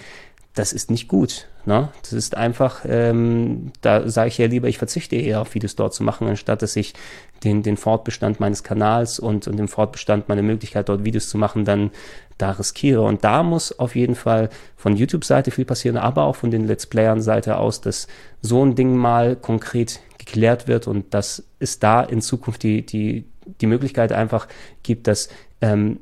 das 0.55 0.73
ist 0.73 0.91
nicht 0.91 1.09
gut. 1.09 1.49
Ne? 1.67 1.89
Das 2.01 2.13
ist 2.13 2.37
einfach, 2.37 2.85
ähm, 2.89 3.73
da 3.81 4.09
sage 4.09 4.29
ich 4.29 4.39
ja 4.39 4.47
lieber, 4.47 4.69
ich 4.69 4.79
verzichte 4.79 5.17
eher 5.17 5.41
auf 5.41 5.55
Videos 5.55 5.75
dort 5.75 5.95
zu 5.95 6.05
machen, 6.05 6.29
anstatt 6.29 6.63
dass 6.63 6.77
ich 6.77 6.95
den, 7.43 7.65
den 7.65 7.77
Fortbestand 7.77 8.39
meines 8.39 8.63
Kanals 8.63 9.19
und, 9.19 9.49
und 9.49 9.57
den 9.57 9.67
Fortbestand 9.67 10.29
meiner 10.29 10.43
Möglichkeit, 10.43 10.89
dort 10.89 11.05
Videos 11.05 11.29
zu 11.29 11.39
machen, 11.39 11.65
dann 11.65 11.91
da 12.39 12.53
riskiere. 12.53 13.03
Und 13.03 13.25
da 13.25 13.43
muss 13.43 13.77
auf 13.79 13.97
jeden 13.97 14.15
Fall 14.15 14.49
von 14.77 14.95
YouTube-Seite 14.97 15.51
viel 15.51 15.65
passieren, 15.65 15.97
aber 15.97 16.25
auch 16.25 16.37
von 16.37 16.53
den 16.53 16.69
Let's 16.69 16.87
Playern-Seite 16.87 17.59
aus, 17.59 17.81
dass 17.81 18.07
so 18.41 18.65
ein 18.65 18.77
Ding 18.77 18.95
mal 18.97 19.35
konkret 19.35 20.01
geklärt 20.19 20.69
wird 20.69 20.87
und 20.87 21.15
dass 21.15 21.43
es 21.59 21.81
da 21.81 22.03
in 22.03 22.21
Zukunft 22.21 22.63
die, 22.63 22.87
die, 22.87 23.25
die 23.61 23.67
Möglichkeit 23.67 24.13
einfach 24.13 24.47
gibt, 24.85 25.09
dass 25.09 25.29
ähm, 25.61 25.99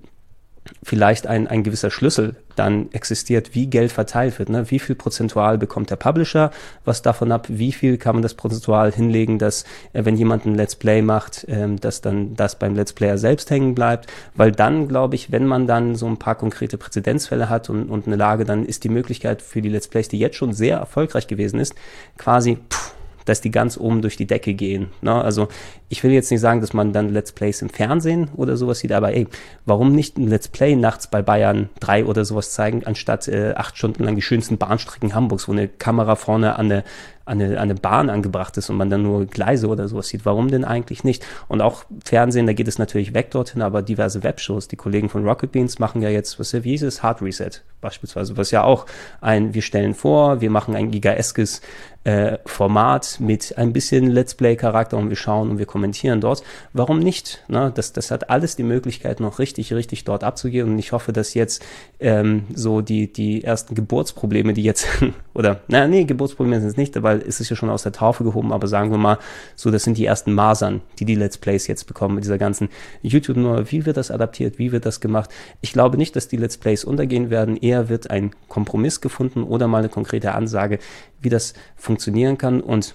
vielleicht 0.82 1.26
ein, 1.26 1.46
ein 1.46 1.62
gewisser 1.62 1.90
Schlüssel 1.90 2.36
dann 2.56 2.90
existiert, 2.92 3.54
wie 3.54 3.66
Geld 3.66 3.92
verteilt 3.92 4.38
wird. 4.38 4.48
Ne? 4.48 4.70
Wie 4.70 4.78
viel 4.78 4.94
prozentual 4.94 5.58
bekommt 5.58 5.90
der 5.90 5.96
Publisher 5.96 6.50
was 6.84 7.02
davon 7.02 7.32
ab? 7.32 7.46
Wie 7.48 7.72
viel 7.72 7.98
kann 7.98 8.16
man 8.16 8.22
das 8.22 8.34
prozentual 8.34 8.92
hinlegen, 8.92 9.38
dass 9.38 9.64
äh, 9.92 10.04
wenn 10.04 10.16
jemand 10.16 10.46
ein 10.46 10.54
Let's 10.54 10.76
Play 10.76 11.02
macht, 11.02 11.44
ähm, 11.48 11.80
dass 11.80 12.00
dann 12.00 12.34
das 12.34 12.58
beim 12.58 12.74
Let's 12.74 12.92
Player 12.92 13.18
selbst 13.18 13.50
hängen 13.50 13.74
bleibt? 13.74 14.10
Weil 14.34 14.52
dann, 14.52 14.88
glaube 14.88 15.16
ich, 15.16 15.32
wenn 15.32 15.46
man 15.46 15.66
dann 15.66 15.96
so 15.96 16.06
ein 16.06 16.18
paar 16.18 16.36
konkrete 16.36 16.78
Präzedenzfälle 16.78 17.48
hat 17.48 17.68
und, 17.68 17.90
und 17.90 18.06
eine 18.06 18.16
Lage, 18.16 18.44
dann 18.44 18.64
ist 18.64 18.84
die 18.84 18.88
Möglichkeit 18.88 19.42
für 19.42 19.60
die 19.60 19.68
Let's 19.68 19.88
Plays, 19.88 20.08
die 20.08 20.18
jetzt 20.18 20.36
schon 20.36 20.52
sehr 20.52 20.78
erfolgreich 20.78 21.26
gewesen 21.26 21.60
ist, 21.60 21.74
quasi 22.16 22.58
pff, 22.70 22.93
dass 23.24 23.40
die 23.40 23.50
ganz 23.50 23.76
oben 23.76 24.02
durch 24.02 24.16
die 24.16 24.26
Decke 24.26 24.54
gehen. 24.54 24.88
Ne? 25.02 25.14
Also 25.14 25.48
ich 25.88 26.02
will 26.02 26.12
jetzt 26.12 26.30
nicht 26.30 26.40
sagen, 26.40 26.60
dass 26.60 26.72
man 26.72 26.92
dann 26.92 27.12
Let's 27.12 27.32
Plays 27.32 27.62
im 27.62 27.70
Fernsehen 27.70 28.30
oder 28.36 28.56
sowas 28.56 28.80
sieht, 28.80 28.92
aber 28.92 29.12
ey, 29.14 29.26
warum 29.64 29.92
nicht 29.94 30.18
ein 30.18 30.28
Let's 30.28 30.48
Play 30.48 30.76
nachts 30.76 31.06
bei 31.06 31.22
Bayern 31.22 31.68
3 31.80 32.04
oder 32.06 32.24
sowas 32.24 32.52
zeigen, 32.52 32.84
anstatt 32.84 33.28
äh, 33.28 33.54
acht 33.56 33.76
Stunden 33.76 34.04
lang 34.04 34.16
die 34.16 34.22
schönsten 34.22 34.58
Bahnstrecken 34.58 35.14
Hamburgs, 35.14 35.48
wo 35.48 35.52
eine 35.52 35.68
Kamera 35.68 36.16
vorne 36.16 36.56
an 36.56 36.66
eine 36.66 36.84
an 37.26 37.40
eine, 37.40 37.56
an 37.56 37.70
eine 37.70 37.74
Bahn 37.74 38.10
angebracht 38.10 38.56
ist 38.58 38.68
und 38.68 38.76
man 38.76 38.90
dann 38.90 39.02
nur 39.02 39.26
Gleise 39.26 39.68
oder 39.68 39.88
sowas 39.88 40.08
sieht. 40.08 40.26
Warum 40.26 40.50
denn 40.50 40.64
eigentlich 40.64 41.04
nicht? 41.04 41.24
Und 41.48 41.62
auch 41.62 41.84
Fernsehen, 42.04 42.46
da 42.46 42.52
geht 42.52 42.68
es 42.68 42.78
natürlich 42.78 43.14
weg 43.14 43.30
dorthin, 43.30 43.62
aber 43.62 43.82
diverse 43.82 44.22
Webshows, 44.22 44.68
die 44.68 44.76
Kollegen 44.76 45.08
von 45.08 45.26
Rocket 45.26 45.50
Beans 45.50 45.78
machen 45.78 46.02
ja 46.02 46.10
jetzt, 46.10 46.38
was 46.38 46.52
wie 46.52 46.70
hieß 46.70 46.82
es, 46.82 47.02
Hard 47.02 47.22
Reset 47.22 47.62
beispielsweise, 47.80 48.36
was 48.36 48.50
ja 48.50 48.62
auch 48.62 48.86
ein, 49.20 49.54
wir 49.54 49.62
stellen 49.62 49.94
vor, 49.94 50.40
wir 50.40 50.50
machen 50.50 50.76
ein 50.76 50.90
gigaeskes 50.90 51.60
äh, 52.04 52.38
Format 52.44 53.16
mit 53.18 53.56
ein 53.56 53.72
bisschen 53.72 54.10
Let's 54.10 54.34
Play-Charakter 54.34 54.96
und 54.96 55.08
wir 55.08 55.16
schauen 55.16 55.50
und 55.50 55.58
wir 55.58 55.66
kommentieren 55.66 56.20
dort. 56.20 56.42
Warum 56.72 56.98
nicht? 56.98 57.42
Ne? 57.48 57.72
Das, 57.74 57.92
das 57.92 58.10
hat 58.10 58.30
alles 58.30 58.56
die 58.56 58.62
Möglichkeit, 58.62 59.20
noch 59.20 59.38
richtig, 59.38 59.72
richtig 59.72 60.04
dort 60.04 60.22
abzugehen 60.22 60.68
und 60.68 60.78
ich 60.78 60.92
hoffe, 60.92 61.12
dass 61.12 61.34
jetzt 61.34 61.64
ähm, 62.00 62.44
so 62.54 62.82
die, 62.82 63.12
die 63.12 63.42
ersten 63.42 63.74
Geburtsprobleme, 63.74 64.52
die 64.52 64.62
jetzt, 64.62 64.86
oder, 65.34 65.60
naja, 65.68 65.88
nee, 65.88 66.04
Geburtsprobleme 66.04 66.60
sind 66.60 66.70
es 66.70 66.76
nicht, 66.76 67.02
weil 67.02 67.22
es 67.26 67.40
ist 67.40 67.48
ja 67.48 67.56
schon 67.56 67.70
aus 67.70 67.82
der 67.82 67.92
Taufe 67.92 68.22
gehoben, 68.22 68.52
aber 68.52 68.66
sagen 68.66 68.90
wir 68.90 68.98
mal, 68.98 69.18
so, 69.56 69.70
das 69.70 69.84
sind 69.84 69.96
die 69.96 70.04
ersten 70.04 70.32
Masern, 70.34 70.82
die 70.98 71.06
die 71.06 71.14
Let's 71.14 71.38
Plays 71.38 71.66
jetzt 71.66 71.86
bekommen 71.86 72.16
mit 72.16 72.24
dieser 72.24 72.38
ganzen 72.38 72.68
YouTube 73.00 73.38
nur, 73.38 73.70
wie 73.70 73.86
wird 73.86 73.96
das 73.96 74.10
adaptiert, 74.10 74.58
wie 74.58 74.72
wird 74.72 74.84
das 74.84 75.00
gemacht? 75.00 75.30
Ich 75.62 75.72
glaube 75.72 75.96
nicht, 75.96 76.14
dass 76.16 76.28
die 76.28 76.36
Let's 76.36 76.58
Plays 76.58 76.84
untergehen 76.84 77.30
werden, 77.30 77.56
eher 77.56 77.88
wird 77.88 78.10
ein 78.10 78.32
Kompromiss 78.48 79.00
gefunden 79.00 79.42
oder 79.42 79.68
mal 79.68 79.78
eine 79.78 79.88
konkrete 79.88 80.32
Ansage, 80.32 80.78
wie 81.24 81.30
das 81.30 81.54
funktionieren 81.76 82.38
kann 82.38 82.60
und 82.60 82.94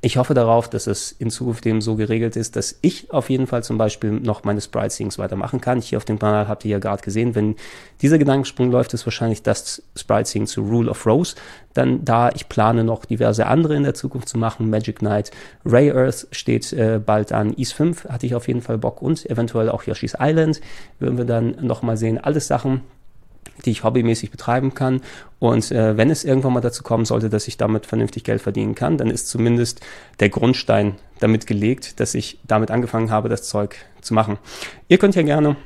ich 0.00 0.16
hoffe 0.16 0.34
darauf, 0.34 0.68
dass 0.68 0.86
es 0.86 1.12
in 1.12 1.30
Zukunft 1.30 1.66
eben 1.66 1.80
so 1.80 1.96
geregelt 1.96 2.36
ist, 2.36 2.56
dass 2.56 2.78
ich 2.82 3.12
auf 3.12 3.30
jeden 3.30 3.46
Fall 3.46 3.62
zum 3.62 3.78
Beispiel 3.78 4.10
noch 4.10 4.42
meine 4.44 4.60
Sprite-Scenes 4.60 5.18
weitermachen 5.18 5.60
kann. 5.60 5.80
Hier 5.80 5.98
auf 5.98 6.04
dem 6.04 6.18
Kanal 6.18 6.48
habt 6.48 6.64
ihr 6.64 6.72
ja 6.72 6.78
gerade 6.78 7.02
gesehen, 7.02 7.34
wenn 7.34 7.56
dieser 8.00 8.18
Gedankensprung 8.18 8.70
läuft, 8.70 8.94
ist 8.94 9.06
wahrscheinlich 9.06 9.42
das 9.42 9.82
Sprite-Sing 9.96 10.46
zu 10.46 10.62
Rule 10.62 10.90
of 10.90 11.04
Rose. 11.06 11.36
Dann 11.74 12.04
da, 12.04 12.30
ich 12.30 12.48
plane 12.48 12.84
noch 12.84 13.04
diverse 13.04 13.46
andere 13.46 13.76
in 13.76 13.82
der 13.82 13.94
Zukunft 13.94 14.28
zu 14.28 14.38
machen. 14.38 14.70
Magic 14.70 15.00
Knight, 15.00 15.30
Ray 15.64 15.92
Earth 15.92 16.26
steht 16.32 16.72
äh, 16.72 17.00
bald 17.04 17.32
an. 17.32 17.54
Ease 17.56 17.74
5 17.74 18.06
hatte 18.06 18.26
ich 18.26 18.34
auf 18.34 18.48
jeden 18.48 18.62
Fall 18.62 18.78
Bock 18.78 19.02
und 19.02 19.28
eventuell 19.30 19.68
auch 19.68 19.84
Yoshi's 19.84 20.16
Island. 20.18 20.60
Würden 20.98 21.18
wir 21.18 21.26
dann 21.26 21.56
nochmal 21.60 21.96
sehen. 21.96 22.18
Alles 22.18 22.48
Sachen, 22.48 22.82
die 23.64 23.70
ich 23.70 23.84
hobbymäßig 23.84 24.30
betreiben 24.30 24.74
kann. 24.74 25.00
Und 25.38 25.70
äh, 25.70 25.96
wenn 25.96 26.10
es 26.10 26.24
irgendwann 26.24 26.52
mal 26.52 26.60
dazu 26.60 26.82
kommen 26.82 27.04
sollte, 27.04 27.28
dass 27.28 27.48
ich 27.48 27.56
damit 27.56 27.86
vernünftig 27.86 28.24
Geld 28.24 28.42
verdienen 28.42 28.74
kann, 28.74 28.96
dann 28.96 29.10
ist 29.10 29.28
zumindest 29.28 29.80
der 30.20 30.28
Grundstein 30.28 30.96
damit 31.20 31.46
gelegt, 31.46 32.00
dass 32.00 32.14
ich 32.14 32.38
damit 32.46 32.70
angefangen 32.70 33.10
habe, 33.10 33.28
das 33.28 33.48
Zeug 33.48 33.76
zu 34.00 34.14
machen. 34.14 34.38
Ihr 34.88 34.98
könnt 34.98 35.14
ja 35.14 35.22
gerne 35.22 35.56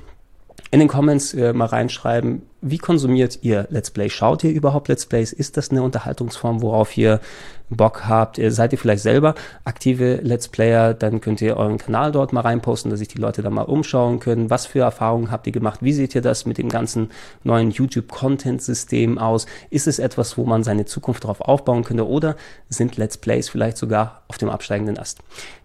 in 0.70 0.81
den 0.81 0.88
Comments 0.88 1.33
äh, 1.35 1.53
mal 1.53 1.66
reinschreiben, 1.66 2.42
wie 2.70 2.79
konsumiert 2.79 3.38
ihr 3.42 3.66
Let's 3.70 3.90
Play? 3.90 4.11
Schaut 4.11 4.44
ihr 4.44 4.50
überhaupt 4.50 4.88
Let's 4.88 5.07
Plays? 5.07 5.33
Ist 5.33 5.57
das 5.57 5.70
eine 5.70 5.83
Unterhaltungsform, 5.83 6.62
worauf 6.62 6.96
ihr 6.96 7.20
Bock 7.68 8.07
habt? 8.07 8.40
Seid 8.48 8.72
ihr 8.72 8.79
vielleicht 8.79 9.02
selber 9.02 9.35
aktive 9.64 10.16
Let's 10.22 10.48
Player? 10.48 10.94
Dann 10.94 11.20
könnt 11.20 11.40
ihr 11.40 11.57
euren 11.57 11.79
Kanal 11.79 12.12
dort 12.12 12.33
mal 12.33 12.40
reinposten, 12.40 12.90
dass 12.90 13.00
sich 13.00 13.09
die 13.09 13.18
Leute 13.18 13.42
da 13.42 13.50
mal 13.50 13.62
umschauen 13.62 14.20
können. 14.20 14.50
Was 14.50 14.66
für 14.66 14.81
Erfahrungen 14.81 15.31
habt 15.31 15.46
ihr 15.46 15.52
gemacht? 15.52 15.81
Wie 15.83 15.92
seht 15.92 16.14
ihr 16.14 16.22
das 16.22 16.46
mit 16.46 16.59
dem 16.59 16.68
ganzen 16.68 17.11
neuen 17.44 17.70
YouTube-Content-System 17.70 19.18
aus? 19.18 19.46
Ist 19.70 19.87
es 19.87 19.98
etwas, 19.98 20.37
wo 20.38 20.44
man 20.44 20.64
seine 20.64 20.85
Zukunft 20.85 21.24
darauf 21.24 21.40
aufbauen 21.40 21.85
könnte? 21.85 22.07
Oder 22.07 22.37
sind 22.68 22.96
Let's 22.96 23.16
Plays 23.16 23.48
vielleicht 23.48 23.76
sogar 23.76 24.22
auf 24.29 24.38
dem 24.38 24.48
absteigenden 24.48 24.98
Ast? 24.98 25.20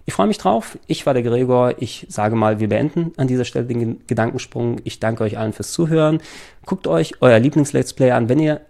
Ich 0.05 0.15
freue 0.15 0.27
mich 0.27 0.39
drauf. 0.39 0.77
Ich 0.87 1.05
war 1.05 1.13
der 1.13 1.23
Gregor. 1.23 1.75
Ich 1.77 2.07
sage 2.09 2.35
mal, 2.35 2.59
wir 2.59 2.69
beenden 2.69 3.13
an 3.17 3.27
dieser 3.27 3.45
Stelle 3.45 3.65
den 3.65 4.05
Gedankensprung. 4.07 4.77
Ich 4.83 4.99
danke 4.99 5.23
euch 5.23 5.37
allen 5.37 5.53
fürs 5.53 5.71
Zuhören. 5.71 6.21
Guckt 6.65 6.87
euch 6.87 7.13
euer 7.21 7.39
Lieblings-Let's 7.39 7.93
Play 7.93 8.11
an. 8.11 8.29
Wenn 8.29 8.39
ihr 8.39 8.61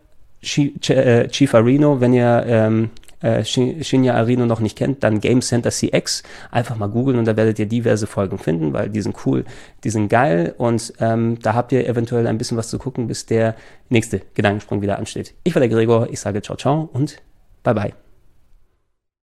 äh, 0.42 1.28
Chief 1.28 1.54
Arino, 1.54 2.02
wenn 2.02 2.14
ihr 2.14 2.44
ähm, 2.48 2.90
äh, 3.22 3.44
Shinya 3.44 4.16
Arino 4.16 4.46
noch 4.46 4.60
nicht 4.60 4.78
kennt, 4.78 5.04
dann 5.04 5.22
Game 5.22 5.42
Center 5.42 5.70
CX 5.70 6.24
einfach 6.50 6.76
mal 6.76 6.88
googeln 6.88 7.20
und 7.20 7.26
da 7.26 7.38
werdet 7.38 7.60
ihr 7.60 7.68
diverse 7.68 8.08
Folgen 8.08 8.38
finden, 8.38 8.74
weil 8.74 8.90
die 8.90 9.02
sind 9.02 9.16
cool, 9.26 9.46
die 9.84 9.90
sind 9.90 10.10
geil 10.10 10.56
und 10.58 10.94
ähm, 11.00 11.38
da 11.42 11.54
habt 11.54 11.72
ihr 11.72 11.88
eventuell 11.88 12.28
ein 12.28 12.38
bisschen 12.38 12.58
was 12.58 12.70
zu 12.70 12.80
gucken, 12.80 13.08
bis 13.08 13.26
der 13.26 13.56
nächste 13.90 14.22
Gedankensprung 14.34 14.82
wieder 14.82 14.98
ansteht. 14.98 15.34
Ich 15.44 15.56
war 15.56 15.60
der 15.60 15.70
Gregor, 15.70 16.10
ich 16.10 16.20
sage 16.20 16.42
ciao 16.42 16.58
ciao 16.58 16.90
und 16.94 17.22
bye 17.64 17.74
bye. 17.74 18.11